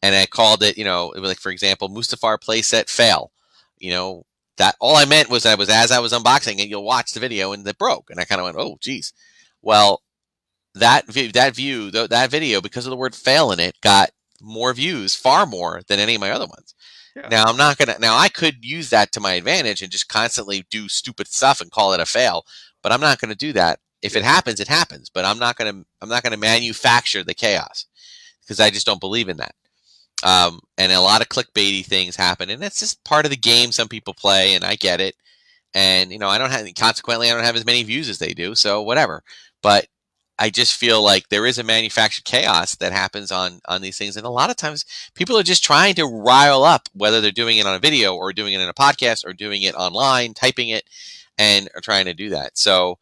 and 0.01 0.15
I 0.15 0.25
called 0.25 0.63
it, 0.63 0.77
you 0.77 0.83
know, 0.83 1.11
it 1.11 1.19
was 1.19 1.29
like 1.29 1.39
for 1.39 1.51
example, 1.51 1.89
Mustafar 1.89 2.37
playset 2.39 2.89
fail. 2.89 3.31
You 3.77 3.91
know, 3.91 4.25
that 4.57 4.75
all 4.79 4.95
I 4.95 5.05
meant 5.05 5.29
was 5.29 5.45
I 5.45 5.55
was 5.55 5.69
as 5.69 5.91
I 5.91 5.99
was 5.99 6.13
unboxing 6.13 6.59
it, 6.59 6.67
you'll 6.67 6.83
watch 6.83 7.13
the 7.13 7.19
video 7.19 7.51
and 7.51 7.67
it 7.67 7.77
broke, 7.77 8.09
and 8.09 8.19
I 8.19 8.25
kind 8.25 8.39
of 8.39 8.45
went, 8.45 8.57
oh, 8.57 8.77
geez. 8.81 9.13
Well, 9.61 10.01
that 10.75 11.07
view, 11.07 11.31
that 11.31 11.55
view, 11.55 11.91
that 11.91 12.29
video, 12.29 12.61
because 12.61 12.85
of 12.85 12.91
the 12.91 12.97
word 12.97 13.15
fail 13.15 13.51
in 13.51 13.59
it, 13.59 13.75
got 13.81 14.11
more 14.41 14.73
views, 14.73 15.15
far 15.15 15.45
more 15.45 15.81
than 15.87 15.99
any 15.99 16.15
of 16.15 16.21
my 16.21 16.31
other 16.31 16.45
ones. 16.45 16.75
Yeah. 17.15 17.27
Now 17.29 17.45
I'm 17.45 17.57
not 17.57 17.77
gonna. 17.77 17.97
Now 17.99 18.15
I 18.17 18.29
could 18.29 18.63
use 18.63 18.91
that 18.91 19.11
to 19.13 19.19
my 19.19 19.33
advantage 19.33 19.81
and 19.81 19.91
just 19.91 20.07
constantly 20.07 20.65
do 20.69 20.87
stupid 20.87 21.27
stuff 21.27 21.61
and 21.61 21.71
call 21.71 21.93
it 21.93 21.99
a 21.99 22.05
fail, 22.05 22.45
but 22.83 22.91
I'm 22.91 23.01
not 23.01 23.19
going 23.19 23.29
to 23.29 23.35
do 23.35 23.53
that 23.53 23.79
if 24.01 24.15
it 24.15 24.23
happens, 24.23 24.59
it 24.59 24.67
happens. 24.67 25.09
But 25.09 25.25
I'm 25.25 25.39
not 25.39 25.55
gonna 25.57 25.83
I'm 26.01 26.09
not 26.09 26.23
gonna 26.23 26.37
manufacture 26.37 27.23
the 27.23 27.33
chaos 27.33 27.85
because 28.41 28.59
I 28.59 28.69
just 28.69 28.85
don't 28.85 29.01
believe 29.01 29.29
in 29.29 29.37
that. 29.37 29.55
Um, 30.23 30.59
and 30.77 30.91
a 30.91 30.99
lot 30.99 31.21
of 31.21 31.29
clickbaity 31.29 31.85
things 31.85 32.15
happen, 32.15 32.49
and 32.49 32.61
that's 32.61 32.79
just 32.79 33.03
part 33.03 33.25
of 33.25 33.31
the 33.31 33.37
game 33.37 33.71
some 33.71 33.87
people 33.87 34.13
play, 34.13 34.55
and 34.55 34.63
I 34.63 34.75
get 34.75 34.99
it. 34.99 35.15
And 35.73 36.11
you 36.11 36.19
know, 36.19 36.29
I 36.29 36.37
don't 36.37 36.51
have 36.51 36.67
consequently 36.75 37.29
I 37.29 37.33
don't 37.33 37.43
have 37.43 37.55
as 37.55 37.65
many 37.65 37.83
views 37.83 38.09
as 38.09 38.19
they 38.19 38.33
do, 38.33 38.55
so 38.55 38.81
whatever. 38.81 39.23
But 39.61 39.87
I 40.39 40.49
just 40.49 40.75
feel 40.75 41.03
like 41.03 41.29
there 41.29 41.45
is 41.45 41.57
a 41.57 41.63
manufactured 41.63 42.25
chaos 42.25 42.75
that 42.75 42.91
happens 42.91 43.31
on 43.31 43.59
on 43.67 43.81
these 43.81 43.97
things, 43.97 44.17
and 44.17 44.25
a 44.25 44.29
lot 44.31 44.49
of 44.49 44.55
times 44.55 44.85
people 45.13 45.37
are 45.37 45.43
just 45.43 45.63
trying 45.63 45.95
to 45.95 46.05
rile 46.05 46.63
up, 46.63 46.89
whether 46.93 47.21
they're 47.21 47.31
doing 47.31 47.57
it 47.57 47.67
on 47.67 47.75
a 47.75 47.79
video 47.79 48.15
or 48.15 48.33
doing 48.33 48.53
it 48.53 48.61
in 48.61 48.69
a 48.69 48.73
podcast 48.73 49.25
or 49.25 49.33
doing 49.33 49.63
it 49.63 49.75
online, 49.75 50.33
typing 50.33 50.69
it, 50.69 50.83
and 51.37 51.69
are 51.75 51.81
trying 51.81 52.05
to 52.05 52.13
do 52.13 52.29
that. 52.29 52.57
So 52.57 52.97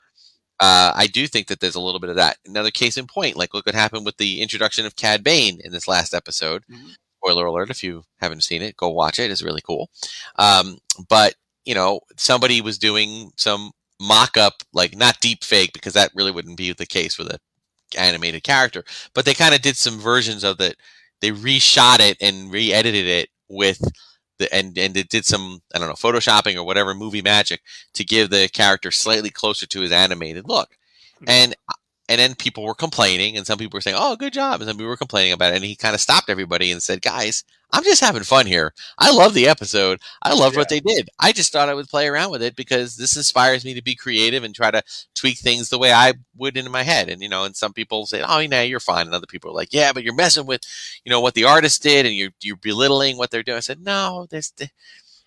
uh, 0.60 0.94
I 0.96 1.08
do 1.08 1.28
think 1.28 1.48
that 1.48 1.60
there's 1.60 1.76
a 1.76 1.82
little 1.82 2.00
bit 2.00 2.10
of 2.10 2.16
that. 2.16 2.38
Another 2.46 2.72
case 2.72 2.98
in 2.98 3.08
point, 3.08 3.36
like 3.36 3.54
look 3.54 3.66
what 3.66 3.76
happened 3.76 4.06
with 4.06 4.18
the 4.18 4.42
introduction 4.42 4.86
of 4.86 4.96
Cad 4.96 5.24
Bane 5.24 5.60
in 5.64 5.72
this 5.72 5.88
last 5.88 6.14
episode. 6.14 6.64
Mm-hmm. 6.72 6.88
Spoiler 7.26 7.46
alert: 7.48 7.72
if 7.72 7.84
you 7.84 8.04
haven't 8.20 8.44
seen 8.44 8.62
it, 8.62 8.78
go 8.78 8.90
watch 8.90 9.18
it. 9.20 9.32
It's 9.32 9.44
really 9.44 9.62
cool. 9.62 9.90
Um, 10.38 10.78
but 11.10 11.36
you 11.66 11.74
know, 11.74 12.02
somebody 12.18 12.62
was 12.62 12.78
doing 12.78 13.32
some 13.36 13.72
mock-up, 14.00 14.62
like 14.74 14.96
not 14.96 15.20
deep 15.22 15.44
fake, 15.44 15.74
because 15.74 15.94
that 15.94 16.12
really 16.14 16.32
wouldn't 16.32 16.58
be 16.58 16.72
the 16.72 16.86
case 16.86 17.18
with 17.18 17.28
a 17.30 17.40
animated 17.98 18.44
character. 18.44 18.84
But 19.16 19.26
they 19.26 19.34
kind 19.34 19.56
of 19.56 19.62
did 19.62 19.76
some 19.76 20.00
versions 20.00 20.44
of 20.44 20.62
it. 20.62 20.78
They 21.22 21.32
reshot 21.32 22.00
it 22.00 22.18
and 22.22 22.52
re-edited 22.52 23.08
it 23.08 23.30
with 23.50 23.82
the, 24.38 24.54
and 24.54 24.78
and 24.78 24.96
it 24.96 25.10
did 25.10 25.26
some 25.26 25.62
I 25.74 25.80
don't 25.80 25.88
know 25.88 25.96
photoshopping 25.96 26.56
or 26.56 26.64
whatever 26.64 26.94
movie 26.94 27.24
magic 27.24 27.62
to 27.94 28.04
give 28.04 28.30
the 28.30 28.50
character 28.54 28.92
slightly 28.92 29.32
closer 29.32 29.66
to 29.66 29.82
his 29.82 29.92
animated 29.92 30.48
look. 30.48 30.78
Mm-hmm. 31.16 31.30
And 31.30 31.56
and 32.10 32.20
then 32.20 32.36
people 32.36 32.64
were 32.64 32.76
complaining, 32.76 33.36
and 33.38 33.46
some 33.48 33.58
people 33.58 33.78
were 33.78 33.82
saying, 33.82 33.98
"Oh, 34.00 34.16
good 34.16 34.34
job," 34.34 34.62
and 34.62 34.68
some 34.70 34.78
people 34.78 34.90
were 34.90 34.98
complaining 34.98 35.34
about 35.34 35.54
it. 35.54 35.58
And 35.58 35.66
he 35.66 35.76
kind 35.76 35.96
of 35.96 36.02
stopped 36.02 36.30
everybody 36.30 36.72
and 36.72 36.82
said, 36.84 37.02
"Guys, 37.02 37.44
I'm 37.74 37.84
just 37.84 38.02
having 38.02 38.24
fun 38.24 38.46
here. 38.46 38.74
I 39.00 39.12
love 39.12 39.34
the 39.34 39.48
episode. 39.48 40.00
I 40.22 40.34
love 40.34 40.54
Yeah. 40.54 40.60
what 40.60 40.70
they 40.70 40.80
did. 40.80 41.10
I 41.20 41.32
just 41.32 41.52
thought 41.52 41.70
I 41.70 41.74
would 41.74 41.90
play 41.90 42.08
around 42.08 42.32
with 42.32 42.42
it 42.44 42.56
because 42.56 42.96
this 42.96 43.16
inspires 43.18 43.66
me 43.66 43.74
to 43.74 43.82
be 43.82 43.96
creative 43.96 44.44
and 44.44 44.54
try 44.56 44.72
to 44.72 44.84
tweak 45.16 45.40
things 45.40 45.70
the 45.70 45.80
way 45.80 45.92
I 45.94 46.14
would 46.38 46.58
in 46.58 46.70
my 46.72 46.84
head." 46.84 47.10
And 47.10 47.22
you 47.22 47.30
know, 47.30 47.44
and 47.46 47.56
some 47.56 47.74
people 47.74 48.06
say, 48.06 48.22
"Oh, 48.22 48.46
nah, 48.46 48.62
you're 48.62 48.80
fine," 48.80 49.08
and 49.08 49.16
other 49.16 49.28
people 49.28 49.52
are 49.52 49.56
like, 49.56 49.74
"Yeah, 49.74 49.92
but 49.94 50.04
you're 50.04 50.14
messing 50.16 50.46
with, 50.46 50.62
you 51.06 51.10
know, 51.10 51.22
what 51.22 51.34
the 51.34 51.46
artist 51.46 51.82
did, 51.84 52.06
and 52.06 52.16
you're 52.16 52.32
you're 52.42 52.56
belittling 52.58 53.18
what 53.18 53.32
they're 53.32 53.44
doing." 53.44 53.58
I 53.58 53.62
said, 53.62 53.82
"No, 53.82 54.28
there's." 54.30 54.52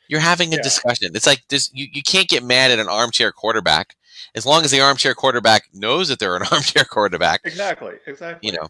You're 0.09 0.20
having 0.20 0.55
a 0.55 0.57
Yeah. 0.57 0.62
discussion. 0.62 1.11
It's 1.14 1.26
like 1.26 1.43
this. 1.49 1.70
You, 1.74 1.87
you 1.93 2.03
can't 2.03 2.29
get 2.29 2.43
mad 2.43 2.70
at 2.70 2.79
an 2.79 2.89
armchair 2.89 3.31
quarterback 3.33 3.95
as 4.35 4.47
long 4.47 4.64
as 4.64 4.71
the 4.71 4.81
armchair 4.81 5.14
quarterback 5.14 5.64
knows 5.73 6.09
that 6.09 6.19
they're 6.19 6.37
an 6.37 6.43
armchair 6.53 6.85
quarterback, 6.85 7.41
Exactly. 7.45 7.95
Exactly. 8.07 8.49
you 8.51 8.57
know. 8.57 8.66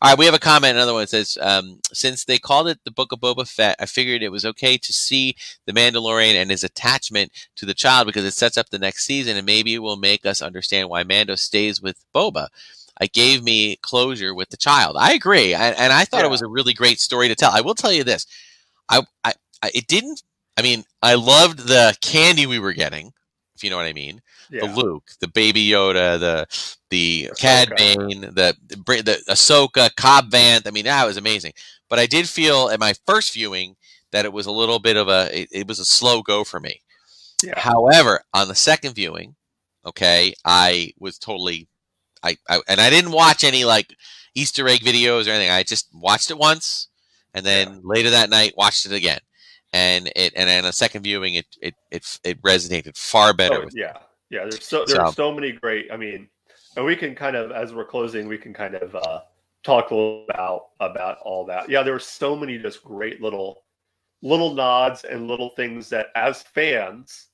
All 0.00 0.10
right, 0.10 0.18
we 0.18 0.26
have 0.26 0.34
a 0.34 0.38
comment. 0.38 0.76
Another 0.76 0.92
one 0.92 1.08
says, 1.08 1.36
um, 1.40 1.80
since 1.92 2.24
they 2.24 2.38
called 2.38 2.68
it 2.68 2.78
the 2.84 2.92
Book 2.92 3.10
of 3.10 3.18
Boba 3.18 3.48
Fett, 3.48 3.74
I 3.80 3.86
figured 3.86 4.22
it 4.22 4.28
was 4.30 4.44
okay 4.44 4.78
to 4.78 4.92
see 4.92 5.34
the 5.66 5.72
Mandalorian 5.72 6.34
and 6.34 6.52
his 6.52 6.62
attachment 6.62 7.32
to 7.56 7.66
the 7.66 7.74
child 7.74 8.06
because 8.06 8.24
it 8.24 8.34
sets 8.34 8.56
up 8.56 8.68
the 8.70 8.78
next 8.78 9.04
season 9.04 9.36
and 9.36 9.44
maybe 9.44 9.74
it 9.74 9.80
will 9.80 9.96
make 9.96 10.24
us 10.24 10.40
understand 10.40 10.88
why 10.88 11.02
Mando 11.02 11.34
stays 11.34 11.82
with 11.82 11.96
Boba. 12.14 12.46
It 13.00 13.12
gave 13.12 13.42
me 13.42 13.74
closure 13.82 14.34
with 14.36 14.50
the 14.50 14.56
child. 14.56 14.96
I 15.00 15.14
agree, 15.14 15.52
I, 15.52 15.70
and 15.70 15.92
I 15.92 16.04
thought 16.04 16.20
Yeah. 16.20 16.26
it 16.26 16.30
was 16.30 16.42
a 16.42 16.46
really 16.46 16.74
great 16.74 17.00
story 17.00 17.26
to 17.26 17.34
tell. 17.34 17.50
I 17.50 17.60
will 17.62 17.74
tell 17.74 17.90
you 17.92 18.04
this: 18.04 18.24
I, 18.88 19.02
I, 19.24 19.32
I, 19.64 19.70
it 19.74 19.88
didn't. 19.88 20.22
I 20.56 20.62
mean, 20.62 20.84
I 21.02 21.14
loved 21.14 21.58
the 21.58 21.96
candy 22.00 22.46
we 22.46 22.60
were 22.60 22.74
getting, 22.74 23.12
if 23.54 23.62
you 23.62 23.70
know 23.70 23.76
what 23.76 23.86
I 23.86 23.92
mean 23.92 24.20
Yeah. 24.50 24.66
the 24.66 24.74
Luke, 24.74 25.10
the 25.20 25.28
Baby 25.28 25.66
Yoda, 25.68 26.18
the 26.18 26.46
the 26.90 27.30
Cad 27.38 27.70
Bane, 27.76 28.20
the 28.20 28.54
the, 28.68 29.22
Ahsoka, 29.28 29.94
Cobb 29.96 30.30
Vanth. 30.30 30.66
I 30.66 30.70
mean, 30.70 30.84
that 30.84 31.06
was 31.06 31.16
amazing. 31.16 31.52
But 31.88 31.98
I 31.98 32.06
did 32.06 32.28
feel 32.28 32.68
at 32.70 32.80
my 32.80 32.94
first 33.06 33.32
viewing 33.34 33.76
that 34.10 34.24
it 34.24 34.32
was 34.32 34.46
a 34.46 34.52
little 34.52 34.78
bit 34.78 34.96
of 34.96 35.08
a 35.08 35.28
it, 35.42 35.48
it 35.52 35.68
was 35.68 35.78
a 35.78 35.84
slow 35.84 36.22
go 36.22 36.44
for 36.44 36.60
me. 36.60 36.82
Yeah. 37.42 37.58
However, 37.58 38.22
on 38.32 38.48
the 38.48 38.54
second 38.54 38.94
viewing, 38.94 39.34
okay, 39.84 40.34
I 40.44 40.92
was 40.98 41.18
totally 41.18 41.68
I, 42.22 42.36
I 42.48 42.60
and 42.68 42.80
I 42.80 42.90
didn't 42.90 43.12
watch 43.12 43.42
any 43.44 43.64
like 43.64 43.94
Easter 44.34 44.68
egg 44.68 44.80
videos 44.80 45.26
or 45.26 45.30
anything. 45.30 45.50
I 45.50 45.62
just 45.62 45.88
watched 45.94 46.30
it 46.30 46.38
once 46.38 46.88
and 47.34 47.44
then 47.44 47.80
later 47.84 48.10
that 48.10 48.30
night 48.30 48.54
watched 48.56 48.86
it 48.86 48.92
again. 48.92 49.20
And 49.74 50.10
it 50.14 50.32
and 50.36 50.66
a 50.66 50.72
second 50.72 51.02
viewing 51.02 51.34
it 51.34 51.46
it 51.62 51.74
it, 51.90 52.18
it 52.24 52.42
resonated 52.42 52.96
far 52.96 53.32
better 53.32 53.56
Oh, 53.62 53.64
with 53.64 53.74
yeah, 53.76 53.98
yeah. 54.30 54.40
There's 54.42 54.64
so 54.64 54.84
So- 54.84 54.94
there's 54.96 55.14
so 55.14 55.32
many 55.32 55.52
great. 55.52 55.90
I 55.90 55.96
mean, 55.96 56.28
and 56.76 56.84
we 56.84 56.94
can 56.96 57.14
kind 57.14 57.36
of 57.36 57.52
as 57.52 57.72
we're 57.72 57.86
closing, 57.86 58.28
we 58.28 58.36
can 58.38 58.52
kind 58.52 58.74
of 58.74 58.94
uh, 58.94 59.20
talk 59.62 59.90
a 59.90 59.94
little 59.94 60.26
about 60.28 60.62
about 60.80 61.18
all 61.24 61.46
that. 61.46 61.70
Yeah, 61.70 61.82
there 61.82 61.94
were 61.94 61.98
so 61.98 62.36
many 62.36 62.58
just 62.58 62.84
great 62.84 63.22
little 63.22 63.64
little 64.20 64.52
nods 64.54 65.04
and 65.04 65.26
little 65.26 65.48
things 65.50 65.88
that 65.88 66.08
as 66.14 66.42
fans, 66.42 67.28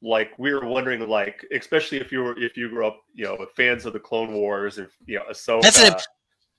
like 0.00 0.30
we 0.38 0.52
were 0.54 0.66
wondering, 0.66 1.06
like 1.06 1.44
especially 1.52 1.98
if 2.00 2.10
you 2.10 2.22
were 2.22 2.38
if 2.38 2.56
you 2.56 2.68
grew 2.70 2.86
up, 2.86 3.00
you 3.14 3.24
know, 3.24 3.36
with 3.38 3.50
fans 3.50 3.84
of 3.86 3.92
the 3.92 4.00
Clone 4.00 4.32
Wars 4.32 4.78
and 4.78 4.88
you 5.06 5.16
know, 5.18 5.32
so 5.32 5.60
That's 5.60 5.78
it. 5.80 5.94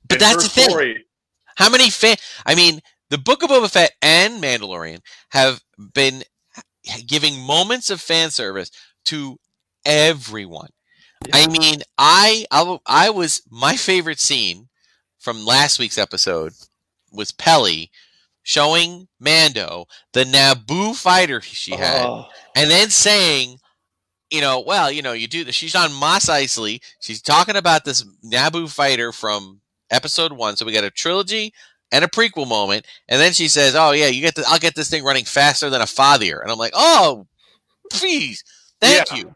But 0.08 0.20
that's 0.20 0.44
the 0.44 0.50
thing. 0.50 0.70
story- 0.70 1.06
How 1.56 1.70
many 1.70 1.90
fan? 1.90 2.18
I 2.46 2.56
mean, 2.56 2.80
the 3.10 3.18
Book 3.18 3.44
of 3.44 3.50
Boba 3.50 3.70
Fett 3.72 3.92
and 4.02 4.42
Mandalorian 4.42 5.00
have 5.30 5.62
been 5.94 6.24
giving 7.06 7.40
moments 7.40 7.90
of 7.90 8.02
fan 8.02 8.32
service 8.32 8.72
to 9.06 9.38
everyone. 9.86 10.70
I 11.32 11.48
mean, 11.48 11.82
I 11.98 12.46
I 12.52 13.10
was 13.10 13.42
my 13.50 13.76
favorite 13.78 14.20
scene 14.20 14.68
from 15.20 15.46
last 15.46 15.80
week's 15.80 15.98
episode 15.98 16.54
was 17.12 17.32
Peli 17.32 17.92
showing 18.42 19.08
Mando 19.20 19.86
the 20.12 20.26
Naboo 20.26 20.96
fighter 20.96 21.40
she 21.40 21.76
had, 21.76 22.06
Oh, 22.06 22.26
and 22.56 22.70
then 22.70 22.90
saying, 22.90 23.58
you 24.30 24.42
know, 24.42 24.60
well, 24.60 24.92
you 24.92 25.02
know, 25.02 25.14
you 25.14 25.28
do 25.28 25.46
this. 25.46 25.56
She's 25.56 25.76
on 25.76 25.94
Mos 25.94 26.26
Eisley. 26.26 26.82
She's 27.00 27.22
talking 27.22 27.56
about 27.56 27.86
this 27.86 28.04
Naboo 28.26 28.70
fighter 28.70 29.14
from 29.14 29.62
episode 29.90 30.34
one. 30.34 30.58
So 30.58 30.66
we 30.66 30.74
got 30.74 30.84
a 30.84 30.90
trilogy 30.90 31.54
and 31.94 32.04
a 32.04 32.10
prequel 32.10 32.48
moment, 32.48 32.86
and 33.08 33.22
then 33.22 33.32
she 33.32 33.48
says, 33.48 33.76
"Oh 33.76 33.92
yeah, 33.92 34.08
you 34.08 34.20
get 34.22 34.36
the, 34.36 34.44
I'll 34.48 34.60
get 34.60 34.76
this 34.76 34.90
thing 34.90 35.04
running 35.06 35.24
faster 35.26 35.70
than 35.70 35.80
a 35.82 35.88
father." 35.88 36.40
and 36.42 36.52
I'm 36.52 36.58
like, 36.58 36.74
"Oh, 36.76 37.28
please, 37.92 38.44
thank 38.82 39.10
Yeah. 39.12 39.18
you." 39.18 39.34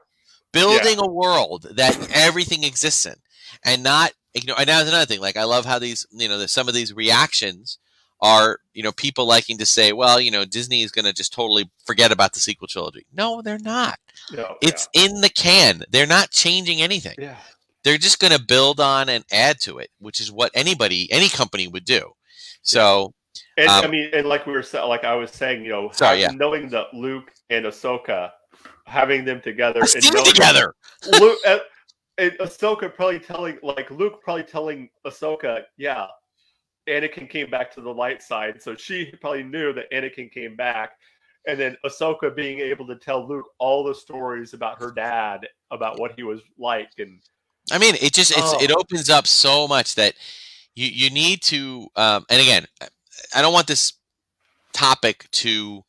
Building 0.53 0.97
a 0.99 1.07
world 1.07 1.67
that 1.75 2.09
everything 2.13 2.63
exists 2.63 3.05
in, 3.05 3.15
and 3.63 3.83
not 3.83 4.11
you 4.33 4.47
know. 4.47 4.55
And 4.57 4.67
that's 4.69 4.89
another 4.89 5.05
thing. 5.05 5.19
Like 5.21 5.37
I 5.37 5.43
love 5.43 5.65
how 5.65 5.77
these 5.79 6.07
you 6.11 6.27
know 6.27 6.37
the, 6.39 6.47
some 6.47 6.67
of 6.67 6.73
these 6.73 6.93
reactions 6.93 7.77
are 8.21 8.59
you 8.73 8.81
know 8.81 8.91
people 8.93 9.27
liking 9.27 9.57
to 9.59 9.65
say, 9.65 9.91
well, 9.93 10.19
you 10.19 10.31
know, 10.31 10.45
Disney 10.45 10.81
is 10.81 10.91
going 10.91 11.05
to 11.05 11.13
just 11.13 11.33
totally 11.33 11.69
forget 11.85 12.11
about 12.11 12.33
the 12.33 12.39
sequel 12.39 12.67
trilogy. 12.67 13.05
No, 13.13 13.41
they're 13.43 13.59
not. 13.59 13.99
no, 14.31 14.55
It's 14.61 14.87
in 14.93 15.21
the 15.21 15.29
can. 15.29 15.83
They're 15.91 16.07
not 16.07 16.31
changing 16.31 16.81
anything. 16.81 17.15
yeah. 17.19 17.25
yeah. 17.25 17.35
They're 17.83 17.97
just 17.99 18.19
going 18.19 18.33
to 18.33 18.43
build 18.43 18.79
on 18.81 19.07
and 19.07 19.23
add 19.31 19.61
to 19.61 19.77
it, 19.77 19.91
which 19.99 20.19
is 20.19 20.29
what 20.31 20.51
anybody, 20.53 21.09
any 21.11 21.29
company 21.29 21.67
would 21.69 21.85
do. 21.85 22.11
So, 22.67 23.13
And 23.55 23.69
I 23.69 23.85
Um, 23.85 23.91
mean, 23.91 24.09
and 24.13 24.27
like 24.27 24.45
we 24.45 24.53
were 24.53 24.63
like 24.73 25.03
I 25.03 25.15
was 25.15 25.31
saying, 25.31 25.63
you 25.63 25.69
know, 25.69 25.89
Sorry, 25.91 26.21
yeah. 26.21 26.29
knowing 26.31 26.69
that 26.69 26.93
Luke 26.93 27.31
and 27.49 27.65
Ahsoka, 27.65 28.31
having 28.85 29.25
them 29.25 29.41
together, 29.41 29.79
and 29.81 29.95
it 29.95 30.13
knowing- 30.13 30.25
together. 30.25 30.73
Luke 31.19 31.39
uh, 31.45 31.59
and 32.17 32.31
Ahsoka 32.39 32.93
probably 32.93 33.19
telling 33.19 33.57
like 33.63 33.89
Luke 33.91 34.21
probably 34.23 34.43
telling 34.43 34.89
Ahsoka, 35.05 35.63
yeah, 35.77 36.07
Anakin 36.89 37.29
came 37.29 37.49
back 37.49 37.71
to 37.75 37.81
the 37.81 37.89
light 37.93 38.21
side, 38.23 38.61
so 38.61 38.75
she 38.75 39.11
probably 39.21 39.43
knew 39.43 39.71
that 39.73 39.89
Anakin 39.91 40.31
came 40.31 40.55
back, 40.55 40.91
and 41.47 41.59
then 41.59 41.77
Ahsoka 41.85 42.35
being 42.35 42.59
able 42.59 42.87
to 42.87 42.95
tell 42.95 43.27
Luke 43.27 43.45
all 43.59 43.83
the 43.83 43.93
stories 43.95 44.53
about 44.53 44.79
her 44.81 44.91
dad, 44.91 45.47
about 45.71 45.99
what 45.99 46.13
he 46.15 46.23
was 46.23 46.41
like, 46.57 46.89
and 46.97 47.21
I 47.71 47.77
mean, 47.77 47.95
it 48.01 48.13
just 48.13 48.31
it's, 48.31 48.53
it 48.63 48.71
Oh. 48.71 48.79
opens 48.79 49.09
up 49.11 49.27
so 49.27 49.67
much 49.67 49.93
that 49.95 50.15
you 50.77 50.87
you 50.87 51.09
need 51.09 51.41
to. 51.43 51.87
Um, 51.95 52.25
and 52.29 52.39
again, 52.41 52.65
I 53.35 53.41
don't 53.41 53.53
want 53.53 53.67
this 53.67 53.93
topic 54.73 55.27
to 55.31 55.83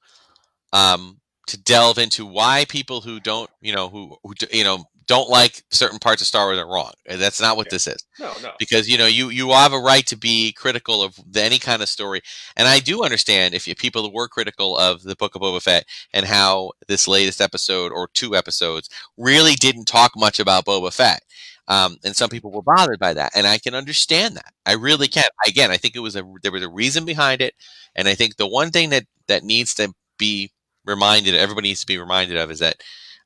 um, 0.73 1.21
to 1.47 1.59
delve 1.59 1.99
into 1.99 2.25
why 2.27 2.65
people 2.69 3.01
who 3.03 3.21
don't 3.21 3.51
you 3.61 3.75
know 3.75 3.89
who, 3.89 4.17
who 4.25 4.35
you 4.51 4.65
know 4.65 4.85
don't 5.07 5.31
like 5.31 5.63
certain 5.71 5.99
parts 5.99 6.21
of 6.21 6.29
Star 6.29 6.47
Wars 6.47 6.59
are 6.59 6.71
wrong. 6.71 6.93
That's 7.07 7.41
not 7.41 7.57
what 7.57 7.67
Yeah. 7.67 7.71
this 7.73 7.87
is. 7.87 8.05
no, 8.21 8.33
no, 8.43 8.53
because 8.59 8.89
you 8.89 8.99
know 8.99 9.07
you 9.07 9.29
you 9.31 9.51
have 9.51 9.73
a 9.75 9.79
right 9.79 10.07
to 10.07 10.17
be 10.17 10.53
critical 10.53 11.03
of 11.03 11.15
the, 11.31 11.43
any 11.43 11.59
kind 11.59 11.83
of 11.83 11.89
story, 11.89 12.23
and 12.57 12.67
I 12.67 12.79
do 12.81 13.03
understand 13.05 13.55
if 13.55 13.67
you, 13.69 13.75
people 13.75 14.11
were 14.13 14.29
critical 14.29 14.77
of 14.79 15.03
the 15.03 15.17
Book 15.17 15.35
of 15.35 15.43
Boba 15.43 15.63
Fett 15.63 15.85
and 16.15 16.25
how 16.27 16.73
this 16.89 17.07
latest 17.09 17.41
episode 17.43 17.93
or 17.93 18.09
two 18.15 18.35
episodes 18.37 18.89
really 19.19 19.55
didn't 19.55 19.85
talk 19.87 20.13
much 20.17 20.41
about 20.41 20.65
Boba 20.65 20.93
Fett. 20.93 21.23
Um, 21.69 21.99
and 22.05 22.17
some 22.17 22.31
people 22.31 22.51
were 22.51 22.63
bothered 22.63 22.99
by 22.99 23.15
that, 23.15 23.33
and 23.37 23.47
I 23.47 23.59
can 23.59 23.75
understand 23.75 24.37
that. 24.37 24.53
I 24.67 24.73
really 24.75 25.09
can. 25.09 25.25
Again, 25.47 25.71
I 25.71 25.77
think 25.77 25.95
it 25.97 26.01
was 26.01 26.17
a 26.17 26.23
there 26.43 26.53
was 26.53 26.63
a 26.65 26.69
reason 26.69 27.05
behind 27.05 27.43
it, 27.43 27.55
and 27.95 28.09
I 28.09 28.15
think 28.15 28.37
the 28.37 28.49
one 28.49 28.71
thing 28.71 28.91
that 28.91 29.05
that 29.29 29.45
needs 29.45 29.75
to 29.75 29.93
be 30.19 30.51
reminded, 30.87 31.35
everybody 31.35 31.69
needs 31.69 31.81
to 31.81 31.87
be 31.87 31.99
reminded 31.99 32.37
of, 32.39 32.51
is 32.51 32.61
that 32.61 32.83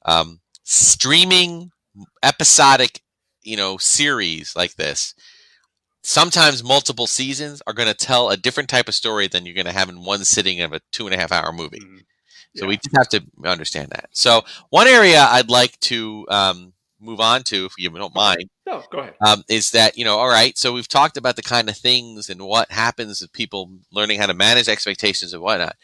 um, 0.07 0.41
streaming 0.65 1.71
episodic 2.23 3.01
you 3.43 3.57
know 3.57 3.77
series 3.77 4.57
like 4.57 4.75
this 4.77 5.15
sometimes 6.03 6.65
multiple 6.65 7.07
seasons 7.07 7.63
are 7.67 7.73
going 7.73 7.89
to 7.89 7.95
tell 7.95 8.31
a 8.31 8.37
different 8.37 8.69
type 8.69 8.89
of 8.89 8.95
story 8.95 9.29
than 9.29 9.47
you're 9.47 9.55
going 9.55 9.67
to 9.67 9.73
have 9.73 9.89
in 9.89 10.05
one 10.05 10.25
sitting 10.25 10.61
of 10.61 10.73
a 10.73 10.81
two 10.91 11.07
and 11.07 11.15
a 11.15 11.19
half 11.19 11.33
hour 11.33 11.53
movie 11.53 11.81
Mhm. 11.81 11.99
so 12.57 12.65
Yeah. 12.65 12.67
we 12.67 12.77
just 12.77 12.97
have 12.97 13.09
to 13.11 13.23
understand 13.45 13.91
that 13.91 14.09
so 14.13 14.45
one 14.71 14.89
area 14.89 15.27
i'd 15.33 15.51
like 15.51 15.79
to 15.81 16.27
um, 16.31 16.73
move 17.03 17.21
on 17.21 17.43
to 17.43 17.65
if 17.67 17.73
you 17.79 17.91
don't 17.91 18.15
mind 18.15 18.45
no, 18.67 18.83
go 18.91 18.99
ahead. 19.01 19.15
um, 19.27 19.43
is 19.49 19.71
that 19.73 19.99
you 19.99 20.05
know 20.05 20.17
all 20.17 20.29
right 20.29 20.57
so 20.57 20.73
we've 20.73 20.89
talked 20.89 21.17
about 21.17 21.37
the 21.37 21.43
kind 21.43 21.69
of 21.69 21.77
things 21.77 22.31
and 22.31 22.41
what 22.43 22.71
happens 22.71 23.21
with 23.21 23.33
people 23.33 23.71
learning 23.93 24.19
how 24.21 24.27
to 24.27 24.35
manage 24.35 24.69
expectations 24.69 25.33
and 25.33 25.43
whatnot 25.43 25.77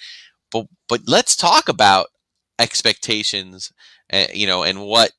but 0.53 0.67
but 0.89 1.01
let's 1.07 1.37
talk 1.37 1.69
about 1.69 2.07
expectations 2.59 3.73
uh, 4.13 4.27
you 4.33 4.47
know 4.47 4.63
and 4.63 4.81
what 4.85 5.13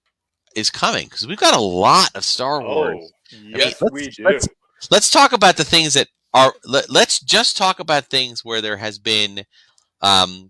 is 0.55 0.69
coming 0.69 1.05
because 1.05 1.27
we've 1.27 1.37
got 1.39 1.55
a 1.55 1.61
lot 1.61 2.09
of 2.15 2.23
star 2.23 2.61
wars 2.61 2.97
Oh, 2.99 3.09
yes, 3.31 3.81
let's- 3.81 3.91
we 3.93 4.09
do. 4.09 4.23
let's- 4.23 4.47
let's 4.89 5.11
talk 5.11 5.33
about 5.33 5.57
the 5.57 5.63
things 5.65 5.93
that 5.95 6.07
are 6.33 6.53
let, 6.63 6.89
let's 6.89 7.19
just 7.19 7.57
talk 7.57 7.79
about 7.79 8.05
things 8.05 8.45
where 8.45 8.61
there 8.61 8.77
has 8.77 8.97
been 8.99 9.43
um 10.01 10.49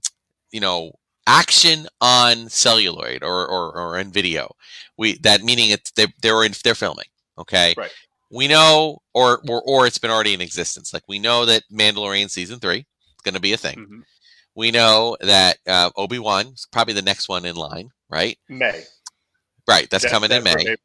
you 0.52 0.60
know 0.60 0.91
action 1.30 1.88
on 2.01 2.49
celluloid 2.49 3.21
or 3.23 3.47
or, 3.47 3.71
or 3.80 3.99
in 3.99 4.11
video 4.11 4.49
we 4.97 5.17
that 5.19 5.43
meaning 5.43 5.69
it's 5.69 5.91
they, 5.91 6.07
they're 6.21 6.43
in 6.43 6.53
they're 6.63 6.75
filming 6.75 7.05
okay 7.38 7.73
Right. 7.77 7.91
we 8.32 8.47
know 8.47 8.99
or, 9.13 9.39
or 9.47 9.61
or 9.65 9.86
it's 9.88 9.99
been 9.99 10.11
already 10.11 10.34
in 10.34 10.41
existence 10.41 10.93
like 10.93 11.03
we 11.07 11.19
know 11.19 11.45
that 11.45 11.63
mandalorian 11.71 12.30
season 12.30 12.59
three 12.59 12.80
is 12.80 13.21
going 13.23 13.36
to 13.36 13.39
be 13.49 13.53
a 13.53 13.57
thing 13.57 13.77
Mhm. 13.77 14.01
we 14.55 14.71
know 14.71 15.15
that 15.21 15.57
uh, 15.67 15.89
obi-wan 15.95 16.47
is 16.47 16.67
probably 16.71 16.93
the 16.95 17.01
next 17.11 17.30
one 17.30 17.45
in 17.45 17.55
line 17.55 17.89
right 18.09 18.38
May. 18.49 18.84
right 19.67 19.88
that's 19.89 20.03
That- 20.05 20.11
coming 20.11 20.32
in 20.32 20.43
that's 20.43 20.55
may 20.65 20.75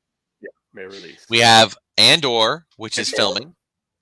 Yeah, 0.42 0.48
May 0.74 0.84
release. 0.84 1.24
we 1.30 1.38
have 1.38 1.74
Andor, 1.96 2.66
which 2.76 2.98
is 2.98 3.08
filming. 3.08 3.54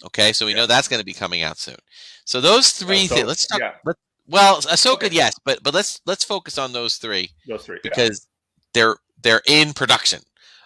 Okay, 0.07 0.33
so 0.33 0.47
we 0.47 0.53
Yeah. 0.53 0.61
know 0.61 0.67
that's 0.67 0.89
going 0.89 0.99
to 0.99 1.05
be 1.05 1.13
coming 1.13 1.43
out 1.43 1.59
soon. 1.59 1.77
So 2.25 2.41
those 2.41 2.71
three 2.73 3.05
Uh, 3.05 3.09
so- 3.09 3.15
things. 3.17 3.29
Let's 3.29 3.47
talk. 3.47 3.61
yeah. 3.61 3.75
Let, 3.85 3.97
well, 4.27 4.61
Ahsoka, 4.63 5.05
Okay. 5.05 5.09
yes, 5.17 5.35
but 5.45 5.63
but 5.63 5.75
let's 5.75 6.01
let's 6.07 6.25
focus 6.25 6.59
on 6.59 6.73
those 6.73 6.97
three 6.97 7.31
Those 7.47 7.65
three. 7.65 7.77
yeah. 7.77 7.91
because 7.91 8.29
they're 8.75 8.97
they're 9.21 9.43
in 9.47 9.73
production. 9.73 10.21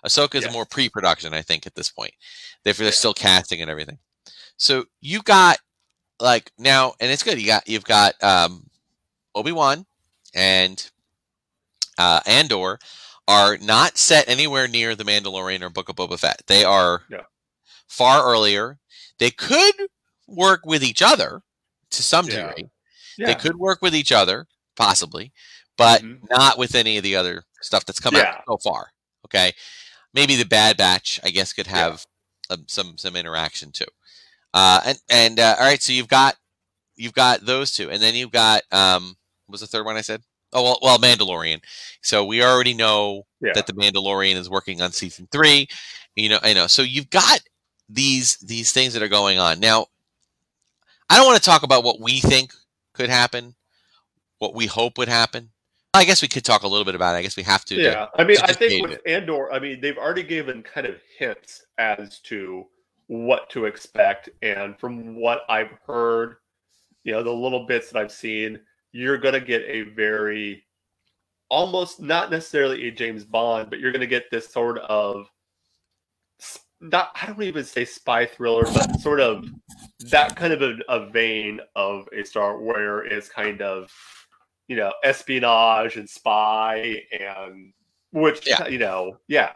Ahsoka 0.05 0.37
is 0.37 0.45
Yes. 0.45 0.53
more 0.53 0.65
pre-production, 0.65 1.35
I 1.35 1.43
think, 1.43 1.67
at 1.67 1.75
this 1.75 1.91
point. 1.91 2.13
They're, 2.63 2.73
they're 2.75 2.87
Yeah. 2.87 2.91
still 2.93 3.15
casting 3.15 3.61
and 3.61 3.71
everything. 3.71 3.99
So 4.57 4.85
you 5.01 5.21
got 5.23 5.59
like 6.21 6.53
now, 6.59 6.95
and 7.01 7.11
it's 7.11 7.23
good. 7.23 7.41
You 7.41 7.47
got 7.47 7.69
you've 7.69 7.85
got 7.85 8.15
um, 8.23 8.69
Obi 9.35 9.53
Wan 9.53 9.85
and 10.35 10.89
uh, 11.99 12.21
Andor 12.27 12.79
are 13.29 13.59
not 13.59 13.99
set 13.99 14.29
anywhere 14.29 14.69
near 14.69 14.95
the 14.95 15.05
Mandalorian 15.05 15.63
or 15.63 15.71
Book 15.71 15.89
of 15.89 15.97
Boba 15.97 16.19
Fett. 16.19 16.43
They 16.47 16.63
are 16.65 17.03
Yeah. 17.11 17.23
far 17.89 18.25
earlier. 18.25 18.79
They 19.19 19.31
could 19.31 19.75
work 20.29 20.61
with 20.65 20.85
each 20.85 21.03
other 21.03 21.43
to 21.91 22.03
some 22.03 22.27
Yeah. 22.29 22.49
degree. 22.53 22.71
Yeah. 23.19 23.27
They 23.27 23.35
could 23.35 23.57
work 23.57 23.81
with 23.83 23.95
each 23.95 24.13
other, 24.13 24.47
possibly, 24.77 25.33
but 25.77 26.03
Mhm. 26.03 26.29
not 26.31 26.59
with 26.59 26.75
any 26.75 26.97
of 26.97 27.03
the 27.03 27.17
other 27.17 27.45
stuff 27.63 27.85
that's 27.85 28.01
come 28.01 28.15
Yeah. 28.15 28.23
out 28.23 28.45
so 28.49 28.57
far. 28.59 28.91
Okay, 29.27 29.53
maybe 30.15 30.37
the 30.37 30.45
Bad 30.45 30.77
Batch, 30.77 31.21
I 31.25 31.31
guess, 31.31 31.53
could 31.53 31.67
Yeah. 31.67 31.73
have 31.77 32.07
um, 32.51 32.65
some 32.69 32.97
some 32.99 33.17
interaction 33.17 33.73
too. 33.73 33.87
Uh, 34.55 34.81
and 34.85 34.99
and 35.09 35.41
uh, 35.41 35.57
all 35.59 35.65
right, 35.65 35.83
so 35.83 35.93
you've 35.93 36.09
got 36.09 36.37
you've 36.97 37.13
got 37.15 37.45
those 37.45 37.73
two, 37.73 37.91
and 37.91 38.03
then 38.03 38.15
you've 38.15 38.31
got 38.33 38.63
um, 38.73 39.17
what 39.47 39.53
was 39.53 39.61
the 39.61 39.67
third 39.67 39.85
one 39.85 39.97
I 39.97 40.01
said? 40.03 40.23
Oh 40.53 40.63
well, 40.63 40.79
well, 40.81 40.99
Mandalorian. 40.99 41.61
So 42.03 42.25
we 42.25 42.43
already 42.43 42.73
know 42.73 43.27
Yeah. 43.41 43.53
that 43.55 43.67
the 43.67 43.73
Mandalorian 43.75 44.37
is 44.37 44.49
working 44.49 44.81
on 44.81 44.93
season 44.93 45.29
three. 45.33 45.67
You 46.15 46.29
know, 46.31 46.39
I 46.43 46.53
know. 46.55 46.67
So 46.69 46.83
you've 46.83 47.11
got 47.11 47.41
these 47.89 48.37
these 48.39 48.73
things 48.73 48.95
that 48.95 49.03
are 49.03 49.09
going 49.09 49.39
on 49.39 49.61
now. 49.61 49.87
I 51.11 51.17
don't 51.17 51.27
want 51.27 51.39
to 51.43 51.45
talk 51.51 51.63
about 51.65 51.85
what 51.85 52.01
we 52.01 52.21
think 52.21 52.53
could 52.97 53.11
happen, 53.11 53.55
what 54.39 54.55
we 54.55 54.67
hope 54.67 54.99
would 54.99 55.09
happen. 55.09 55.51
I 55.95 56.05
guess 56.05 56.21
we 56.21 56.29
could 56.29 56.45
talk 56.45 56.63
a 56.63 56.69
little 56.69 56.85
bit 56.85 56.95
about 56.95 57.15
it. 57.15 57.19
I 57.19 57.23
guess 57.23 57.37
we 57.37 57.43
have 57.45 57.65
to. 57.67 57.77
to- 57.77 57.81
Yeah, 57.83 58.07
I 58.17 58.25
mean, 58.25 58.37
I 58.43 58.53
think 58.53 58.87
with 58.91 59.01
Andor, 59.07 59.53
I 59.53 59.59
mean, 59.59 59.81
they've 59.81 59.97
already 59.97 60.23
given 60.25 60.63
kind 60.63 60.87
of 60.87 60.97
hints 61.19 61.65
as 61.79 62.19
to 62.25 62.67
what 63.07 63.49
to 63.51 63.65
expect, 63.67 64.29
and 64.43 64.79
from 64.79 65.15
what 65.17 65.43
I've 65.49 65.71
heard, 65.87 66.37
you 67.05 67.13
know, 67.13 67.23
the 67.23 67.33
little 67.33 67.65
bits 67.67 67.91
that 67.91 67.99
I've 68.01 68.13
seen, 68.13 68.61
you're 68.93 69.17
going 69.19 69.35
to 69.35 69.41
get 69.41 69.63
a 69.63 69.83
very, 69.83 70.65
almost 71.49 72.01
not 72.01 72.31
necessarily 72.31 72.89
a 72.89 72.91
James 72.91 73.25
Bond, 73.25 73.71
but 73.71 73.79
you're 73.79 73.93
going 73.93 74.01
to 74.01 74.07
get 74.07 74.31
this 74.31 74.49
sort 74.49 74.79
of, 74.79 75.31
not 76.81 77.11
I 77.21 77.27
don't 77.27 77.43
even 77.43 77.65
say 77.65 77.85
spy 77.85 78.27
thriller, 78.27 78.65
but 78.65 79.01
sort 79.01 79.21
of 79.21 79.45
that 80.11 80.37
kind 80.37 80.53
of 80.53 80.63
a, 80.63 80.77
a 80.89 81.07
vein 81.11 81.61
of 81.75 82.09
a 82.13 82.25
Star 82.25 82.59
where 82.61 83.05
it's 83.05 83.29
kind 83.29 83.63
of 83.63 83.91
you 84.69 84.77
know, 84.77 84.93
espionage 85.05 85.97
and 85.97 86.11
spy 86.11 87.01
and 87.19 87.73
which 88.11 88.47
Yeah. 88.47 88.67
you 88.67 88.79
know, 88.79 89.17
yeah. 89.29 89.53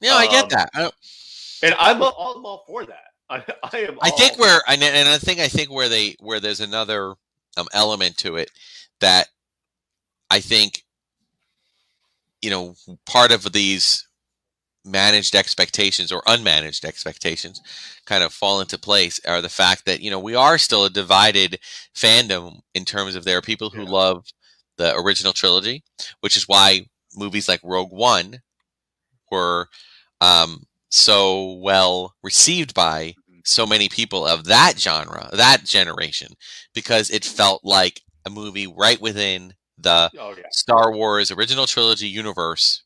Yeah, 0.00 0.14
I 0.16 0.26
get 0.26 0.44
Um, 0.44 0.48
that. 0.50 0.70
I, 0.74 0.90
And 1.62 1.74
I'm 1.78 2.02
all, 2.02 2.36
I'm 2.36 2.44
all 2.44 2.64
for 2.66 2.84
that. 2.86 3.04
I, 3.30 3.44
I 3.72 3.78
am. 3.82 3.98
I 4.02 4.10
think 4.10 4.38
where 4.38 4.60
and 4.66 4.82
and 4.82 5.08
I 5.08 5.18
think 5.18 5.38
I 5.38 5.46
think 5.46 5.70
where 5.70 5.88
they 5.88 6.16
where 6.18 6.40
there's 6.40 6.58
another 6.60 7.14
um, 7.56 7.68
element 7.72 8.16
to 8.18 8.36
it 8.36 8.50
that 8.98 9.28
I 10.32 10.40
think 10.40 10.84
you 12.42 12.50
know 12.50 12.74
part 13.06 13.30
of 13.30 13.52
these 13.52 14.08
managed 14.84 15.34
expectations 15.34 16.10
or 16.12 16.22
unmanaged 16.22 16.84
expectations 16.84 17.60
kind 18.06 18.24
of 18.24 18.32
fall 18.32 18.60
into 18.60 18.78
place 18.78 19.20
are 19.26 19.42
the 19.42 19.48
fact 19.48 19.84
that 19.86 20.00
you 20.00 20.10
know 20.10 20.18
we 20.20 20.34
are 20.34 20.58
still 20.58 20.84
a 20.84 20.90
divided 20.90 21.58
fandom 21.94 22.60
in 22.74 22.84
terms 22.84 23.14
of 23.14 23.24
there 23.24 23.38
are 23.38 23.42
people 23.42 23.70
who 23.70 23.82
Yeah. 23.82 23.90
love 23.90 24.26
the 24.78 24.94
original 24.96 25.32
trilogy 25.34 25.82
which 26.20 26.36
is 26.36 26.44
why 26.48 26.86
movies 27.14 27.48
like 27.48 27.60
rogue 27.62 27.92
one 27.92 28.40
were 29.30 29.68
um, 30.20 30.64
so 30.90 31.54
well 31.62 32.14
received 32.22 32.74
by 32.74 33.14
so 33.44 33.66
many 33.66 33.88
people 33.88 34.26
of 34.26 34.44
that 34.44 34.74
genre 34.78 35.30
that 35.32 35.64
generation 35.64 36.28
because 36.74 37.10
it 37.10 37.24
felt 37.24 37.62
like 37.64 38.02
a 38.26 38.30
movie 38.30 38.66
right 38.66 39.00
within 39.00 39.54
the 39.78 40.10
Oh 40.18 40.34
yeah. 40.36 40.44
Star 40.52 40.92
Wars 40.92 41.30
original 41.30 41.66
trilogy 41.66 42.06
universe 42.08 42.82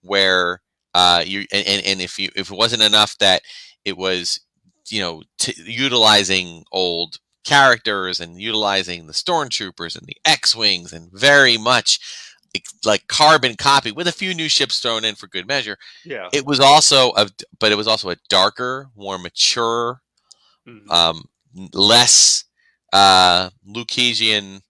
where 0.00 0.61
uh 0.94 1.22
you 1.26 1.44
and, 1.52 1.84
and, 1.86 2.00
if 2.00 2.18
you 2.18 2.28
if 2.36 2.50
it 2.50 2.56
wasn't 2.56 2.82
enough 2.82 3.16
that 3.18 3.42
it 3.84 3.96
was 3.96 4.40
you 4.88 5.00
know 5.00 5.22
t- 5.38 5.54
utilizing 5.64 6.64
old 6.72 7.16
characters 7.44 8.20
and 8.20 8.40
utilizing 8.40 9.06
the 9.06 9.12
stormtroopers 9.12 9.96
and 9.98 10.06
the 10.06 10.16
X-wings 10.24 10.92
and 10.92 11.10
very 11.12 11.56
much 11.58 11.98
like 12.84 13.06
carbon 13.08 13.56
copy 13.56 13.90
with 13.90 14.06
a 14.06 14.12
few 14.12 14.34
new 14.34 14.48
ships 14.48 14.78
thrown 14.78 15.04
in 15.04 15.14
for 15.14 15.26
good 15.26 15.46
measure 15.46 15.76
Yeah. 16.04 16.28
it 16.32 16.44
was 16.46 16.60
also 16.60 17.12
a 17.16 17.28
but 17.58 17.72
it 17.72 17.76
was 17.76 17.88
also 17.88 18.10
a 18.10 18.16
darker 18.28 18.88
more 18.96 19.18
mature 19.18 20.00
Mhm. 20.68 20.90
um, 20.90 21.24
less 21.72 22.44
uh, 22.92 23.50
Lucasian 23.68 24.60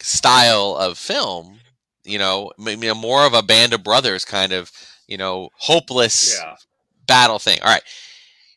style 0.00 0.76
of 0.76 0.98
film. 0.98 1.58
You 2.04 2.18
know, 2.18 2.52
m- 2.58 2.82
you 2.82 2.88
know, 2.88 2.94
more 2.94 3.24
of 3.26 3.34
a 3.34 3.42
band 3.42 3.72
of 3.72 3.82
brothers 3.82 4.24
kind 4.24 4.52
of, 4.52 4.70
you 5.06 5.16
know, 5.16 5.50
hopeless 5.56 6.38
yeah. 6.38 6.56
battle 7.06 7.38
thing. 7.38 7.60
All 7.62 7.68
right, 7.68 7.82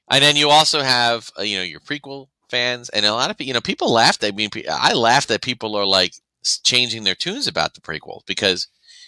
and 0.10 0.24
then 0.24 0.36
you 0.36 0.50
also 0.50 0.82
have, 0.82 1.30
uh, 1.38 1.44
you 1.44 1.58
know, 1.58 1.64
your 1.64 1.80
prequel 1.80 2.28
fans, 2.50 2.90
and 2.90 3.06
a 3.06 3.14
lot 3.14 3.32
of 3.32 3.40
you 3.40 3.54
know 3.54 3.62
people 3.62 3.92
laughed. 3.92 4.24
I 4.24 4.32
mean, 4.32 4.50
I 4.70 4.94
laughed 4.94 5.30
that 5.30 5.42
people 5.42 5.76
are 5.76 5.86
like 5.86 6.14
changing 6.64 7.04
their 7.04 7.16
tunes 7.16 7.48
about 7.48 7.74
the 7.74 7.82
prequel 7.82 8.22
because. 8.26 8.68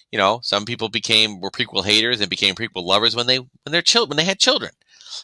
You 0.10 0.18
know, 0.18 0.40
some 0.42 0.64
people 0.64 0.88
became 0.88 1.42
were 1.42 1.52
prequel 1.52 1.84
haters 1.84 2.22
and 2.22 2.30
became 2.30 2.56
prequel 2.56 2.86
lovers 2.86 3.14
when 3.14 3.28
they 3.28 3.40
when 3.40 3.50
they're 3.66 3.82
chil- 3.82 4.08
when 4.08 4.16
they 4.16 4.24
had 4.24 4.40
children. 4.40 4.72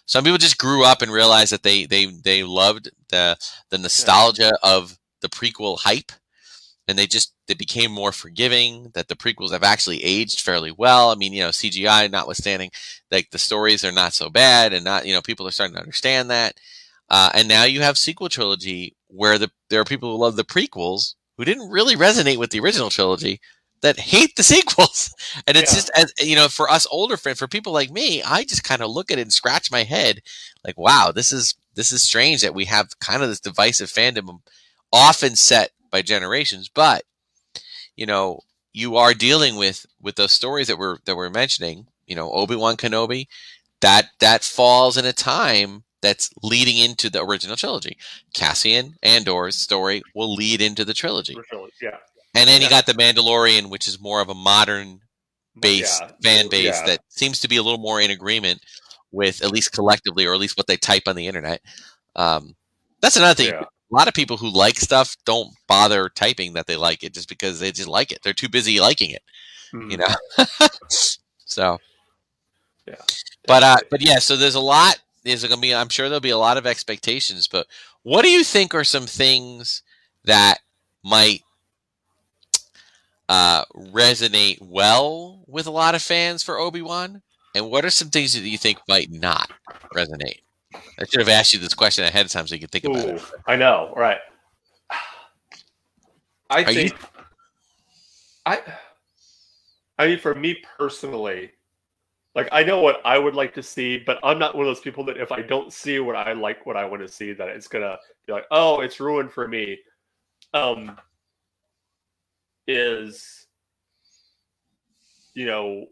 Some 0.06 0.24
people 0.24 0.38
just 0.38 0.58
grew 0.58 0.84
up 0.84 1.02
and 1.02 1.12
realized 1.12 1.52
that 1.54 1.64
they 1.64 1.86
they 1.86 2.06
they 2.08 2.44
loved 2.44 2.90
the 3.10 3.38
the 3.70 3.78
nostalgia 3.78 4.52
of 4.62 4.98
the 5.22 5.30
prequel 5.30 5.80
hype, 5.80 6.12
and 6.88 6.98
they 6.98 7.08
just 7.08 7.34
they 7.48 7.54
became 7.54 7.92
more 7.92 8.12
forgiving. 8.12 8.92
That 8.94 9.08
the 9.08 9.16
prequels 9.16 9.52
have 9.52 9.64
actually 9.64 10.04
aged 10.04 10.42
fairly 10.42 10.72
well. 10.72 11.10
I 11.12 11.16
mean, 11.16 11.34
you 11.34 11.44
know, 11.44 11.52
CGI 11.52 12.08
notwithstanding, 12.10 12.72
like 13.12 13.30
the 13.32 13.40
stories 13.40 13.84
are 13.86 13.92
not 13.92 14.14
so 14.14 14.30
bad, 14.30 14.74
and 14.74 14.84
not 14.84 15.06
you 15.06 15.14
know 15.14 15.22
people 15.22 15.48
are 15.48 15.52
starting 15.52 15.76
to 15.76 15.82
understand 15.82 16.30
that. 16.30 16.56
Uh, 17.10 17.30
and 17.34 17.48
now 17.48 17.64
you 17.64 17.82
have 17.82 17.98
sequel 17.98 18.30
trilogy 18.30 18.96
where 19.08 19.38
the 19.38 19.50
there 19.70 19.82
are 19.82 19.86
people 19.86 20.12
who 20.12 20.22
love 20.22 20.36
the 20.36 20.44
prequels 20.44 21.16
who 21.38 21.46
didn't 21.46 21.70
really 21.70 21.96
resonate 21.96 22.38
with 22.38 22.52
the 22.52 22.60
original 22.60 22.90
trilogy 22.90 23.40
that 23.82 24.00
hate 24.00 24.36
the 24.36 24.44
sequels. 24.44 25.14
And 25.48 25.58
it's 25.58 25.72
Yeah. 25.72 25.76
just 25.78 25.92
as 25.96 26.14
you 26.20 26.36
know, 26.36 26.48
for 26.48 26.70
us 26.70 26.88
older 26.92 27.18
fans, 27.18 27.40
for 27.40 27.48
people 27.48 27.74
like 27.74 27.92
me, 27.92 28.24
I 28.24 28.44
just 28.44 28.64
kind 28.64 28.82
of 28.82 28.90
look 28.92 29.12
at 29.12 29.20
it 29.20 29.24
and 29.24 29.34
scratch 29.34 29.72
my 29.72 29.84
head, 29.84 30.22
like, 30.66 30.78
wow, 30.78 31.12
this 31.14 31.32
is 31.32 31.56
this 31.76 31.92
is 31.92 32.04
strange 32.04 32.42
that 32.42 32.56
we 32.56 32.66
have 32.66 33.00
kind 33.00 33.24
of 33.24 33.30
this 33.30 33.40
divisive 33.40 33.90
fandom, 33.92 34.40
often 34.92 35.36
set 35.36 35.72
by 35.94 36.02
generations. 36.02 36.68
But 36.68 37.04
you 37.96 38.06
know, 38.06 38.42
you 38.74 38.98
are 38.98 39.14
dealing 39.14 39.56
with 39.56 39.86
with 40.02 40.16
those 40.16 40.34
stories 40.34 40.68
that 40.68 40.78
we're 40.78 40.98
that 41.06 41.16
we're 41.16 41.30
mentioning. 41.30 41.88
You 42.06 42.18
know, 42.18 42.30
Obi 42.34 42.58
Wan 42.58 42.76
Kenobi, 42.76 43.28
that 43.80 44.08
that 44.20 44.44
falls 44.44 44.98
in 44.98 45.06
a 45.06 45.14
time 45.14 45.84
that's 46.02 46.30
leading 46.44 46.78
into 46.78 47.10
the 47.10 47.24
original 47.24 47.56
trilogy. 47.56 47.98
Cassian 48.36 48.96
Andor's 49.02 49.56
story 49.56 50.02
will 50.14 50.34
lead 50.34 50.62
into 50.62 50.84
the 50.84 50.94
trilogy. 50.94 51.38
Yeah. 51.82 51.96
And 52.36 52.50
then 52.50 52.62
you 52.62 52.70
got 52.70 52.86
the 52.88 52.94
Mandalorian, 52.94 53.70
which 53.70 53.88
is 53.88 54.02
more 54.02 54.20
of 54.20 54.28
a 54.28 54.34
modern 54.34 55.00
base 55.62 56.02
Yeah. 56.02 56.12
fan 56.22 56.50
base 56.50 56.66
Yeah. 56.66 56.86
that 56.88 57.00
seems 57.08 57.40
to 57.42 57.48
be 57.48 57.56
a 57.56 57.64
little 57.64 57.80
more 57.80 58.02
in 58.02 58.12
agreement 58.12 58.60
with 59.12 59.42
at 59.44 59.52
least 59.52 59.72
collectively, 59.72 60.26
or 60.26 60.34
at 60.34 60.40
least 60.42 60.58
what 60.58 60.68
they 60.68 60.76
type 60.76 61.04
on 61.08 61.16
the 61.16 61.28
internet. 61.28 61.62
Um, 62.18 62.56
that's 63.02 63.16
another 63.16 63.36
thing. 63.36 63.54
A 63.94 63.96
lot 63.96 64.08
of 64.08 64.16
people 64.16 64.38
who 64.38 64.50
like 64.50 64.78
stuff 64.78 65.16
don't 65.26 65.52
bother 65.68 66.10
typing 66.10 66.54
that 66.54 66.68
they 66.68 66.76
like 66.76 67.04
it 67.04 67.14
just 67.14 67.30
because 67.30 67.60
they 67.60 67.72
just 67.72 67.90
like 67.90 68.12
it. 68.12 68.20
They're 68.24 68.34
too 68.34 68.50
busy 68.50 68.80
liking 68.80 69.12
it, 69.12 69.24
Mhm. 69.74 69.92
you 69.92 69.98
know. 69.98 70.08
so, 71.46 71.80
Yeah. 72.88 72.96
but 73.48 73.64
uh, 73.64 73.78
but 73.90 74.02
yeah. 74.02 74.20
So 74.20 74.36
there's 74.36 74.56
a 74.56 74.60
lot. 74.62 75.00
There's 75.24 75.44
gonna 75.44 75.62
be. 75.62 75.74
I'm 75.74 75.90
sure 75.90 76.10
there'll 76.10 76.20
be 76.22 76.30
a 76.32 76.38
lot 76.38 76.58
of 76.58 76.68
expectations. 76.68 77.48
But 77.48 77.68
what 78.04 78.24
do 78.24 78.30
you 78.30 78.44
think 78.44 78.74
are 78.74 78.84
some 78.84 79.06
things 79.08 79.84
that 80.26 80.60
might 81.04 81.42
uh, 83.30 83.66
resonate 83.76 84.60
well 84.62 85.44
with 85.48 85.68
a 85.68 85.72
lot 85.72 85.96
of 85.96 86.02
fans 86.02 86.44
for 86.44 86.60
Obi 86.60 86.82
Wan, 86.82 87.22
and 87.56 87.70
what 87.70 87.86
are 87.86 87.90
some 87.90 88.10
things 88.10 88.34
that 88.34 88.42
you 88.42 88.58
think 88.58 88.80
might 88.88 89.12
not 89.12 89.50
resonate? 89.96 90.42
I 90.74 91.06
should 91.06 91.20
have 91.20 91.30
asked 91.30 91.54
you 91.54 91.60
this 91.60 91.74
question 91.74 92.04
ahead 92.06 92.26
of 92.26 92.32
time 92.32 92.48
so 92.48 92.56
you 92.56 92.62
could 92.62 92.72
think 92.72 92.86
about 92.86 93.06
Ooh, 93.06 93.16
it. 93.16 93.22
I 93.48 93.56
know, 93.56 93.94
right? 93.96 94.20
I 96.50 96.64
Are 96.64 96.72
you- 96.72 96.90
think 96.90 96.96
I. 98.46 98.62
I 99.98 100.08
mean, 100.08 100.20
for 100.20 100.34
me 100.36 100.58
personally, 100.78 101.52
like 102.36 102.50
I 102.52 102.64
know 102.64 102.82
what 102.82 103.02
I 103.06 103.18
would 103.18 103.36
like 103.36 103.54
to 103.56 103.64
see, 103.64 103.98
but 104.00 104.20
I'm 104.24 104.40
not 104.40 104.56
one 104.56 104.66
of 104.66 104.70
those 104.70 104.82
people 104.84 105.04
that 105.06 105.18
if 105.18 105.32
I 105.32 105.42
don't 105.42 105.72
see 105.72 106.00
what 106.00 106.16
I 106.16 106.34
like, 106.34 106.66
what 106.66 106.76
I 106.76 106.86
want 106.86 107.02
to 107.04 107.08
see, 107.08 107.32
that 107.34 107.48
it's 107.50 107.68
gonna 107.68 107.98
be 108.28 108.34
like, 108.34 108.46
oh, 108.52 108.82
it's 108.82 109.00
ruined 109.00 109.32
for 109.32 109.48
me. 109.48 109.80
Um, 110.54 110.98
is 112.68 113.48
you 115.36 115.46
know, 115.46 115.86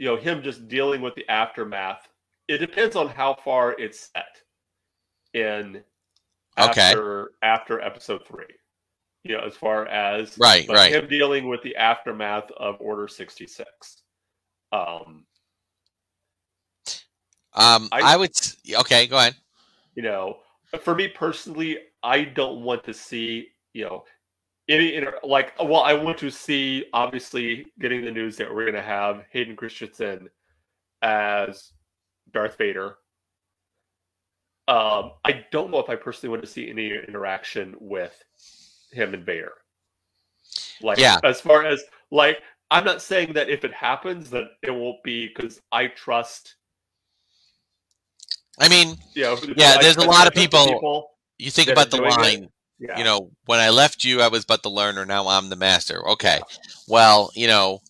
you 0.00 0.06
know 0.06 0.16
him 0.16 0.42
just 0.42 0.66
dealing 0.66 1.02
with 1.02 1.14
the 1.14 1.28
aftermath. 1.28 2.08
It 2.48 2.58
depends 2.58 2.96
on 2.96 3.08
how 3.08 3.34
far 3.44 3.72
it's 3.78 4.08
set 4.14 4.40
in 5.34 5.84
Okay. 6.58 6.80
after 6.80 7.32
after 7.42 7.80
episode 7.80 8.26
three. 8.26 8.46
You 9.24 9.36
know, 9.36 9.44
as 9.44 9.54
far 9.54 9.86
as 9.86 10.38
Right, 10.38 10.66
like, 10.66 10.76
right. 10.76 10.92
him 10.94 11.06
dealing 11.06 11.46
with 11.48 11.62
the 11.62 11.76
aftermath 11.76 12.50
of 12.52 12.80
Order 12.80 13.06
sixty 13.08 13.46
six. 13.46 14.02
Um, 14.72 15.26
Um, 17.52 17.88
I- 17.92 18.14
I, 18.14 18.16
would. 18.16 18.32
Okay, 18.80 19.06
go 19.06 19.18
ahead. 19.18 19.34
you 19.96 20.02
know, 20.04 20.38
for 20.82 20.94
me 20.94 21.08
personally, 21.08 21.78
I 22.02 22.22
don't 22.22 22.62
want 22.62 22.84
to 22.84 22.94
see, 22.94 23.48
you 23.74 23.84
know, 23.84 24.04
any 24.70 24.94
inter- 24.94 25.18
like 25.24 25.52
well, 25.58 25.82
I 25.82 25.92
want 25.94 26.18
to 26.18 26.30
see 26.30 26.86
obviously 26.92 27.66
getting 27.80 28.04
the 28.04 28.10
news 28.10 28.36
that 28.36 28.52
we're 28.52 28.64
going 28.64 28.74
to 28.74 28.82
have 28.82 29.24
Hayden 29.32 29.56
Christensen 29.56 30.28
as 31.02 31.72
Darth 32.32 32.56
Vader. 32.56 32.96
Um, 34.68 35.12
I 35.24 35.44
don't 35.50 35.70
know 35.70 35.78
if 35.80 35.90
I 35.90 35.96
personally 35.96 36.30
want 36.30 36.42
to 36.44 36.50
see 36.50 36.70
any 36.70 36.92
interaction 37.08 37.74
with 37.80 38.14
him 38.92 39.14
and 39.14 39.26
Vader. 39.26 39.52
Like, 40.80 40.98
Yeah. 40.98 41.18
as 41.24 41.40
far 41.40 41.64
as 41.64 41.82
like, 42.12 42.38
I'm 42.70 42.84
not 42.84 43.02
saying 43.02 43.32
that 43.32 43.48
if 43.48 43.64
it 43.64 43.72
happens 43.74 44.30
that 44.30 44.44
it 44.62 44.70
won't 44.70 45.02
be 45.02 45.26
because 45.28 45.60
I 45.72 45.88
trust. 45.88 46.54
I 48.60 48.68
mean, 48.68 48.96
You 49.14 49.22
know, 49.24 49.38
Yeah, 49.56 49.76
I- 49.78 49.82
there's 49.82 49.96
a 49.96 50.02
I 50.02 50.06
lot 50.06 50.26
of 50.28 50.34
the 50.34 50.40
people- 50.40 51.16
you 51.38 51.50
think 51.50 51.68
about 51.68 51.90
the 51.90 51.96
line 52.02 52.44
it. 52.44 52.52
Yeah. 52.80 52.96
You 52.98 53.04
know, 53.04 53.30
when 53.44 53.60
I 53.60 53.68
left 53.68 54.04
you, 54.04 54.22
I 54.22 54.28
was 54.28 54.46
but 54.46 54.62
the 54.62 54.70
learner. 54.70 55.04
Now 55.04 55.28
I'm 55.28 55.50
the 55.50 55.56
master. 55.56 56.06
Okay. 56.10 56.40
Well, 56.88 57.30
you 57.34 57.46
know, 57.46 57.80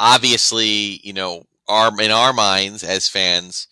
obviously, 0.00 1.00
you 1.04 1.12
know, 1.12 1.44
our 1.68 1.92
in 2.00 2.10
our 2.10 2.32
minds 2.32 2.82
as 2.82 3.08
fans, 3.08 3.68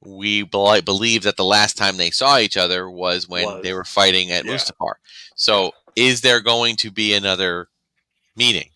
we 0.00 0.42
bel- 0.42 0.80
believe 0.82 1.22
that 1.24 1.36
the 1.36 1.44
last 1.44 1.76
time 1.76 1.96
they 1.98 2.10
saw 2.10 2.38
each 2.38 2.56
other 2.56 2.90
was 2.90 3.28
when 3.28 3.44
Was. 3.44 3.62
they 3.62 3.74
were 3.74 3.84
fighting 3.84 4.30
at 4.30 4.44
Yeah. 4.46 4.54
Mustafar. 4.54 4.94
So, 5.36 5.72
is 5.96 6.22
there 6.22 6.40
going 6.40 6.76
to 6.76 6.90
be 6.90 7.12
another 7.12 7.68
meeting? 8.36 8.70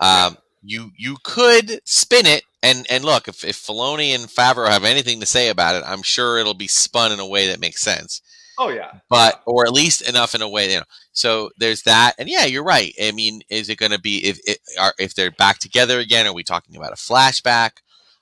Um, 0.00 0.36
you 0.62 0.92
you 0.96 1.16
could 1.24 1.80
spin 1.84 2.26
it 2.26 2.44
and 2.62 2.86
and 2.88 3.04
look 3.04 3.26
if 3.26 3.44
if 3.44 3.56
Filoni 3.60 4.14
and 4.14 4.24
Favreau 4.26 4.68
have 4.68 4.84
anything 4.84 5.18
to 5.20 5.26
say 5.26 5.48
about 5.48 5.74
it, 5.74 5.82
I'm 5.84 6.02
sure 6.02 6.38
it'll 6.38 6.54
be 6.54 6.68
spun 6.68 7.10
in 7.10 7.18
a 7.18 7.26
way 7.26 7.48
that 7.48 7.58
makes 7.60 7.80
sense 7.82 8.20
Oh 8.58 8.68
yeah. 8.68 8.92
but 9.10 9.42
or 9.46 9.66
at 9.66 9.72
least 9.72 10.08
enough 10.08 10.34
in 10.34 10.42
a 10.42 10.48
way 10.48 10.70
you 10.72 10.78
know 10.78 10.84
so 11.12 11.50
there's 11.58 11.82
that 11.82 12.14
and 12.18 12.28
yeah 12.28 12.44
you're 12.44 12.64
right 12.64 12.92
i 13.02 13.10
mean 13.12 13.40
is 13.48 13.68
it 13.68 13.78
going 13.78 13.92
to 13.92 14.00
be 14.00 14.24
if 14.24 14.38
it 14.44 14.58
are 14.78 14.94
if 14.98 15.14
they're 15.14 15.30
back 15.32 15.58
together 15.58 15.98
again 15.98 16.26
are 16.26 16.32
we 16.34 16.42
talking 16.44 16.76
about 16.76 16.92
a 16.92 16.96
flashback 16.96 17.70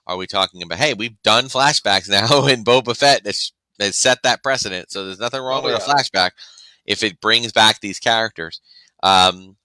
are 0.07 0.17
we 0.17 0.27
talking 0.27 0.63
about 0.63 0.79
hey 0.79 0.95
we've 0.95 1.21
done 1.23 1.45
flashbacks 1.47 2.09
now 2.09 2.47
in 2.47 2.65
boba 2.65 2.97
fett 2.97 3.23
that's 3.25 3.53
has 3.81 3.99
set 3.99 4.23
that 4.23 4.43
precedent 4.43 4.91
so 4.91 5.05
there's 5.05 5.19
nothing 5.19 5.41
wrong 5.43 5.63
Oh, 5.63 5.67
with 5.67 5.75
a 5.75 5.79
flashback 5.91 6.31
if 6.87 7.03
it 7.03 7.21
brings 7.21 7.53
back 7.53 7.81
these 7.81 7.99
characters 7.99 8.61
um 9.03 9.57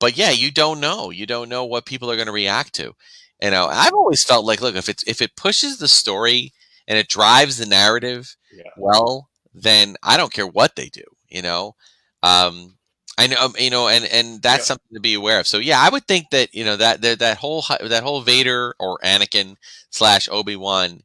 but 0.00 0.16
yeah 0.16 0.30
you 0.30 0.50
don't 0.50 0.80
know 0.80 1.10
you 1.10 1.26
don't 1.26 1.48
know 1.48 1.64
what 1.64 1.84
people 1.86 2.10
are 2.10 2.16
going 2.16 2.26
to 2.26 2.32
react 2.32 2.72
to 2.74 2.94
you 3.42 3.50
know 3.50 3.66
i've 3.66 3.92
always 3.92 4.24
felt 4.24 4.44
like 4.46 4.60
look 4.60 4.74
if 4.76 4.88
it's 4.88 5.04
if 5.06 5.20
it 5.22 5.36
pushes 5.36 5.78
the 5.78 5.88
story 5.88 6.52
and 6.86 6.96
it 6.98 7.08
drives 7.08 7.58
the 7.58 7.66
narrative 7.66 8.34
Yeah. 8.50 8.62
well, 8.78 9.28
then 9.54 9.96
I 10.02 10.16
don't 10.16 10.32
care 10.32 10.46
what 10.46 10.76
they 10.76 10.88
do. 10.88 11.02
You 11.28 11.42
know, 11.42 11.74
um, 12.22 12.76
I 13.18 13.26
know 13.26 13.36
um, 13.40 13.54
you 13.58 13.70
know, 13.70 13.88
and 13.88 14.04
and 14.06 14.42
that's 14.42 14.64
Yeah. 14.64 14.66
something 14.66 14.94
to 14.94 15.00
be 15.00 15.14
aware 15.14 15.40
of. 15.40 15.46
So 15.46 15.58
yeah, 15.58 15.80
I 15.80 15.88
would 15.88 16.06
think 16.06 16.30
that 16.30 16.54
you 16.54 16.64
know 16.64 16.76
that 16.76 17.02
that, 17.02 17.18
that 17.18 17.38
whole 17.38 17.64
that 17.80 18.02
whole 18.02 18.20
Vader 18.22 18.74
or 18.78 18.98
Anakin 19.04 19.56
slash 19.90 20.28
Obi 20.30 20.56
Wan 20.56 21.02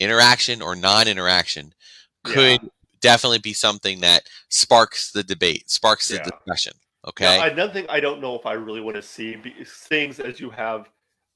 interaction 0.00 0.60
or 0.60 0.74
non-interaction 0.76 1.72
could 2.24 2.60
definitely 3.00 3.38
be 3.38 3.52
something 3.52 4.00
that 4.00 4.28
sparks 4.48 5.12
the 5.12 5.22
debate, 5.22 5.70
sparks 5.70 6.08
the 6.08 6.16
Yeah. 6.16 6.22
discussion. 6.24 6.74
Yeah, 7.04 7.08
Okay. 7.08 7.50
another 7.52 7.72
thing 7.72 7.86
I 7.88 8.00
don't 8.00 8.20
know 8.20 8.34
if 8.34 8.46
I 8.46 8.54
really 8.54 8.80
want 8.80 8.96
to 8.96 9.02
see 9.02 9.36
things 9.64 10.20
as 10.20 10.40
you 10.40 10.50
have, 10.50 10.88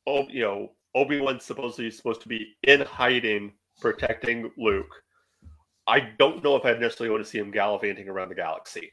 oh, 0.07 0.27
you 0.29 0.41
know, 0.43 0.73
Obi 0.95 1.21
Wan 1.21 1.41
supposedly 1.41 1.91
supposed 1.91 2.21
to 2.23 2.29
be 2.29 2.57
in 2.65 2.81
hiding, 2.81 3.53
protecting 3.81 4.51
Luke. 4.57 5.03
I 5.89 6.01
don't 6.19 6.45
know 6.45 6.55
if 6.55 6.65
I 6.65 6.73
necessarily 6.75 7.11
want 7.11 7.25
to 7.25 7.31
see 7.31 7.39
him 7.39 7.51
gallivanting 7.51 8.09
around 8.09 8.29
the 8.29 8.35
galaxy 8.35 8.93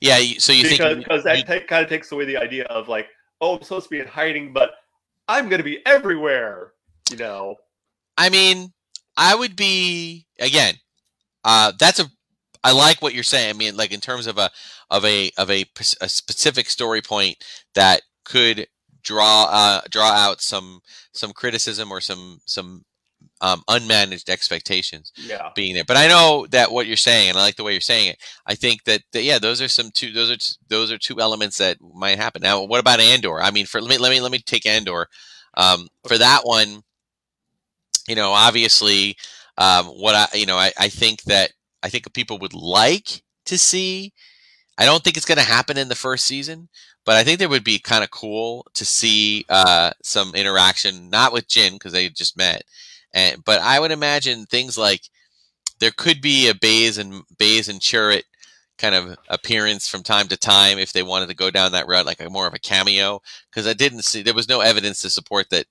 yeah. 0.00 0.18
So 0.38 0.52
you 0.52 0.64
because 0.64 0.78
think 0.78 0.98
because 0.98 1.24
that 1.24 1.46
ta- 1.46 1.66
kind 1.66 1.84
of 1.84 1.88
takes 1.88 2.10
away 2.12 2.24
the 2.24 2.36
idea 2.36 2.64
of 2.64 2.88
like, 2.88 3.08
oh, 3.40 3.56
I'm 3.56 3.62
supposed 3.62 3.84
to 3.84 3.90
be 3.90 4.00
in 4.00 4.06
hiding, 4.06 4.52
but 4.52 4.70
I'm 5.28 5.48
going 5.48 5.58
to 5.58 5.64
be 5.64 5.84
everywhere. 5.86 6.72
You 7.10 7.18
know, 7.18 7.56
I 8.16 8.30
mean, 8.30 8.72
I 9.16 9.34
would 9.34 9.56
be 9.56 10.26
again. 10.38 10.74
Uh, 11.44 11.72
that's 11.78 12.00
a. 12.00 12.06
I 12.62 12.72
like 12.72 13.00
what 13.00 13.14
you're 13.14 13.22
saying. 13.22 13.50
I 13.50 13.52
mean, 13.54 13.76
like 13.76 13.92
in 13.92 14.00
terms 14.00 14.26
of 14.26 14.38
a 14.38 14.50
of 14.90 15.04
a 15.04 15.30
of 15.36 15.50
a 15.50 15.64
specific 15.78 16.68
story 16.68 17.02
point 17.02 17.42
that 17.74 18.02
could 18.24 18.66
draw 19.02 19.46
uh, 19.50 19.80
draw 19.90 20.10
out 20.10 20.40
some 20.40 20.80
some 21.12 21.32
criticism 21.32 21.90
or 21.90 22.00
some 22.00 22.40
some 22.46 22.84
um, 23.40 23.62
unmanaged 23.68 24.28
expectations 24.28 25.12
yeah, 25.16 25.50
being 25.54 25.74
there. 25.74 25.84
But 25.84 25.96
I 25.96 26.08
know 26.08 26.46
that 26.50 26.70
what 26.72 26.86
you're 26.86 26.96
saying, 26.96 27.30
and 27.30 27.38
I 27.38 27.42
like 27.42 27.56
the 27.56 27.64
way 27.64 27.72
you're 27.72 27.80
saying 27.80 28.10
it. 28.10 28.18
I 28.46 28.54
think 28.54 28.84
that, 28.84 29.02
that 29.12 29.22
yeah, 29.22 29.38
those 29.38 29.62
are 29.62 29.68
some 29.68 29.90
two 29.92 30.12
those 30.12 30.30
are 30.30 30.36
those 30.68 30.92
are 30.92 30.98
two 30.98 31.20
elements 31.20 31.58
that 31.58 31.78
might 31.80 32.18
happen. 32.18 32.42
Now, 32.42 32.62
what 32.62 32.80
about 32.80 33.00
Andor? 33.00 33.40
I 33.40 33.50
mean, 33.50 33.66
for 33.66 33.80
let 33.80 33.90
me 33.90 33.98
let 33.98 34.10
me 34.10 34.20
let 34.20 34.32
me 34.32 34.38
take 34.38 34.66
Andor. 34.66 35.06
Um, 35.56 35.88
for 36.06 36.18
that 36.18 36.42
one, 36.44 36.82
you 38.08 38.14
know, 38.14 38.30
obviously, 38.30 39.16
um, 39.58 39.86
what 39.86 40.14
I 40.14 40.36
you 40.36 40.46
know, 40.46 40.56
I, 40.56 40.72
I 40.78 40.88
think 40.88 41.22
that 41.24 41.52
I 41.82 41.88
think 41.88 42.12
people 42.12 42.38
would 42.38 42.54
like 42.54 43.22
to 43.46 43.58
see. 43.58 44.12
I 44.78 44.86
don't 44.86 45.04
think 45.04 45.18
it's 45.18 45.26
going 45.26 45.36
to 45.36 45.44
happen 45.44 45.76
in 45.76 45.88
the 45.88 45.94
first 45.94 46.24
season, 46.24 46.70
but 47.04 47.16
I 47.16 47.22
think 47.22 47.38
there 47.38 47.50
would 47.50 47.64
be 47.64 47.78
kind 47.78 48.02
of 48.02 48.10
cool 48.10 48.66
to 48.74 48.84
see 48.84 49.44
uh, 49.50 49.90
some 50.02 50.34
interaction, 50.34 51.10
not 51.10 51.34
with 51.34 51.48
Jyn 51.48 51.72
because 51.72 51.92
they 51.92 52.08
just 52.08 52.36
met, 52.36 52.62
and 53.12 53.44
but 53.44 53.60
I 53.60 53.80
would 53.80 53.90
imagine 53.90 54.46
things 54.46 54.78
like 54.78 55.02
there 55.80 55.92
could 55.96 56.20
be 56.20 56.48
a 56.48 56.54
Baze 56.54 56.98
and 56.98 57.22
Baze 57.38 57.68
and 57.68 57.80
Chirrut 57.80 58.22
kind 58.78 58.94
of 58.94 59.16
appearance 59.28 59.88
from 59.88 60.02
time 60.02 60.28
to 60.28 60.36
time 60.36 60.78
if 60.78 60.92
they 60.92 61.02
wanted 61.02 61.28
to 61.28 61.34
go 61.34 61.50
down 61.50 61.72
that 61.72 61.86
route, 61.86 62.06
like 62.06 62.20
a 62.20 62.30
more 62.30 62.46
of 62.46 62.54
a 62.54 62.58
cameo. 62.58 63.20
Because 63.50 63.66
I 63.66 63.74
didn't 63.74 64.02
see 64.02 64.22
there 64.22 64.34
was 64.34 64.48
no 64.48 64.60
evidence 64.60 65.02
to 65.02 65.10
support 65.10 65.50
that 65.50 65.66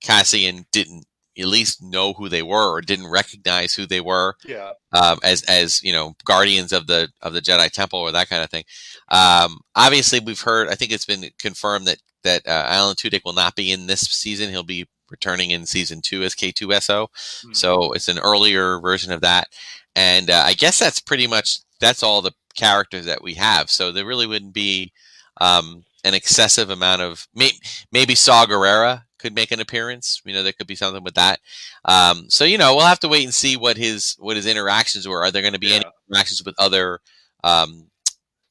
Cassian 0.00 0.66
didn't 0.72 1.06
at 1.38 1.46
least 1.46 1.82
know 1.82 2.12
who 2.12 2.28
they 2.28 2.42
were 2.42 2.72
or 2.72 2.80
didn't 2.80 3.10
recognize 3.10 3.72
who 3.72 3.86
they 3.86 4.00
were 4.00 4.34
yeah, 4.44 4.72
um, 4.92 5.18
as 5.22 5.42
as 5.44 5.82
you 5.82 5.92
know 5.92 6.14
guardians 6.24 6.72
of 6.72 6.86
the 6.86 7.08
of 7.22 7.32
the 7.32 7.40
Jedi 7.40 7.70
Temple 7.70 8.00
or 8.00 8.12
that 8.12 8.28
kind 8.28 8.42
of 8.42 8.50
thing. 8.50 8.64
Um, 9.08 9.60
obviously, 9.76 10.20
we've 10.20 10.40
heard. 10.40 10.68
I 10.68 10.74
think 10.74 10.92
it's 10.92 11.06
been 11.06 11.30
confirmed 11.38 11.86
that 11.86 11.98
that 12.24 12.46
uh, 12.46 12.66
Alan 12.68 12.96
Tudyk 12.96 13.24
will 13.24 13.32
not 13.34 13.54
be 13.54 13.70
in 13.70 13.86
this 13.86 14.00
season. 14.00 14.50
He'll 14.50 14.62
be 14.64 14.86
returning 15.10 15.50
in 15.50 15.66
season 15.66 16.00
two 16.02 16.22
as 16.22 16.34
K2SO. 16.34 17.08
Hmm. 17.44 17.52
So 17.52 17.92
it's 17.92 18.08
an 18.08 18.18
earlier 18.18 18.78
version 18.80 19.12
of 19.12 19.20
that, 19.22 19.48
and 19.96 20.30
uh, 20.30 20.42
I 20.46 20.54
guess 20.54 20.78
that's 20.78 21.00
pretty 21.00 21.26
much 21.26 21.58
that's 21.80 22.02
all 22.02 22.22
the 22.22 22.32
characters 22.56 23.06
that 23.06 23.22
we 23.22 23.34
have. 23.34 23.70
So 23.70 23.92
there 23.92 24.06
really 24.06 24.26
wouldn't 24.26 24.52
be 24.52 24.92
um, 25.40 25.84
an 26.04 26.14
excessive 26.14 26.70
amount 26.70 27.02
of 27.02 27.26
may, 27.34 27.50
maybe 27.92 28.14
Saw 28.14 28.46
Gerrera 28.46 29.02
could 29.18 29.34
make 29.34 29.50
an 29.52 29.60
appearance. 29.60 30.20
You 30.24 30.32
know, 30.34 30.42
there 30.42 30.52
could 30.52 30.66
be 30.66 30.74
something 30.76 31.02
with 31.02 31.14
that. 31.14 31.40
Um, 31.84 32.26
so 32.28 32.44
you 32.44 32.58
know, 32.58 32.74
we'll 32.76 32.86
have 32.86 33.00
to 33.00 33.08
wait 33.08 33.24
and 33.24 33.34
see 33.34 33.56
what 33.56 33.76
his 33.76 34.14
what 34.18 34.36
his 34.36 34.46
interactions 34.46 35.06
were. 35.08 35.22
Are 35.22 35.30
there 35.30 35.42
going 35.42 35.54
to 35.54 35.58
be 35.60 35.72
any 35.74 35.84
Yeah. 35.84 35.90
interactions 36.10 36.42
with 36.44 36.54
other 36.58 37.00
um, 37.44 37.88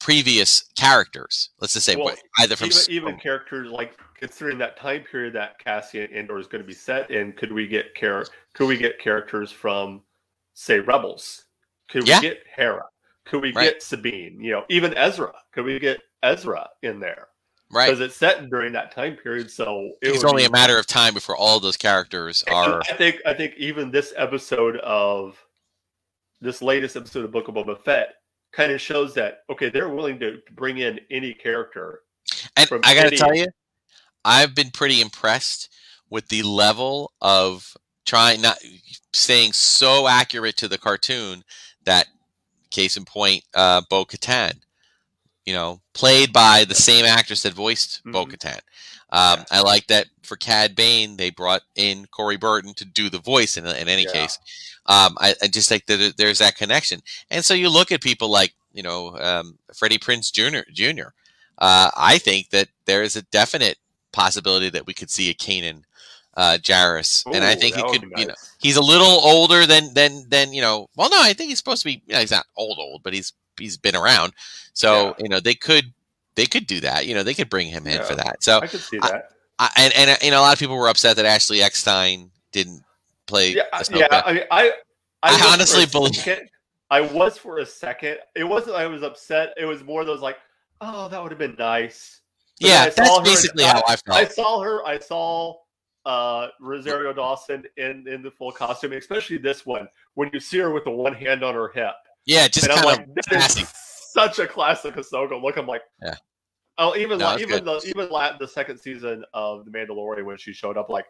previous 0.00 0.64
characters? 0.76 1.50
Let's 1.60 1.72
just 1.74 1.86
say 1.86 1.96
Well, 1.96 2.14
either 2.40 2.56
from 2.56 2.68
even, 2.68 2.80
even 2.90 3.16
characters 3.18 3.70
like 3.70 3.98
considering 4.14 4.58
that 4.58 4.76
time 4.78 5.04
period 5.10 5.34
that 5.34 5.58
Cassian 5.58 6.12
Andor 6.12 6.38
is 6.38 6.46
going 6.46 6.62
to 6.62 6.66
be 6.66 6.74
set 6.74 7.10
in, 7.10 7.32
could 7.32 7.52
we 7.52 7.66
get 7.66 7.94
char- 7.94 8.26
could 8.54 8.66
we 8.66 8.76
get 8.76 8.98
characters 8.98 9.50
from 9.52 10.02
say 10.54 10.80
Rebels? 10.80 11.44
Could 11.88 12.02
we 12.02 12.20
get 12.20 12.38
Hera? 12.54 12.84
Could 13.24 13.42
we 13.42 13.52
Right. 13.52 13.72
get 13.72 13.82
Sabine? 13.82 14.40
You 14.40 14.52
know, 14.52 14.64
even 14.68 14.94
Ezra. 14.94 15.32
Could 15.52 15.64
we 15.64 15.78
get 15.78 16.00
Ezra 16.22 16.68
in 16.82 17.00
there? 17.00 17.28
right. 17.70 17.86
Because 17.86 18.00
it's 18.00 18.16
set 18.16 18.48
during 18.48 18.72
that 18.72 18.90
time 18.92 19.14
period, 19.16 19.50
so 19.50 19.90
it 20.00 20.08
It's 20.14 20.24
only 20.24 20.42
be- 20.42 20.46
a 20.46 20.50
matter 20.50 20.78
of 20.78 20.86
time 20.86 21.12
before 21.12 21.36
all 21.36 21.60
those 21.60 21.76
characters 21.76 22.42
are. 22.50 22.80
I 22.88 22.94
think 22.94 23.20
I 23.26 23.34
think 23.34 23.54
even 23.58 23.90
this 23.90 24.12
episode 24.16 24.76
of 24.78 25.36
this 26.40 26.62
latest 26.62 26.96
episode 26.96 27.24
of 27.26 27.30
Book 27.32 27.48
of 27.48 27.54
Boba 27.56 27.78
Fett 27.84 28.14
kind 28.52 28.72
of 28.72 28.80
shows 28.80 29.14
that 29.14 29.44
okay, 29.50 29.68
they're 29.68 29.88
willing 29.88 30.18
to 30.20 30.40
bring 30.54 30.78
in 30.78 31.00
any 31.10 31.34
character 31.34 32.02
And 32.56 32.68
I 32.84 32.94
got 32.94 33.10
to 33.10 33.16
tell 33.16 33.34
you, 33.34 33.46
I've 34.24 34.54
been 34.54 34.70
pretty 34.70 35.00
impressed 35.00 35.70
with 36.10 36.28
the 36.28 36.42
level 36.42 37.12
of 37.20 37.76
trying 38.06 38.40
not 38.40 38.58
staying 39.12 39.52
so 39.52 40.08
accurate 40.08 40.56
to 40.58 40.68
the 40.68 40.78
cartoon 40.78 41.44
that 41.84 42.06
case 42.70 42.96
in 42.96 43.04
point, 43.04 43.44
uh, 43.54 43.82
Bo 43.88 44.04
Katan, 44.04 44.54
you 45.44 45.54
know, 45.54 45.80
played 45.94 46.32
by 46.32 46.64
the 46.64 46.74
same 46.74 47.04
actress 47.04 47.42
that 47.42 47.52
voiced 47.52 48.00
mm-hmm. 48.00 48.12
Bo 48.12 48.26
Katan. 48.26 48.60
Um, 49.10 49.38
yeah. 49.38 49.44
I 49.50 49.60
like 49.62 49.86
that 49.86 50.06
for 50.22 50.36
Cad 50.36 50.76
Bane, 50.76 51.16
they 51.16 51.30
brought 51.30 51.62
in 51.74 52.06
Corey 52.06 52.36
Burton 52.36 52.74
to 52.74 52.84
do 52.84 53.08
the 53.08 53.18
voice 53.18 53.56
in, 53.56 53.66
in 53.66 53.88
any 53.88 54.04
yeah. 54.04 54.12
case. 54.12 54.38
Um, 54.86 55.16
I, 55.18 55.34
I, 55.42 55.48
just 55.48 55.68
think 55.68 55.86
that 55.86 56.14
there's 56.16 56.38
that 56.38 56.56
connection. 56.56 57.00
And 57.30 57.44
so 57.44 57.54
you 57.54 57.68
look 57.68 57.92
at 57.92 58.02
people 58.02 58.30
like, 58.30 58.54
you 58.72 58.82
know, 58.82 59.18
um, 59.18 59.58
Freddie 59.74 59.98
Prinze 59.98 60.32
Jr. 60.32 60.70
Jr. 60.72 61.08
Uh, 61.58 61.90
I 61.96 62.18
think 62.18 62.50
that 62.50 62.68
there 62.86 63.02
is 63.02 63.16
a 63.16 63.22
definite 63.22 63.78
possibility 64.12 64.70
that 64.70 64.86
we 64.86 64.94
could 64.94 65.10
see 65.10 65.30
a 65.30 65.34
Kanan 65.34 65.82
uh, 66.38 66.56
Jarrus, 66.62 67.26
Ooh, 67.26 67.32
and 67.32 67.44
I 67.44 67.56
think 67.56 67.74
he 67.74 67.82
could. 67.82 68.08
Nice. 68.10 68.20
You 68.20 68.26
know, 68.28 68.34
he's 68.60 68.76
a 68.76 68.82
little 68.82 69.06
older 69.06 69.66
than 69.66 69.92
than 69.92 70.28
than 70.28 70.52
you 70.52 70.62
know. 70.62 70.88
Well, 70.94 71.10
no, 71.10 71.20
I 71.20 71.32
think 71.32 71.48
he's 71.48 71.58
supposed 71.58 71.82
to 71.82 71.88
be. 71.88 72.02
You 72.06 72.14
know, 72.14 72.20
he's 72.20 72.30
not 72.30 72.46
old 72.56 72.78
old, 72.78 73.02
but 73.02 73.12
he's 73.12 73.32
he's 73.58 73.76
been 73.76 73.96
around. 73.96 74.34
So 74.72 75.08
yeah. 75.08 75.14
you 75.18 75.28
know, 75.28 75.40
they 75.40 75.56
could 75.56 75.92
they 76.38 76.46
could 76.46 76.68
do 76.68 76.80
that. 76.80 77.04
You 77.06 77.14
know, 77.14 77.24
they 77.24 77.34
could 77.34 77.50
bring 77.50 77.68
him 77.68 77.86
in 77.88 77.94
yeah, 77.94 78.04
for 78.04 78.14
that. 78.14 78.44
So 78.44 78.60
I 78.60 78.68
could 78.68 78.80
see 78.80 78.98
that. 78.98 79.30
I, 79.58 79.68
I, 79.76 79.82
and 79.82 79.92
and 79.94 80.22
you 80.22 80.30
know, 80.30 80.40
a 80.40 80.42
lot 80.42 80.52
of 80.52 80.58
people 80.58 80.76
were 80.76 80.88
upset 80.88 81.16
that 81.16 81.26
Ashley 81.26 81.60
Eckstein 81.60 82.30
didn't 82.52 82.82
play. 83.26 83.54
Yeah, 83.54 83.64
yeah. 83.90 84.22
I 84.24 84.32
mean, 84.32 84.44
I 84.52 84.72
I, 85.22 85.50
honestly 85.52 85.84
believe. 85.86 86.14
Second, 86.14 86.48
I 86.90 87.00
was 87.00 87.36
for 87.36 87.58
a 87.58 87.66
second. 87.66 88.18
It 88.36 88.44
wasn't. 88.44 88.76
I 88.76 88.86
was 88.86 89.02
upset. 89.02 89.52
It 89.56 89.64
was 89.64 89.82
more 89.82 90.04
those 90.04 90.20
like, 90.20 90.36
oh, 90.80 91.08
that 91.08 91.20
would 91.20 91.32
have 91.32 91.40
been 91.40 91.56
nice. 91.58 92.20
But 92.60 92.70
yeah, 92.70 92.88
that's 92.88 93.20
basically 93.20 93.64
how 93.64 93.82
I 93.88 93.96
felt. 93.96 94.18
I 94.18 94.24
saw 94.26 94.62
her. 94.62 94.86
I 94.86 95.00
saw 95.00 95.56
uh, 96.06 96.48
Rosario 96.60 97.12
Dawson 97.12 97.64
in 97.76 98.06
in 98.06 98.22
the 98.22 98.30
full 98.30 98.52
costume, 98.52 98.92
especially 98.92 99.38
this 99.38 99.66
one 99.66 99.88
when 100.14 100.30
you 100.32 100.38
see 100.38 100.58
her 100.58 100.72
with 100.72 100.84
the 100.84 100.92
one 100.92 101.14
hand 101.14 101.42
on 101.42 101.54
her 101.54 101.72
hip. 101.74 101.94
Yeah, 102.26 102.46
just 102.46 102.68
kind 102.68 102.78
of 102.78 102.84
like, 102.84 103.66
such 104.18 104.38
a 104.38 104.46
classic 104.46 104.94
Ahsoka 104.94 105.40
look. 105.42 105.56
I'm 105.56 105.66
like, 105.66 105.82
yeah. 106.02 106.14
Oh, 106.78 106.96
even 106.96 107.18
no, 107.18 107.36
even 107.38 107.64
the 107.64 107.80
even 107.86 108.08
the 108.08 108.48
second 108.48 108.78
season 108.78 109.24
of 109.34 109.64
The 109.64 109.70
Mandalorian 109.70 110.24
when 110.24 110.38
she 110.38 110.52
showed 110.52 110.76
up, 110.76 110.88
like 110.88 111.06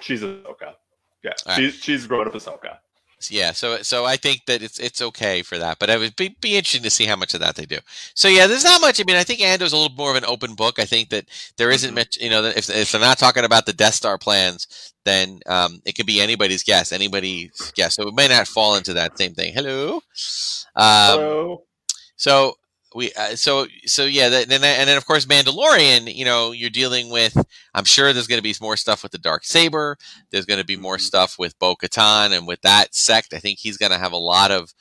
she's 0.00 0.22
Ahsoka. 0.22 0.74
Yeah, 1.22 1.32
All 1.46 1.54
she's 1.54 1.74
right. 1.74 1.82
she's 1.82 2.06
grown 2.06 2.26
up 2.26 2.34
Ahsoka 2.34 2.78
yeah, 3.30 3.52
so 3.52 3.82
so 3.82 4.04
I 4.04 4.16
think 4.16 4.44
that 4.46 4.62
it's 4.62 4.78
it's 4.78 5.00
okay 5.00 5.42
for 5.42 5.56
that, 5.58 5.78
but 5.78 5.88
it 5.88 5.98
would 5.98 6.16
be, 6.16 6.36
be 6.40 6.56
interesting 6.56 6.82
to 6.82 6.90
see 6.90 7.06
how 7.06 7.16
much 7.16 7.32
of 7.32 7.40
that 7.40 7.56
they 7.56 7.64
do. 7.64 7.78
So 8.14 8.28
yeah, 8.28 8.46
there's 8.46 8.64
not 8.64 8.80
much. 8.82 9.00
I 9.00 9.04
mean, 9.04 9.16
I 9.16 9.24
think 9.24 9.40
Andor's 9.40 9.72
a 9.72 9.76
little 9.76 9.96
more 9.96 10.10
of 10.10 10.16
an 10.16 10.26
open 10.26 10.54
book. 10.54 10.78
I 10.78 10.84
think 10.84 11.08
that 11.10 11.24
there 11.56 11.70
isn't 11.70 11.88
mm-hmm. 11.88 11.96
much. 11.96 12.18
You 12.20 12.28
know, 12.28 12.44
if 12.44 12.68
if 12.68 12.92
they're 12.92 13.00
not 13.00 13.18
talking 13.18 13.44
about 13.44 13.64
the 13.64 13.72
Death 13.72 13.94
Star 13.94 14.18
plans, 14.18 14.92
then 15.04 15.40
um, 15.46 15.80
it 15.86 15.94
could 15.94 16.06
be 16.06 16.20
anybody's 16.20 16.62
guess, 16.62 16.92
anybody's 16.92 17.72
guess. 17.74 17.94
So 17.94 18.06
it 18.08 18.14
may 18.14 18.28
not 18.28 18.48
fall 18.48 18.76
into 18.76 18.92
that 18.92 19.16
same 19.16 19.32
thing. 19.32 19.54
Hello, 19.54 20.02
um, 20.76 21.18
hello. 21.18 21.62
So 22.16 22.56
we 22.96 23.12
uh, 23.12 23.36
so 23.36 23.66
so 23.84 24.04
yeah 24.04 24.28
then 24.28 24.50
and 24.50 24.88
then 24.88 24.96
of 24.96 25.06
course 25.06 25.26
mandalorian 25.26 26.12
you 26.12 26.24
know 26.24 26.50
you're 26.50 26.70
dealing 26.70 27.10
with 27.10 27.36
i'm 27.74 27.84
sure 27.84 28.12
there's 28.12 28.26
going 28.26 28.38
to 28.38 28.42
be 28.42 28.54
more 28.60 28.76
stuff 28.76 29.02
with 29.02 29.12
the 29.12 29.18
dark 29.18 29.44
saber 29.44 29.96
there's 30.30 30.46
going 30.46 30.58
to 30.58 30.64
be 30.64 30.76
more 30.76 30.96
mm-hmm. 30.96 31.02
stuff 31.02 31.38
with 31.38 31.56
bo-katan 31.58 32.36
and 32.36 32.46
with 32.46 32.60
that 32.62 32.94
sect 32.94 33.34
i 33.34 33.38
think 33.38 33.58
he's 33.58 33.76
going 33.76 33.92
to 33.92 33.98
have 33.98 34.12
a 34.12 34.16
lot 34.16 34.50
of 34.50 34.72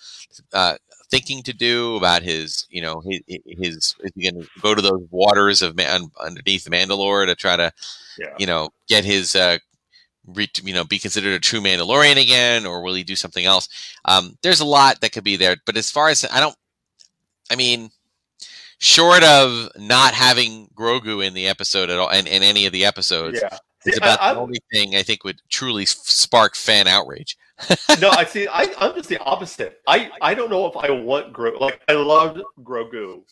uh, 0.53 0.75
thinking 1.11 1.43
to 1.43 1.53
do 1.53 1.97
about 1.97 2.23
his 2.23 2.65
you 2.69 2.81
know 2.81 3.01
his, 3.01 3.21
his 3.45 3.95
is 3.99 4.11
he 4.15 4.31
going 4.31 4.41
to 4.41 4.49
go 4.61 4.73
to 4.73 4.81
those 4.81 5.05
waters 5.11 5.61
of 5.61 5.75
man, 5.75 6.09
underneath 6.19 6.65
mandalore 6.65 7.25
to 7.25 7.35
try 7.35 7.55
to 7.55 7.71
yeah. 8.17 8.33
you 8.39 8.45
know 8.45 8.69
get 8.87 9.03
his 9.03 9.35
uh, 9.35 9.57
you 10.63 10.73
know 10.73 10.83
be 10.83 10.97
considered 10.97 11.33
a 11.33 11.39
true 11.39 11.61
mandalorian 11.61 12.21
again 12.21 12.65
or 12.65 12.81
will 12.81 12.95
he 12.95 13.03
do 13.03 13.15
something 13.15 13.45
else 13.45 13.67
um, 14.05 14.37
there's 14.41 14.61
a 14.61 14.65
lot 14.65 15.01
that 15.01 15.11
could 15.11 15.23
be 15.23 15.35
there 15.35 15.57
but 15.65 15.77
as 15.77 15.91
far 15.91 16.09
as 16.09 16.25
i 16.31 16.39
don't 16.39 16.55
I 17.51 17.55
mean, 17.55 17.89
short 18.85 19.23
of 19.23 19.69
not 19.77 20.13
having 20.13 20.67
Grogu 20.75 21.25
in 21.25 21.33
the 21.33 21.47
episode 21.47 21.89
at 21.89 21.97
all, 21.97 22.09
and 22.09 22.27
in 22.27 22.43
any 22.43 22.65
of 22.65 22.71
the 22.71 22.85
episodes, 22.85 23.39
yeah. 23.41 23.57
it's 23.85 23.97
about 23.97 24.21
I, 24.21 24.33
the 24.33 24.39
only 24.39 24.59
thing 24.71 24.95
I 24.95 25.03
think 25.03 25.23
would 25.23 25.41
truly 25.49 25.85
spark 25.85 26.55
fan 26.55 26.87
outrage. 26.87 27.37
no, 27.99 28.09
I 28.09 28.25
see. 28.25 28.47
I, 28.47 28.67
I'm 28.77 28.93
just 28.95 29.09
the 29.09 29.19
opposite. 29.19 29.81
I, 29.87 30.11
I 30.21 30.33
don't 30.35 30.49
know 30.49 30.67
if 30.67 30.77
I 30.77 30.91
want 30.91 31.33
Grogu. 31.33 31.59
Like 31.59 31.81
I 31.87 31.93
loved 31.93 32.41
Grogu 32.61 33.23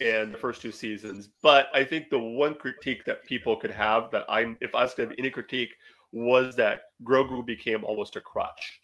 in 0.00 0.32
the 0.32 0.38
first 0.38 0.62
two 0.62 0.72
seasons, 0.72 1.28
but 1.42 1.66
I 1.74 1.84
think 1.84 2.10
the 2.10 2.18
one 2.18 2.54
critique 2.54 3.04
that 3.06 3.24
people 3.24 3.56
could 3.56 3.70
have 3.70 4.10
that 4.12 4.24
I'm, 4.28 4.56
if 4.60 4.74
I 4.74 4.84
was 4.84 4.94
to 4.94 5.02
have 5.02 5.12
any 5.18 5.30
critique, 5.30 5.70
was 6.12 6.54
that 6.56 6.82
Grogu 7.02 7.44
became 7.44 7.84
almost 7.84 8.16
a 8.16 8.20
crutch. 8.20 8.80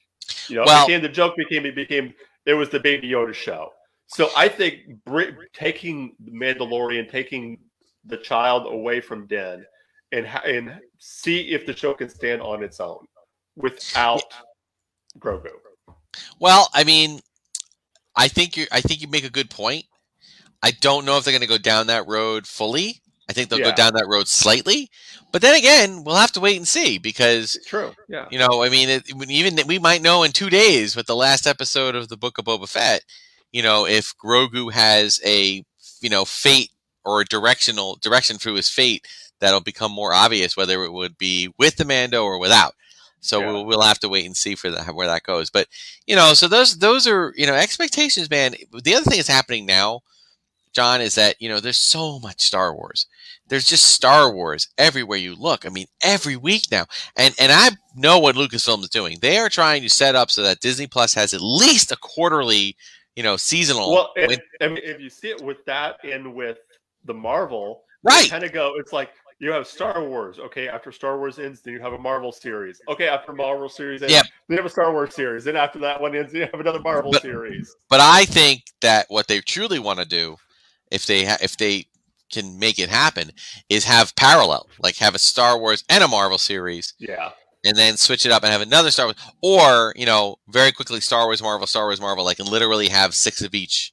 You 0.48 0.56
know, 0.56 0.64
well, 0.66 0.86
became 0.86 1.02
the 1.02 1.08
joke 1.08 1.36
became 1.36 1.64
it 1.64 1.74
became 1.74 2.14
it 2.46 2.54
was 2.54 2.70
the 2.70 2.80
Baby 2.80 3.10
Yoda 3.10 3.34
show. 3.34 3.70
So 4.08 4.30
I 4.36 4.48
think 4.48 5.04
Brit- 5.04 5.52
taking 5.52 6.16
the 6.18 6.32
Mandalorian, 6.32 7.10
taking 7.10 7.58
the 8.06 8.16
child 8.16 8.66
away 8.66 9.00
from 9.00 9.26
Din, 9.26 9.64
and 10.12 10.26
and 10.26 10.80
see 10.98 11.50
if 11.50 11.66
the 11.66 11.76
show 11.76 11.92
can 11.92 12.08
stand 12.08 12.40
on 12.40 12.62
its 12.62 12.80
own 12.80 13.06
without 13.54 14.22
Grogu. 15.18 15.50
Well, 16.40 16.70
I 16.72 16.84
mean, 16.84 17.20
I 18.16 18.28
think 18.28 18.56
you 18.56 18.66
I 18.72 18.80
think 18.80 19.02
you 19.02 19.08
make 19.08 19.24
a 19.24 19.30
good 19.30 19.50
point. 19.50 19.84
I 20.62 20.70
don't 20.70 21.04
know 21.04 21.18
if 21.18 21.24
they're 21.24 21.32
going 21.32 21.42
to 21.42 21.46
go 21.46 21.58
down 21.58 21.86
that 21.88 22.08
road 22.08 22.46
fully. 22.46 23.00
I 23.28 23.34
think 23.34 23.50
they'll 23.50 23.58
yeah. 23.58 23.70
go 23.70 23.76
down 23.76 23.92
that 23.92 24.08
road 24.08 24.26
slightly, 24.26 24.90
but 25.32 25.42
then 25.42 25.54
again, 25.54 26.02
we'll 26.02 26.16
have 26.16 26.32
to 26.32 26.40
wait 26.40 26.56
and 26.56 26.66
see 26.66 26.96
because 26.96 27.58
true. 27.66 27.92
Yeah, 28.08 28.26
you 28.30 28.38
know, 28.38 28.62
I 28.62 28.70
mean, 28.70 28.88
it, 28.88 29.02
even 29.28 29.58
we 29.66 29.78
might 29.78 30.00
know 30.00 30.22
in 30.22 30.32
two 30.32 30.48
days 30.48 30.96
with 30.96 31.06
the 31.06 31.14
last 31.14 31.46
episode 31.46 31.94
of 31.94 32.08
the 32.08 32.16
Book 32.16 32.38
of 32.38 32.46
Boba 32.46 32.66
Fett 32.66 33.04
you 33.52 33.62
know, 33.62 33.86
if 33.86 34.12
Grogu 34.22 34.72
has 34.72 35.20
a, 35.24 35.64
you 36.00 36.10
know, 36.10 36.24
fate 36.24 36.70
or 37.04 37.20
a 37.20 37.26
directional 37.26 37.98
direction 38.02 38.38
through 38.38 38.54
his 38.54 38.68
fate, 38.68 39.06
that'll 39.40 39.60
become 39.60 39.92
more 39.92 40.12
obvious 40.12 40.56
whether 40.56 40.84
it 40.84 40.92
would 40.92 41.16
be 41.18 41.52
with 41.58 41.76
the 41.76 41.84
Mando 41.84 42.24
or 42.24 42.38
without. 42.38 42.74
So 43.20 43.40
yeah. 43.40 43.50
we'll, 43.50 43.66
we'll 43.66 43.82
have 43.82 43.98
to 44.00 44.08
wait 44.08 44.26
and 44.26 44.36
see 44.36 44.54
for 44.54 44.70
that, 44.70 44.94
where 44.94 45.06
that 45.06 45.24
goes. 45.24 45.50
But 45.50 45.66
you 46.06 46.14
know, 46.14 46.34
so 46.34 46.48
those 46.48 46.78
those 46.78 47.06
are 47.06 47.32
you 47.36 47.46
know 47.46 47.54
expectations, 47.54 48.30
man. 48.30 48.54
The 48.82 48.94
other 48.94 49.04
thing 49.04 49.18
that's 49.18 49.28
happening 49.28 49.66
now, 49.66 50.00
John, 50.72 51.00
is 51.00 51.16
that 51.16 51.36
you 51.40 51.48
know 51.48 51.60
there's 51.60 51.78
so 51.78 52.20
much 52.20 52.40
Star 52.40 52.74
Wars. 52.74 53.06
There's 53.48 53.64
just 53.64 53.86
Star 53.86 54.32
Wars 54.32 54.68
everywhere 54.76 55.18
you 55.18 55.34
look. 55.34 55.66
I 55.66 55.70
mean, 55.70 55.86
every 56.02 56.36
week 56.36 56.64
now, 56.70 56.86
and 57.16 57.34
and 57.40 57.50
I 57.50 57.70
know 57.96 58.18
what 58.18 58.36
Lucasfilm 58.36 58.82
is 58.82 58.88
doing. 58.88 59.18
They 59.20 59.38
are 59.38 59.48
trying 59.48 59.82
to 59.82 59.90
set 59.90 60.14
up 60.14 60.30
so 60.30 60.42
that 60.42 60.60
Disney 60.60 60.86
Plus 60.86 61.14
has 61.14 61.34
at 61.34 61.40
least 61.40 61.90
a 61.90 61.96
quarterly 61.96 62.76
you 63.18 63.24
know, 63.24 63.36
seasonal. 63.36 63.90
Well, 63.90 64.12
with, 64.16 64.38
I 64.60 64.68
mean, 64.68 64.78
if 64.80 65.00
you 65.00 65.10
see 65.10 65.30
it 65.30 65.42
with 65.42 65.64
that 65.64 65.96
and 66.04 66.36
with 66.36 66.58
the 67.04 67.12
Marvel, 67.12 67.82
right? 68.04 68.30
Kind 68.30 68.44
of 68.44 68.52
go. 68.52 68.74
It's 68.76 68.92
like 68.92 69.10
you 69.40 69.50
have 69.50 69.66
Star 69.66 70.04
Wars. 70.04 70.38
Okay, 70.38 70.68
after 70.68 70.92
Star 70.92 71.18
Wars 71.18 71.40
ends, 71.40 71.60
then 71.60 71.74
you 71.74 71.80
have 71.80 71.94
a 71.94 71.98
Marvel 71.98 72.30
series. 72.30 72.80
Okay, 72.88 73.08
after 73.08 73.32
Marvel 73.32 73.68
series 73.68 74.02
ends, 74.02 74.14
yep. 74.14 74.22
then 74.22 74.54
you 74.54 74.56
have 74.58 74.66
a 74.66 74.70
Star 74.70 74.92
Wars 74.92 75.16
series. 75.16 75.42
Then 75.42 75.56
after 75.56 75.80
that 75.80 76.00
one 76.00 76.14
ends, 76.14 76.32
you 76.32 76.42
have 76.42 76.60
another 76.60 76.78
Marvel 76.78 77.10
but, 77.10 77.20
series. 77.20 77.74
But 77.90 77.98
I 78.00 78.24
think 78.24 78.62
that 78.82 79.06
what 79.08 79.26
they 79.26 79.40
truly 79.40 79.80
want 79.80 79.98
to 79.98 80.04
do, 80.04 80.36
if 80.92 81.04
they 81.04 81.24
ha- 81.24 81.38
if 81.42 81.56
they 81.56 81.86
can 82.30 82.56
make 82.56 82.78
it 82.78 82.88
happen, 82.88 83.32
is 83.68 83.82
have 83.82 84.14
parallel, 84.14 84.68
like 84.80 84.98
have 84.98 85.16
a 85.16 85.18
Star 85.18 85.58
Wars 85.58 85.82
and 85.88 86.04
a 86.04 86.08
Marvel 86.08 86.38
series. 86.38 86.94
Yeah 87.00 87.30
and 87.64 87.76
then 87.76 87.96
switch 87.96 88.24
it 88.24 88.32
up 88.32 88.42
and 88.42 88.52
have 88.52 88.60
another 88.60 88.90
Star 88.90 89.06
Wars, 89.06 89.16
or 89.42 89.92
you 89.96 90.06
know, 90.06 90.36
very 90.48 90.72
quickly 90.72 91.00
Star 91.00 91.26
Wars, 91.26 91.42
Marvel, 91.42 91.66
Star 91.66 91.86
Wars, 91.86 92.00
Marvel, 92.00 92.24
like 92.24 92.38
and 92.38 92.48
literally 92.48 92.88
have 92.88 93.14
six 93.14 93.42
of 93.42 93.54
each, 93.54 93.92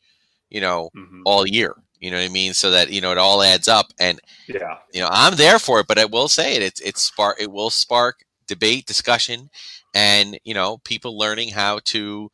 you 0.50 0.62
know, 0.62 0.90
mm-hmm. 0.96 1.22
all 1.26 1.48
year. 1.48 1.76
You 2.00 2.12
know 2.12 2.18
what 2.18 2.30
I 2.30 2.30
mean? 2.30 2.54
So 2.54 2.72
that 2.72 2.92
you 2.92 3.02
know 3.02 3.12
it 3.12 3.18
all 3.18 3.42
adds 3.42 3.68
up, 3.68 3.88
and 4.00 4.20
yeah, 4.48 4.78
you 4.94 5.02
know, 5.02 5.10
I'm 5.10 5.36
there 5.36 5.60
for 5.60 5.80
it. 5.80 5.88
But 5.88 5.98
I 5.98 6.06
will 6.06 6.28
say 6.28 6.56
it, 6.56 6.62
it's 6.62 6.80
it's 6.82 7.02
spark, 7.02 7.42
it 7.42 7.52
will 7.52 7.70
spark 7.70 8.26
debate, 8.48 8.86
discussion, 8.86 9.50
and 9.94 10.38
you 10.44 10.54
know, 10.54 10.78
people 10.80 11.18
learning 11.18 11.50
how 11.50 11.80
to 11.86 12.30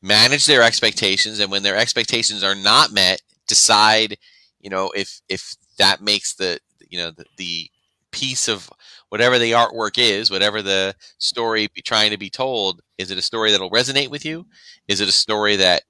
manage 0.00 0.46
their 0.46 0.62
expectations, 0.62 1.40
and 1.40 1.50
when 1.50 1.62
their 1.62 1.76
expectations 1.76 2.42
are 2.42 2.54
not 2.54 2.92
met, 2.92 3.20
decide, 3.46 4.16
you 4.60 4.70
know, 4.70 4.90
if 4.94 5.20
if 5.28 5.56
that 5.78 6.00
makes 6.00 6.34
the 6.34 6.60
you 6.88 6.98
know 6.98 7.10
the, 7.10 7.24
the 7.36 7.70
piece 8.12 8.48
of 8.48 8.70
whatever 9.16 9.38
the 9.38 9.52
artwork 9.52 9.96
is, 9.96 10.30
whatever 10.30 10.60
the 10.60 10.94
story 11.16 11.70
be 11.74 11.80
trying 11.80 12.10
to 12.10 12.18
be 12.18 12.28
told, 12.28 12.82
is 12.98 13.10
it 13.10 13.16
a 13.16 13.22
story 13.22 13.50
that'll 13.50 13.70
resonate 13.70 14.10
with 14.10 14.26
you? 14.26 14.44
Is 14.88 15.00
it 15.00 15.08
a 15.08 15.12
story 15.12 15.56
that 15.56 15.84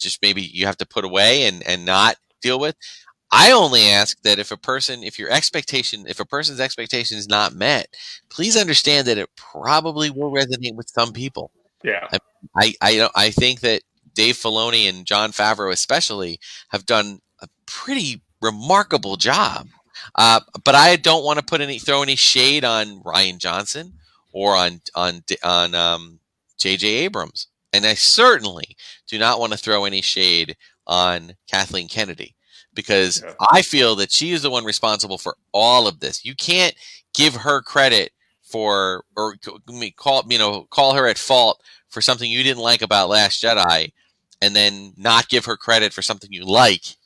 just 0.00 0.20
maybe 0.22 0.42
you 0.42 0.66
have 0.66 0.76
to 0.78 0.86
put 0.86 1.04
away 1.04 1.46
and, 1.46 1.64
and 1.68 1.84
not 1.84 2.16
deal 2.42 2.58
with? 2.58 2.74
I 3.30 3.52
only 3.52 3.82
ask 3.82 4.20
that 4.22 4.40
if 4.40 4.50
a 4.50 4.56
person, 4.56 5.04
if 5.04 5.20
your 5.20 5.30
expectation, 5.30 6.04
if 6.08 6.18
a 6.18 6.24
person's 6.24 6.58
expectation 6.58 7.16
is 7.16 7.28
not 7.28 7.54
met, 7.54 7.86
please 8.28 8.56
understand 8.56 9.06
that 9.06 9.18
it 9.18 9.30
probably 9.36 10.10
will 10.10 10.32
resonate 10.32 10.74
with 10.74 10.90
some 10.90 11.12
people. 11.12 11.52
Yeah. 11.84 12.08
I, 12.56 12.74
I, 12.80 13.08
I 13.14 13.30
think 13.30 13.60
that 13.60 13.82
Dave 14.14 14.34
Filoni 14.34 14.88
and 14.88 15.06
Jon 15.06 15.30
Favreau 15.30 15.72
especially 15.72 16.40
have 16.70 16.86
done 16.86 17.20
a 17.40 17.46
pretty 17.66 18.20
remarkable 18.42 19.16
job 19.16 19.68
Uh, 20.14 20.40
but 20.64 20.74
I 20.74 20.96
don't 20.96 21.24
want 21.24 21.38
to 21.38 21.44
put 21.44 21.60
any 21.60 21.78
throw 21.78 22.02
any 22.02 22.16
shade 22.16 22.64
on 22.64 23.02
Rian 23.02 23.38
Johnson 23.38 23.94
or 24.32 24.54
on 24.54 24.80
on 24.94 25.22
on 25.42 25.74
um, 25.74 26.20
J.J. 26.58 26.86
Abrams, 26.86 27.48
and 27.72 27.86
I 27.86 27.94
certainly 27.94 28.76
do 29.08 29.18
not 29.18 29.40
want 29.40 29.52
to 29.52 29.58
throw 29.58 29.84
any 29.84 30.00
shade 30.02 30.56
on 30.86 31.34
Kathleen 31.50 31.88
Kennedy 31.88 32.34
because 32.74 33.22
yeah. 33.24 33.34
I 33.50 33.62
feel 33.62 33.96
that 33.96 34.12
she 34.12 34.32
is 34.32 34.42
the 34.42 34.50
one 34.50 34.64
responsible 34.64 35.18
for 35.18 35.36
all 35.52 35.86
of 35.86 36.00
this. 36.00 36.24
You 36.24 36.34
can't 36.34 36.74
give 37.14 37.34
her 37.34 37.62
credit 37.62 38.12
for 38.42 39.04
or 39.16 39.36
call 39.96 40.24
you 40.28 40.38
know 40.38 40.66
call 40.70 40.94
her 40.94 41.08
at 41.08 41.18
fault 41.18 41.62
for 41.88 42.00
something 42.00 42.30
you 42.30 42.42
didn't 42.42 42.62
like 42.62 42.82
about 42.82 43.08
Last 43.08 43.42
Jedi, 43.42 43.92
and 44.42 44.54
then 44.54 44.92
not 44.96 45.28
give 45.28 45.44
her 45.46 45.56
credit 45.56 45.92
for 45.92 46.02
something 46.02 46.32
you 46.32 46.44
like 46.44 46.96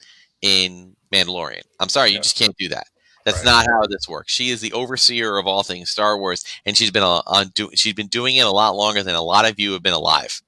in 0.43 0.97
Mandalorian. 1.13 1.63
I'm 1.81 1.89
sorry, 1.89 2.11
you 2.11 2.17
yeah. 2.17 2.23
just 2.23 2.37
can't 2.37 2.57
do 2.57 2.69
that. 2.69 2.87
That's 3.25 3.39
right. 3.39 3.45
not 3.45 3.67
how 3.67 3.87
this 3.89 4.09
works. 4.09 4.33
She 4.33 4.51
is 4.51 4.61
the 4.61 4.73
overseer 4.73 5.37
of 5.37 5.47
all 5.47 5.63
things 5.63 5.91
Star 5.91 6.19
Wars, 6.19 6.45
and 6.65 6.77
she's 6.77 6.91
been 6.91 7.03
on 7.03 7.49
do, 7.55 7.71
she's 7.75 7.95
been 7.95 8.07
doing 8.07 8.37
it 8.37 8.47
a 8.47 8.51
lot 8.51 8.75
longer 8.75 9.03
than 9.03 9.15
a 9.15 9.23
lot 9.23 9.49
of 9.49 9.59
you 9.59 9.73
have 9.73 9.83
been 9.83 9.93
alive. 9.93 10.41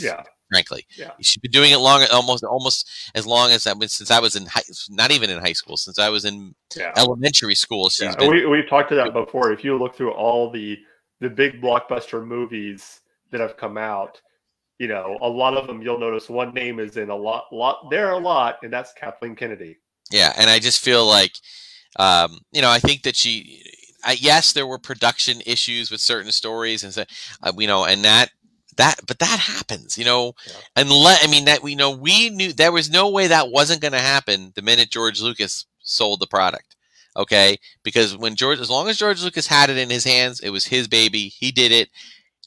Yeah, 0.00 0.22
frankly. 0.50 0.86
Yeah. 0.96 1.10
She's 1.20 1.40
been 1.40 1.50
doing 1.50 1.72
it 1.72 1.78
long, 1.78 2.04
almost 2.12 2.44
almost 2.44 2.88
as 3.14 3.26
long 3.26 3.50
as 3.50 3.64
that 3.64 3.76
since 3.90 4.10
I 4.10 4.20
was 4.20 4.36
in 4.36 4.46
high, 4.46 4.62
not 4.88 5.10
even 5.10 5.30
in 5.30 5.38
high 5.38 5.52
school, 5.52 5.76
since 5.76 5.98
I 5.98 6.08
was 6.08 6.24
in 6.24 6.54
yeah. 6.76 6.92
elementary 6.96 7.54
school. 7.54 7.88
She's 7.90 8.04
yeah. 8.04 8.16
been, 8.16 8.30
we 8.30 8.46
we've 8.46 8.68
talked 8.68 8.88
to 8.90 8.94
that 8.96 9.12
before. 9.12 9.52
If 9.52 9.64
you 9.64 9.78
look 9.78 9.94
through 9.94 10.12
all 10.12 10.50
the 10.50 10.78
the 11.20 11.30
big 11.30 11.60
blockbuster 11.62 12.26
movies 12.26 13.00
that 13.30 13.40
have 13.40 13.56
come 13.56 13.78
out, 13.78 14.20
you 14.78 14.88
know, 14.88 15.18
a 15.20 15.28
lot 15.28 15.56
of 15.56 15.66
them 15.66 15.82
you'll 15.82 15.98
notice 15.98 16.28
one 16.28 16.52
name 16.52 16.78
is 16.78 16.96
in 16.96 17.10
a 17.10 17.16
lot 17.16 17.46
lot 17.52 17.88
there 17.90 18.10
a 18.10 18.18
lot, 18.18 18.58
and 18.62 18.72
that's 18.72 18.92
Kathleen 18.92 19.34
Kennedy. 19.34 19.78
Yeah, 20.10 20.32
and 20.36 20.48
I 20.50 20.58
just 20.58 20.80
feel 20.80 21.06
like, 21.06 21.32
um, 21.98 22.38
you 22.52 22.62
know, 22.62 22.70
I 22.70 22.78
think 22.78 23.02
that 23.02 23.16
she. 23.16 23.62
I, 24.04 24.12
yes, 24.12 24.52
there 24.52 24.68
were 24.68 24.78
production 24.78 25.40
issues 25.46 25.90
with 25.90 26.00
certain 26.00 26.30
stories, 26.30 26.84
and 26.84 26.94
so, 26.94 27.04
uh, 27.42 27.52
you 27.58 27.66
know, 27.66 27.86
and 27.86 28.04
that 28.04 28.30
that 28.76 29.00
but 29.06 29.18
that 29.18 29.38
happens 29.38 29.96
you 29.96 30.04
know 30.04 30.32
yeah. 30.46 30.54
unless 30.76 31.24
i 31.26 31.30
mean 31.30 31.44
that 31.46 31.62
we 31.62 31.74
know 31.74 31.90
we 31.90 32.30
knew 32.30 32.52
there 32.52 32.72
was 32.72 32.90
no 32.90 33.08
way 33.08 33.26
that 33.26 33.50
wasn't 33.50 33.80
going 33.80 33.92
to 33.92 33.98
happen 33.98 34.52
the 34.54 34.62
minute 34.62 34.90
george 34.90 35.20
lucas 35.20 35.66
sold 35.80 36.20
the 36.20 36.26
product 36.26 36.76
okay 37.16 37.56
because 37.82 38.16
when 38.16 38.34
george 38.34 38.60
as 38.60 38.70
long 38.70 38.88
as 38.88 38.98
george 38.98 39.22
lucas 39.22 39.46
had 39.46 39.70
it 39.70 39.78
in 39.78 39.90
his 39.90 40.04
hands 40.04 40.40
it 40.40 40.50
was 40.50 40.66
his 40.66 40.86
baby 40.88 41.28
he 41.28 41.50
did 41.50 41.72
it 41.72 41.88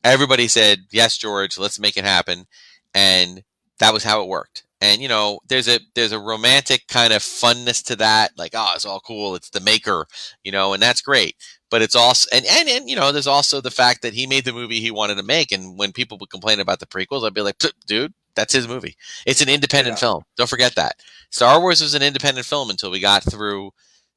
everybody 0.03 0.47
said 0.47 0.79
yes 0.91 1.17
george 1.17 1.57
let's 1.57 1.79
make 1.79 1.97
it 1.97 2.05
happen 2.05 2.45
and 2.93 3.43
that 3.79 3.93
was 3.93 4.03
how 4.03 4.21
it 4.21 4.27
worked. 4.27 4.63
And 4.81 5.01
you 5.01 5.09
know 5.09 5.39
there's 5.49 5.67
a 5.67 5.79
there's 5.93 6.13
a 6.13 6.19
romantic 6.19 6.87
kind 6.87 7.11
of 7.11 7.21
funness 7.21 7.83
to 7.85 7.97
that 7.97 8.31
like 8.37 8.51
oh 8.53 8.71
it's 8.75 8.85
all 8.85 9.01
cool 9.01 9.35
it's 9.35 9.49
the 9.49 9.59
maker 9.59 10.05
you 10.43 10.53
know 10.53 10.71
and 10.73 10.81
that's 10.81 11.01
great. 11.01 11.35
But 11.69 11.81
it's 11.81 11.97
also 11.97 12.29
and, 12.33 12.45
and 12.45 12.69
and 12.69 12.89
you 12.89 12.95
know 12.95 13.11
there's 13.11 13.27
also 13.27 13.59
the 13.59 13.71
fact 13.71 14.01
that 14.03 14.13
he 14.13 14.25
made 14.25 14.45
the 14.45 14.53
movie 14.53 14.79
he 14.79 14.91
wanted 14.91 15.15
to 15.15 15.23
make 15.23 15.51
and 15.51 15.77
when 15.77 15.91
people 15.91 16.17
would 16.19 16.29
complain 16.29 16.61
about 16.61 16.79
the 16.79 16.85
prequels 16.85 17.25
i'd 17.25 17.33
be 17.33 17.41
like 17.41 17.61
dude 17.85 18.13
that's 18.35 18.53
his 18.53 18.69
movie. 18.69 18.95
It's 19.25 19.41
an 19.41 19.49
independent 19.49 19.97
yeah. 19.97 20.01
film. 20.01 20.23
Don't 20.37 20.49
forget 20.49 20.75
that. 20.75 20.93
Star 21.29 21.59
wars 21.59 21.81
was 21.81 21.93
an 21.93 22.03
independent 22.03 22.45
film 22.45 22.69
until 22.69 22.89
we 22.89 23.01
got 23.01 23.23
through 23.23 23.71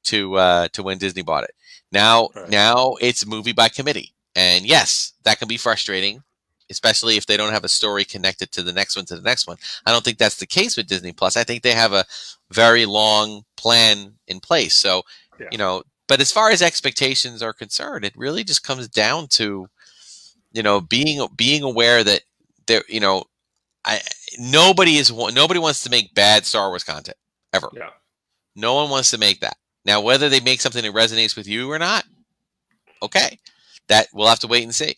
to 0.04 0.36
uh 0.36 0.68
to 0.74 0.82
when 0.84 0.98
disney 0.98 1.22
bought 1.22 1.44
it. 1.44 1.54
Now 1.90 2.28
right. 2.36 2.48
now 2.48 2.94
it's 3.00 3.26
movie 3.26 3.52
by 3.52 3.68
committee 3.68 4.14
and 4.34 4.66
yes 4.66 5.12
that 5.24 5.38
can 5.38 5.48
be 5.48 5.56
frustrating 5.56 6.22
especially 6.70 7.16
if 7.16 7.26
they 7.26 7.36
don't 7.36 7.52
have 7.52 7.64
a 7.64 7.68
story 7.68 8.04
connected 8.04 8.50
to 8.50 8.62
the 8.62 8.72
next 8.72 8.96
one 8.96 9.04
to 9.04 9.16
the 9.16 9.22
next 9.22 9.46
one 9.46 9.56
i 9.86 9.92
don't 9.92 10.04
think 10.04 10.18
that's 10.18 10.36
the 10.36 10.46
case 10.46 10.76
with 10.76 10.86
disney 10.86 11.12
plus 11.12 11.36
i 11.36 11.44
think 11.44 11.62
they 11.62 11.72
have 11.72 11.92
a 11.92 12.04
very 12.50 12.86
long 12.86 13.44
plan 13.56 14.14
in 14.28 14.40
place 14.40 14.74
so 14.74 15.02
yeah. 15.38 15.48
you 15.50 15.58
know 15.58 15.82
but 16.12 16.20
as 16.20 16.30
far 16.30 16.50
as 16.50 16.60
expectations 16.60 17.42
are 17.42 17.54
concerned, 17.54 18.04
it 18.04 18.14
really 18.16 18.44
just 18.44 18.62
comes 18.62 18.86
down 18.86 19.28
to, 19.28 19.66
you 20.52 20.62
know, 20.62 20.78
being 20.78 21.26
being 21.36 21.62
aware 21.62 22.04
that 22.04 22.20
there, 22.66 22.82
you 22.86 23.00
know, 23.00 23.24
I 23.86 24.00
nobody 24.38 24.96
is 24.96 25.10
nobody 25.10 25.58
wants 25.58 25.82
to 25.84 25.90
make 25.90 26.14
bad 26.14 26.44
Star 26.44 26.68
Wars 26.68 26.84
content 26.84 27.16
ever. 27.54 27.70
Yeah. 27.72 27.88
No 28.54 28.74
one 28.74 28.90
wants 28.90 29.10
to 29.12 29.16
make 29.18 29.40
that. 29.40 29.56
Now, 29.86 30.02
whether 30.02 30.28
they 30.28 30.40
make 30.40 30.60
something 30.60 30.82
that 30.82 30.92
resonates 30.92 31.34
with 31.34 31.48
you 31.48 31.72
or 31.72 31.78
not, 31.78 32.04
okay, 33.02 33.38
that 33.88 34.08
we'll 34.12 34.28
have 34.28 34.40
to 34.40 34.46
wait 34.46 34.64
and 34.64 34.74
see. 34.74 34.94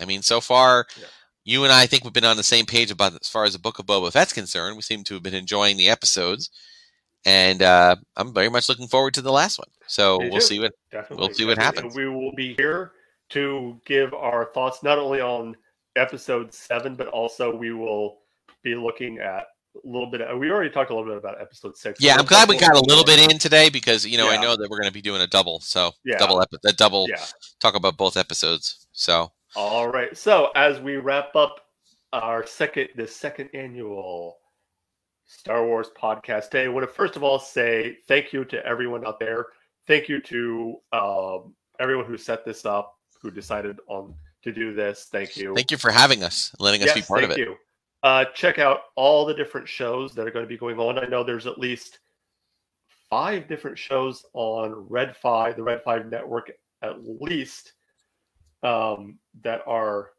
I 0.00 0.04
mean, 0.04 0.22
so 0.22 0.40
far, 0.40 0.86
yeah. 0.98 1.06
you 1.44 1.64
and 1.64 1.72
I, 1.72 1.82
I 1.82 1.86
think 1.86 2.04
we've 2.04 2.12
been 2.12 2.24
on 2.24 2.36
the 2.36 2.42
same 2.42 2.66
page 2.66 2.90
about 2.90 3.14
as 3.20 3.28
far 3.28 3.44
as 3.44 3.52
the 3.52 3.58
Book 3.58 3.78
of 3.78 3.86
Boba 3.86 4.12
Fett's 4.12 4.32
concerned. 4.32 4.76
We 4.76 4.82
seem 4.82 5.04
to 5.04 5.14
have 5.14 5.22
been 5.22 5.34
enjoying 5.34 5.76
the 5.76 5.88
episodes 5.88 6.50
and 7.24 7.62
uh, 7.62 7.96
I'm 8.16 8.32
very 8.32 8.48
much 8.48 8.68
looking 8.68 8.88
forward 8.88 9.14
to 9.14 9.22
the 9.22 9.32
last 9.32 9.58
one. 9.58 9.68
So 9.86 10.18
we'll 10.30 10.40
see 10.40 10.60
what 10.60 10.72
Definitely. 10.90 11.26
we'll 11.26 11.34
see 11.34 11.44
what 11.44 11.58
happens. 11.58 11.96
We 11.96 12.08
will 12.08 12.32
be 12.34 12.54
here 12.54 12.92
to 13.30 13.80
give 13.84 14.14
our 14.14 14.46
thoughts 14.54 14.82
not 14.82 14.98
only 14.98 15.20
on 15.20 15.56
episode 15.96 16.52
seven, 16.52 16.94
but 16.94 17.08
also 17.08 17.54
we 17.54 17.72
will 17.72 18.18
be 18.62 18.74
looking 18.74 19.18
at 19.18 19.46
a 19.74 19.86
little 19.86 20.10
bit. 20.10 20.20
We 20.38 20.50
already 20.50 20.70
talked 20.70 20.90
a 20.90 20.94
little 20.94 21.10
bit 21.10 21.18
about 21.18 21.40
episode 21.40 21.76
six. 21.76 22.00
Yeah, 22.00 22.16
I'm 22.18 22.24
glad 22.24 22.48
we 22.48 22.58
got 22.58 22.74
a 22.74 22.80
little 22.80 23.04
bit 23.04 23.30
in 23.30 23.38
today 23.38 23.68
because 23.68 24.06
you 24.06 24.18
know 24.18 24.30
yeah. 24.30 24.38
I 24.38 24.42
know 24.42 24.56
that 24.56 24.68
we're 24.70 24.78
going 24.78 24.88
to 24.88 24.94
be 24.94 25.02
doing 25.02 25.22
a 25.22 25.26
double. 25.26 25.60
So 25.60 25.92
yeah. 26.04 26.18
double 26.18 26.40
epi- 26.42 26.58
a 26.66 26.72
double 26.72 27.06
yeah. 27.08 27.24
talk 27.60 27.74
about 27.74 27.96
both 27.96 28.16
episodes. 28.16 28.86
So 28.92 29.32
all 29.56 29.88
right. 29.88 30.16
So 30.16 30.50
as 30.54 30.80
we 30.80 30.96
wrap 30.96 31.34
up 31.36 31.60
our 32.12 32.46
second 32.46 32.88
the 32.96 33.06
second 33.06 33.50
annual 33.54 34.38
Star 35.28 35.66
Wars 35.66 35.90
Podcast 36.00 36.50
Day. 36.50 36.64
I 36.64 36.68
want 36.68 36.88
to 36.88 36.92
first 36.92 37.16
of 37.16 37.22
all 37.22 37.38
say 37.38 37.98
thank 38.08 38.32
you 38.32 38.44
to 38.46 38.64
everyone 38.64 39.06
out 39.06 39.20
there. 39.20 39.46
Thank 39.86 40.08
you 40.08 40.20
to 40.22 40.76
um, 40.92 41.54
everyone 41.78 42.06
who 42.06 42.16
set 42.16 42.44
this 42.44 42.64
up, 42.64 42.96
who 43.22 43.30
decided 43.30 43.78
on 43.88 44.14
to 44.42 44.52
do 44.52 44.74
this. 44.74 45.08
Thank 45.12 45.36
you. 45.36 45.54
Thank 45.54 45.70
you 45.70 45.76
for 45.76 45.90
having 45.90 46.24
us, 46.24 46.54
letting 46.58 46.80
yes, 46.80 46.90
us 46.90 46.94
be 46.96 47.02
part 47.02 47.24
of 47.24 47.30
it. 47.30 47.38
You. 47.38 47.56
Uh, 48.02 48.24
check 48.34 48.58
out 48.58 48.80
all 48.94 49.26
the 49.26 49.34
different 49.34 49.68
shows 49.68 50.14
that 50.14 50.26
are 50.26 50.30
going 50.30 50.44
to 50.44 50.48
be 50.48 50.56
going 50.56 50.78
on. 50.78 50.98
I 50.98 51.06
know 51.06 51.24
there's 51.24 51.46
at 51.46 51.58
least 51.58 51.98
five 53.10 53.48
different 53.48 53.78
shows 53.78 54.24
on 54.34 54.86
Red 54.88 55.16
Five, 55.16 55.56
the 55.56 55.62
Red 55.62 55.82
Five 55.82 56.06
network, 56.06 56.50
at 56.82 56.96
least 57.02 57.72
um, 58.62 59.18
that 59.42 59.62
are 59.66 60.10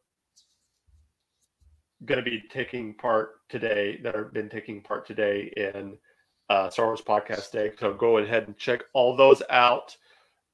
going 2.05 2.23
to 2.23 2.29
be 2.29 2.43
taking 2.49 2.93
part 2.93 3.47
today 3.49 3.99
that 4.03 4.15
have 4.15 4.33
been 4.33 4.49
taking 4.49 4.81
part 4.81 5.05
today 5.05 5.51
in 5.57 5.97
uh, 6.49 6.69
Star 6.69 6.87
Wars 6.87 7.01
Podcast 7.01 7.51
Day. 7.51 7.71
So 7.79 7.93
go 7.93 8.17
ahead 8.17 8.47
and 8.47 8.57
check 8.57 8.81
all 8.93 9.15
those 9.15 9.41
out. 9.49 9.95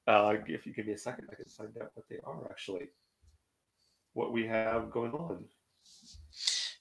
Uh, 0.08 0.36
if 0.48 0.66
you 0.66 0.74
give 0.74 0.88
me 0.88 0.94
a 0.94 0.98
second, 0.98 1.28
I 1.32 1.36
can 1.36 1.46
find 1.46 1.76
out 1.82 1.92
what 1.94 2.06
they 2.10 2.20
are 2.24 2.48
actually, 2.50 2.90
what 4.14 4.32
we 4.32 4.46
have 4.46 4.92
going 4.92 5.12
on. 5.14 5.46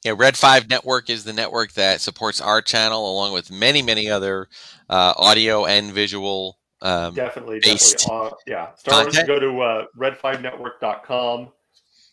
Yeah, 0.05 0.15
Red 0.17 0.37
5 0.37 0.69
Network 0.69 1.09
is 1.09 1.25
the 1.25 1.33
network 1.33 1.73
that 1.73 2.01
supports 2.01 2.41
our 2.41 2.61
channel 2.61 3.11
along 3.11 3.33
with 3.33 3.51
many, 3.51 3.83
many 3.83 4.11
other 4.11 4.49
uh, 4.91 5.15
audio 5.17 5.65
and 5.65 5.93
visual 5.93 6.59
um, 6.83 7.15
definitely, 7.15 7.61
definitely. 7.61 8.07
Uh, 8.11 8.31
yeah, 8.47 8.75
Star 8.75 9.05
Wars, 9.05 9.19
go 9.27 9.41
to 9.41 9.61
uh, 9.63 9.87
red5network.com. 9.97 11.49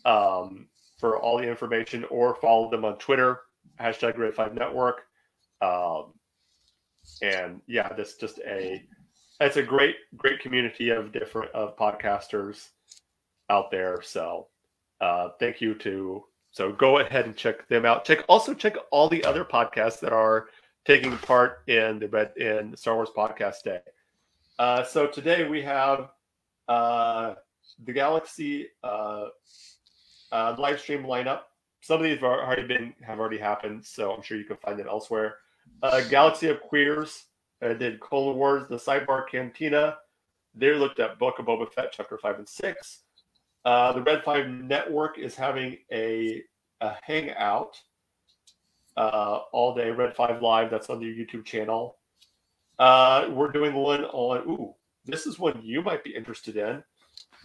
Um, 0.06 0.68
for 1.02 1.18
all 1.20 1.40
the 1.40 1.50
information 1.50 2.06
or 2.06 2.36
follow 2.36 2.70
them 2.70 2.86
on 2.86 2.98
Twitter, 3.00 3.42
hashtag 3.80 4.18
Red 4.18 4.36
5 4.36 4.54
Network. 4.54 5.02
Um, 5.62 6.14
and 7.24 7.60
yeah, 7.68 7.92
this 7.94 8.16
just 8.16 8.40
a 8.40 8.86
it's 9.42 9.58
a 9.58 9.64
great, 9.64 9.96
great 10.16 10.40
community 10.40 10.92
of 10.92 11.12
different 11.12 11.52
of 11.54 11.76
podcasters 11.76 12.70
out 13.50 13.72
there. 13.72 14.02
So 14.04 14.48
uh, 15.02 15.30
thank 15.40 15.60
you 15.60 15.74
to 15.80 16.24
so 16.52 16.72
go 16.72 17.00
ahead 17.00 17.26
and 17.26 17.36
check 17.36 17.68
them 17.68 17.86
out. 17.86 18.06
Check 18.06 18.24
also 18.28 18.54
check 18.54 18.76
all 18.92 19.08
the 19.08 19.24
other 19.24 19.46
podcasts 19.46 20.00
that 20.02 20.14
are 20.14 20.48
taking 20.86 21.18
part 21.20 21.64
in 21.68 22.00
the 22.00 22.08
Red 22.08 22.36
in 22.38 22.76
Star 22.76 22.96
Wars 22.96 23.10
Podcast 23.16 23.64
Day. 23.64 23.80
Uh, 24.60 24.84
so 24.84 25.08
today 25.08 25.48
we 25.48 25.62
have 25.62 26.10
uh, 26.68 27.36
the 27.86 27.94
Galaxy 27.94 28.68
uh, 28.84 29.28
uh, 30.32 30.56
live 30.58 30.80
stream 30.80 31.04
lineup. 31.04 31.42
Some 31.82 31.98
of 31.98 32.04
these 32.04 32.16
have 32.16 32.24
already 32.26 32.68
been 32.68 32.94
have 33.02 33.20
already 33.20 33.38
happened, 33.38 33.86
so 33.86 34.12
I'm 34.12 34.22
sure 34.22 34.38
you 34.38 34.44
can 34.44 34.58
find 34.58 34.80
it 34.80 34.88
elsewhere. 34.88 35.36
Uh, 35.82 36.02
Galaxy 36.10 36.48
of 36.48 36.62
Queers 36.62 37.26
uh, 37.62 37.74
did 37.74 38.00
Clone 38.00 38.36
Wars, 38.36 38.68
the 38.70 38.76
Sidebar 38.76 39.28
Cantina. 39.28 39.98
They 40.54 40.74
looked 40.74 41.00
at 41.00 41.18
Book 41.18 41.40
of 41.40 41.46
Boba 41.46 41.72
Fett, 41.72 41.94
Chapter 41.94 42.18
Five 42.18 42.38
and 42.38 42.48
Six. 42.48 43.04
Uh, 43.64 43.94
the 43.94 44.02
Red 44.02 44.24
Five 44.24 44.48
Network 44.48 45.18
is 45.18 45.36
having 45.36 45.78
a, 45.92 46.42
a 46.82 46.96
hangout 47.04 47.80
uh, 48.98 49.40
all 49.52 49.76
day. 49.76 49.92
Red 49.92 50.16
Five 50.16 50.42
Live. 50.42 50.72
That's 50.72 50.90
on 50.90 51.00
their 51.00 51.10
YouTube 51.10 51.46
channel. 51.46 51.98
Uh, 52.80 53.28
we're 53.30 53.52
doing 53.52 53.74
one 53.74 54.06
on. 54.06 54.40
Ooh, 54.50 54.74
this 55.06 55.26
is 55.26 55.38
one 55.38 55.60
you 55.64 55.82
might 55.82 56.04
be 56.04 56.16
interested 56.16 56.58
in. 56.58 56.84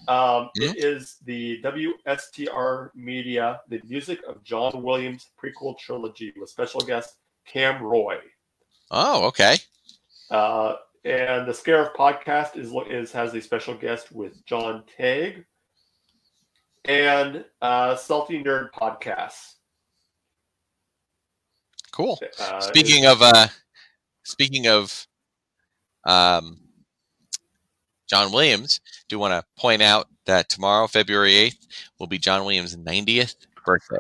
Um, 0.09 0.51
it 0.55 0.77
is 0.77 1.17
the 1.25 1.61
WSTR 1.63 2.91
Media, 2.95 3.61
the 3.69 3.81
music 3.89 4.21
of 4.29 4.43
John 4.45 4.83
Williams 4.83 5.29
prequel 5.43 5.79
trilogy 5.79 6.33
with 6.39 6.49
special 6.49 6.81
guest 6.81 7.17
Cam 7.47 7.83
Roy. 7.83 8.19
Oh, 8.91 9.27
okay. 9.27 9.57
Uh, 10.31 10.75
and 11.05 11.47
the 11.47 11.53
Scarif 11.53 11.95
podcast 11.95 12.57
is 12.57 12.73
is 12.89 13.13
has 13.13 13.35
a 13.35 13.41
special 13.41 13.75
guest 13.75 14.13
with 14.13 14.45
John 14.45 14.85
Tagg, 14.99 15.45
and 16.89 17.45
uh, 17.61 17.97
Salty 17.97 18.43
Nerd 18.43 18.71
podcast. 18.73 19.55
Cool. 21.93 22.21
Uh, 22.39 22.61
Speaking 22.61 23.07
of 23.07 23.23
uh, 23.23 23.47
speaking 24.25 24.67
of 24.69 25.07
um, 26.05 26.59
John 28.09 28.33
Williams, 28.33 28.81
do 29.09 29.19
want 29.19 29.33
to 29.33 29.45
point 29.61 29.83
out 29.83 30.07
that 30.27 30.49
tomorrow, 30.49 30.87
February 30.87 31.35
eighth, 31.35 31.67
will 31.99 32.07
be 32.07 32.19
John 32.19 32.45
Williams' 32.45 32.77
ninetieth 32.77 33.35
birthday. 33.65 33.97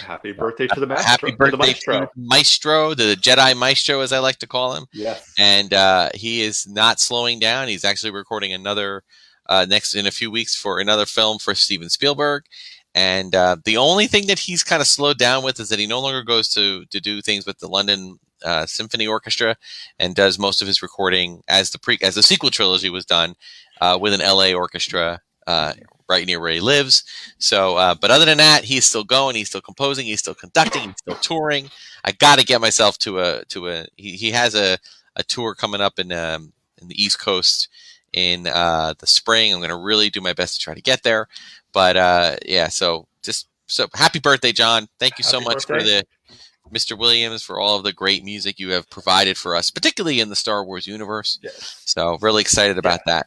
happy 0.00 0.32
birthday 0.32 0.66
to 0.66 0.80
the 0.80 0.86
maestro. 0.86 1.06
Happy 1.08 1.26
to 1.26 1.32
the 1.32 1.36
birthday 1.36 1.56
maestro. 1.58 2.00
to 2.00 2.10
Maestro, 2.16 2.94
the 2.94 3.16
Jedi 3.20 3.56
Maestro, 3.56 4.00
as 4.00 4.12
I 4.12 4.18
like 4.18 4.36
to 4.38 4.46
call 4.48 4.74
him. 4.74 4.86
Yes. 4.92 5.32
and 5.38 5.72
uh, 5.72 6.10
he 6.14 6.42
is 6.42 6.66
not 6.66 6.98
slowing 6.98 7.38
down. 7.38 7.68
He's 7.68 7.84
actually 7.84 8.10
recording 8.10 8.52
another 8.52 9.04
uh, 9.48 9.66
next 9.68 9.94
in 9.94 10.06
a 10.06 10.10
few 10.10 10.30
weeks 10.30 10.54
for 10.54 10.78
another 10.78 11.06
film 11.06 11.38
for 11.38 11.54
Steven 11.54 11.88
Spielberg. 11.88 12.44
And 12.94 13.34
uh, 13.34 13.56
the 13.64 13.76
only 13.76 14.06
thing 14.06 14.26
that 14.28 14.38
he's 14.38 14.64
kind 14.64 14.80
of 14.80 14.88
slowed 14.88 15.18
down 15.18 15.44
with 15.44 15.60
is 15.60 15.68
that 15.68 15.78
he 15.78 15.86
no 15.86 16.00
longer 16.00 16.22
goes 16.22 16.48
to 16.54 16.86
to 16.86 17.00
do 17.00 17.20
things 17.20 17.46
with 17.46 17.58
the 17.58 17.68
London 17.68 18.18
uh, 18.44 18.66
Symphony 18.66 19.06
Orchestra 19.06 19.56
and 19.98 20.14
does 20.14 20.38
most 20.38 20.62
of 20.62 20.68
his 20.68 20.82
recording 20.82 21.42
as 21.48 21.70
the 21.70 21.78
pre 21.78 21.98
as 22.02 22.14
the 22.14 22.22
sequel 22.22 22.50
trilogy 22.50 22.88
was 22.88 23.04
done 23.04 23.34
uh, 23.80 23.98
with 24.00 24.14
an 24.14 24.20
LA 24.20 24.52
orchestra 24.52 25.20
uh, 25.46 25.74
right 26.08 26.26
near 26.26 26.40
where 26.40 26.52
he 26.52 26.60
lives. 26.60 27.04
So, 27.38 27.76
uh, 27.76 27.94
but 28.00 28.10
other 28.10 28.24
than 28.24 28.38
that, 28.38 28.64
he's 28.64 28.86
still 28.86 29.04
going. 29.04 29.36
He's 29.36 29.48
still 29.48 29.60
composing. 29.60 30.06
He's 30.06 30.20
still 30.20 30.34
conducting. 30.34 30.82
He's 30.82 30.98
still 30.98 31.16
touring. 31.16 31.70
I 32.04 32.12
got 32.12 32.38
to 32.38 32.44
get 32.44 32.60
myself 32.60 32.98
to 32.98 33.20
a 33.20 33.44
to 33.46 33.68
a. 33.68 33.86
He, 33.96 34.12
he 34.12 34.30
has 34.30 34.54
a 34.54 34.78
a 35.16 35.22
tour 35.22 35.54
coming 35.54 35.80
up 35.80 35.98
in 35.98 36.12
um, 36.12 36.52
in 36.80 36.88
the 36.88 37.02
East 37.02 37.18
Coast 37.18 37.68
in 38.12 38.46
uh, 38.46 38.94
the 38.98 39.06
spring. 39.06 39.52
I'm 39.52 39.60
going 39.60 39.70
to 39.70 39.76
really 39.76 40.10
do 40.10 40.20
my 40.20 40.32
best 40.32 40.54
to 40.54 40.60
try 40.60 40.74
to 40.74 40.82
get 40.82 41.02
there. 41.02 41.28
But 41.72 41.96
uh, 41.96 42.36
yeah, 42.46 42.68
so 42.68 43.06
just 43.22 43.48
so 43.66 43.86
happy 43.94 44.18
birthday, 44.18 44.52
John! 44.52 44.88
Thank 44.98 45.18
you 45.18 45.24
so 45.24 45.38
Happy 45.38 45.54
much 45.54 45.66
for 45.66 45.82
the 45.82 46.04
Mr. 46.72 46.98
Williams 46.98 47.42
for 47.42 47.60
all 47.60 47.76
of 47.76 47.84
the 47.84 47.92
great 47.92 48.24
music 48.24 48.58
you 48.58 48.70
have 48.70 48.88
provided 48.90 49.36
for 49.36 49.54
us, 49.54 49.70
particularly 49.70 50.20
in 50.20 50.28
the 50.28 50.36
Star 50.36 50.64
Wars 50.64 50.86
universe. 50.86 51.38
Yes. 51.42 51.82
So 51.84 52.18
really 52.20 52.40
excited 52.40 52.78
about 52.78 53.00
that. 53.06 53.26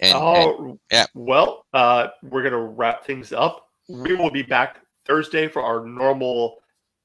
And, 0.00 0.14
and 0.14 0.22
oh, 0.22 0.78
yeah. 0.90 1.06
Well, 1.14 1.66
uh, 1.72 2.08
we're 2.22 2.42
gonna 2.42 2.58
wrap 2.58 3.04
things 3.04 3.32
up. 3.32 3.68
We 3.88 4.14
will 4.14 4.30
be 4.30 4.42
back 4.42 4.80
Thursday 5.06 5.48
for 5.48 5.62
our 5.62 5.86
normal, 5.86 6.56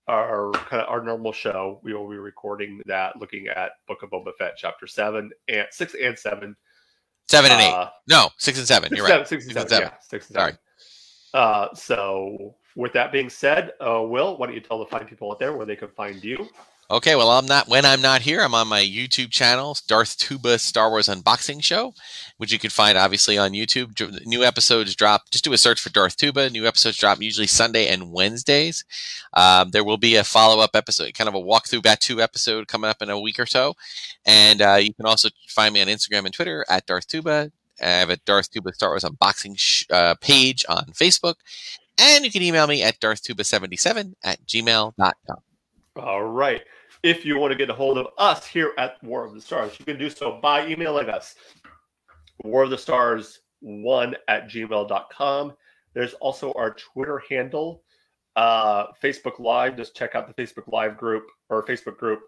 our 0.07 0.51
kind 0.51 0.81
of 0.81 0.89
our 0.89 1.03
normal 1.03 1.31
show. 1.31 1.79
We 1.83 1.93
will 1.93 2.09
be 2.09 2.17
recording 2.17 2.81
that, 2.85 3.17
looking 3.17 3.47
at 3.47 3.71
Book 3.87 4.03
of 4.03 4.09
Boba 4.09 4.31
Fett, 4.37 4.53
Chapter 4.57 4.87
Seven 4.87 5.31
and 5.47 5.67
Six 5.71 5.95
and 6.01 6.17
Seven. 6.17 6.55
Seven 7.29 7.51
and 7.51 7.61
eight. 7.61 7.73
Uh, 7.73 7.89
No, 8.07 8.29
six 8.37 8.57
and 8.57 8.67
seven. 8.67 8.89
six, 8.89 8.97
You're 8.97 9.07
seven, 9.07 9.19
right. 9.21 9.27
six 9.27 9.45
and 9.45 9.53
Six 9.53 9.61
seven. 9.61 9.69
seven. 9.69 9.89
Yeah, 9.93 10.07
six 10.07 10.27
and 10.27 10.33
Sorry. 10.35 10.51
seven. 10.51 10.59
Uh, 11.33 11.73
so 11.75 12.55
with 12.75 12.91
that 12.93 13.11
being 13.11 13.29
said, 13.29 13.73
uh, 13.79 14.01
Will, 14.01 14.37
why 14.37 14.47
don't 14.47 14.55
you 14.55 14.61
tell 14.61 14.79
the 14.79 14.85
fine 14.85 15.05
people 15.05 15.31
out 15.31 15.39
there 15.39 15.55
where 15.55 15.65
they 15.65 15.75
can 15.75 15.89
find 15.89 16.23
you? 16.23 16.47
Okay, 16.91 17.15
well, 17.15 17.29
I'm 17.29 17.45
not 17.45 17.67
when 17.67 17.85
I'm 17.85 18.01
not 18.01 18.21
here. 18.21 18.41
I'm 18.41 18.55
on 18.55 18.67
my 18.67 18.81
YouTube 18.81 19.29
channel, 19.29 19.77
Darth 19.87 20.17
Tuba 20.17 20.57
Star 20.57 20.89
Wars 20.89 21.07
Unboxing 21.07 21.63
Show, 21.63 21.93
which 22.37 22.51
you 22.51 22.57
can 22.57 22.71
find 22.71 22.97
obviously 22.97 23.37
on 23.37 23.51
YouTube. 23.51 24.25
New 24.25 24.43
episodes 24.43 24.95
drop. 24.95 25.29
Just 25.29 25.43
do 25.43 25.53
a 25.53 25.57
search 25.59 25.79
for 25.79 25.91
Darth 25.91 26.17
Tuba. 26.17 26.49
New 26.49 26.65
episodes 26.65 26.97
drop 26.97 27.21
usually 27.21 27.45
Sunday 27.45 27.87
and 27.87 28.11
Wednesdays. 28.11 28.85
Um, 29.35 29.69
there 29.69 29.83
will 29.83 29.97
be 29.97 30.15
a 30.15 30.23
follow 30.23 30.63
up 30.63 30.71
episode, 30.73 31.13
kind 31.13 31.27
of 31.27 31.35
a 31.35 31.39
walkthrough 31.39 31.83
Batuu 31.83 32.19
episode 32.19 32.67
coming 32.67 32.89
up 32.89 33.03
in 33.03 33.11
a 33.11 33.19
week 33.19 33.39
or 33.39 33.45
so. 33.45 33.75
And 34.25 34.59
uh, 34.59 34.79
you 34.81 34.91
can 34.91 35.05
also 35.05 35.29
find 35.47 35.75
me 35.75 35.81
on 35.81 35.87
Instagram 35.87 36.25
and 36.25 36.33
Twitter 36.33 36.65
at 36.69 36.87
Darth 36.87 37.07
Tuba. 37.07 37.51
I 37.79 37.85
have 37.85 38.09
a 38.09 38.17
Darth 38.17 38.49
Tuba 38.49 38.73
Star 38.73 38.89
Wars 38.89 39.03
Unboxing 39.03 39.59
sh- 39.59 39.85
uh, 39.91 40.15
page 40.21 40.65
on 40.67 40.85
Facebook. 40.85 41.35
And 41.99 42.25
you 42.25 42.31
can 42.31 42.41
email 42.41 42.65
me 42.65 42.81
at 42.81 42.99
darthtuba77 42.99 44.15
at 44.23 44.43
gmail.com. 44.47 45.37
All 45.95 46.23
right. 46.23 46.61
If 47.01 47.25
you 47.25 47.37
want 47.37 47.51
to 47.51 47.57
get 47.57 47.69
a 47.69 47.73
hold 47.73 47.97
of 47.97 48.07
us 48.17 48.45
here 48.45 48.73
at 48.77 49.01
War 49.03 49.25
of 49.25 49.33
the 49.33 49.41
Stars, 49.41 49.77
you 49.79 49.85
can 49.85 49.97
do 49.97 50.09
so 50.09 50.39
by 50.41 50.67
emailing 50.67 51.09
us 51.09 51.35
war 52.43 52.63
of 52.63 52.69
the 52.69 52.77
stars 52.77 53.39
one 53.61 54.15
at 54.27 54.49
gmail.com. 54.49 55.53
There's 55.93 56.13
also 56.15 56.53
our 56.53 56.73
Twitter 56.75 57.21
handle, 57.29 57.83
uh, 58.35 58.87
Facebook 59.03 59.39
Live. 59.39 59.75
Just 59.75 59.95
check 59.95 60.15
out 60.15 60.33
the 60.33 60.41
Facebook 60.41 60.71
Live 60.71 60.97
group 60.97 61.25
or 61.49 61.65
Facebook 61.65 61.97
group. 61.97 62.21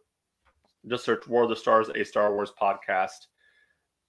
Just 0.88 1.05
search 1.05 1.28
War 1.28 1.43
of 1.43 1.49
the 1.49 1.55
Stars, 1.55 1.89
a 1.89 2.03
Star 2.03 2.34
Wars 2.34 2.51
podcast, 2.59 3.28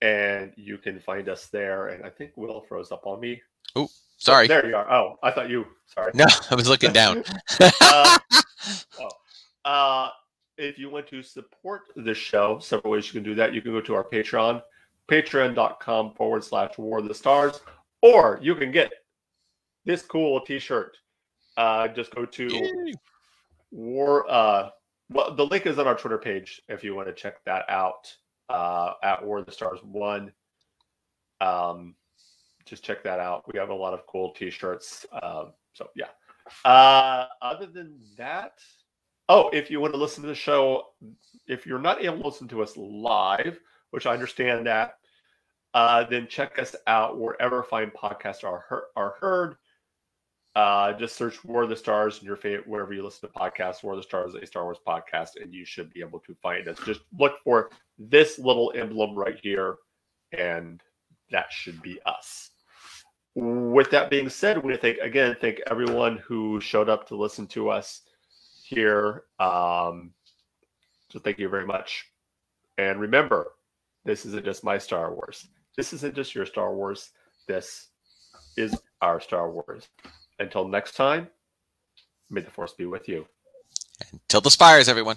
and 0.01 0.53
you 0.57 0.79
can 0.79 0.99
find 0.99 1.29
us 1.29 1.47
there. 1.47 1.89
And 1.89 2.05
I 2.05 2.11
think 2.11 2.33
Will 2.37 2.63
froze 2.63 2.91
up 2.91 3.07
on 3.07 3.21
me. 3.21 3.41
Oh, 3.77 3.89
sorry. 4.17 4.49
There 4.49 4.67
you 4.67 4.75
are. 4.75 4.91
Oh, 4.91 5.19
I 5.23 5.31
thought 5.31 5.51
you. 5.51 5.67
Sorry. 5.87 6.13
No, 6.15 6.25
I 6.51 6.55
was 6.55 6.69
looking 6.69 6.93
down. 6.93 7.23
uh, 7.61 8.19
oh, 8.99 9.11
uh, 9.65 10.09
if 10.63 10.79
you 10.79 10.91
want 10.91 11.07
to 11.09 11.23
support 11.23 11.83
the 11.97 12.15
show, 12.15 12.59
several 12.59 12.93
ways 12.93 13.07
you 13.07 13.13
can 13.13 13.23
do 13.23 13.35
that. 13.35 13.53
You 13.53 13.61
can 13.61 13.73
go 13.73 13.81
to 13.81 13.95
our 13.95 14.05
Patreon, 14.05 14.63
patreon.com 15.09 16.15
forward 16.15 16.45
slash 16.45 16.79
war 16.79 16.99
of 16.99 17.09
the 17.09 17.15
stars, 17.15 17.61
or 18.01 18.39
you 18.43 18.55
can 18.55 18.71
get 18.71 18.93
this 19.85 20.03
cool 20.03 20.41
t 20.41 20.59
shirt. 20.59 20.97
Uh, 21.57 21.89
just 21.89 22.15
go 22.15 22.25
to 22.25 22.47
Yay. 22.47 22.95
war. 23.71 24.31
Uh, 24.31 24.71
well, 25.11 25.35
the 25.35 25.45
link 25.45 25.67
is 25.67 25.79
on 25.79 25.87
our 25.87 25.97
Twitter 25.97 26.19
page 26.19 26.63
if 26.69 26.83
you 26.83 26.95
want 26.95 27.09
to 27.09 27.15
check 27.15 27.45
that 27.45 27.69
out 27.69 28.15
uh, 28.49 28.95
at 29.03 29.23
War 29.23 29.39
of 29.39 29.47
the 29.47 29.53
Stars 29.53 29.81
One. 29.83 30.33
Um, 31.41 31.95
just 32.65 32.85
check 32.85 33.03
that 33.03 33.19
out. 33.19 33.45
We 33.53 33.59
have 33.59 33.71
a 33.71 33.75
lot 33.75 33.93
of 33.93 34.07
cool 34.07 34.33
T-shirts. 34.33 35.05
Um, 35.23 35.53
so 35.75 35.89
yeah. 35.97 36.07
Uh, 36.65 37.27
other 37.43 37.67
than 37.67 37.99
that, 38.17 38.61
oh, 39.33 39.49
if 39.51 39.71
you 39.71 39.81
want 39.81 39.95
to 39.95 39.99
listen 39.99 40.23
to 40.23 40.29
the 40.29 40.35
show, 40.35 40.89
if 41.49 41.65
you're 41.67 41.79
not 41.79 42.05
able 42.05 42.19
to 42.19 42.29
listen 42.29 42.49
to 42.49 42.63
us 42.63 42.77
live, 42.77 43.59
which 43.91 44.05
I 44.05 44.13
understand 44.13 44.67
that, 44.67 44.97
uh, 45.73 46.05
then 46.05 46.27
check 46.29 46.59
us 46.59 46.77
out 46.87 47.19
wherever 47.19 47.63
fine 47.63 47.91
podcasts 47.91 48.45
are. 48.45 48.63
Are 48.95 49.15
heard. 49.19 49.57
Uh, 50.55 50.93
just 50.93 51.17
search 51.17 51.43
War 51.45 51.63
of 51.63 51.71
the 51.71 51.77
Stars 51.77 52.19
in 52.21 52.27
your 52.27 52.37
favorite 52.37 52.69
wherever 52.69 52.93
you 52.93 53.03
listen 53.03 53.27
to 53.27 53.35
podcasts. 53.35 53.83
War 53.83 53.95
of 53.95 54.01
the 54.01 54.03
Stars, 54.03 54.35
a 54.35 54.47
Star 54.47 54.65
Wars 54.65 54.77
podcast, 54.87 55.41
and 55.41 55.55
you 55.55 55.65
should 55.65 55.91
be 55.95 56.01
able 56.01 56.21
to 56.21 56.35
find 56.43 56.69
us. 56.69 56.77
Just 56.85 57.01
look 57.19 57.39
for 57.43 57.71
this 57.99 58.39
little 58.39 58.71
emblem 58.77 59.15
right 59.15 59.39
here, 59.43 59.77
and 60.37 60.83
that 61.31 61.51
should 61.51 61.81
be 61.81 61.99
us. 62.05 62.51
With 63.35 63.91
that 63.93 64.11
being 64.11 64.29
said, 64.29 64.63
we 64.63 64.77
thank 64.77 64.99
again 64.99 65.35
thank 65.41 65.63
everyone 65.71 66.19
who 66.19 66.61
showed 66.61 66.91
up 66.91 67.09
to 67.09 67.17
listen 67.17 67.47
to 67.47 67.71
us 67.71 68.03
here. 68.75 69.25
Um, 69.39 70.13
so 71.11 71.19
thank 71.19 71.39
you 71.39 71.49
very 71.49 71.67
much. 71.67 72.07
And 72.79 73.01
remember, 73.01 73.53
this 74.05 74.25
isn't 74.27 74.45
just 74.45 74.65
my 74.65 74.79
Star 74.79 75.15
Wars. 75.15 75.47
This 75.77 75.93
isn't 75.93 76.15
just 76.15 76.35
your 76.35 76.47
Star 76.47 76.75
Wars. 76.75 77.11
This 77.47 77.89
is 78.57 78.77
our 79.01 79.21
Star 79.21 79.51
Wars. 79.51 79.89
Until 80.39 80.67
next 80.67 80.97
time, 80.97 81.29
may 82.31 82.41
the 82.41 82.51
force 82.51 82.73
be 82.73 82.87
with 82.87 83.09
you. 83.09 83.27
Until 84.13 84.41
the 84.41 84.51
spires, 84.51 84.89
everyone. 84.89 85.17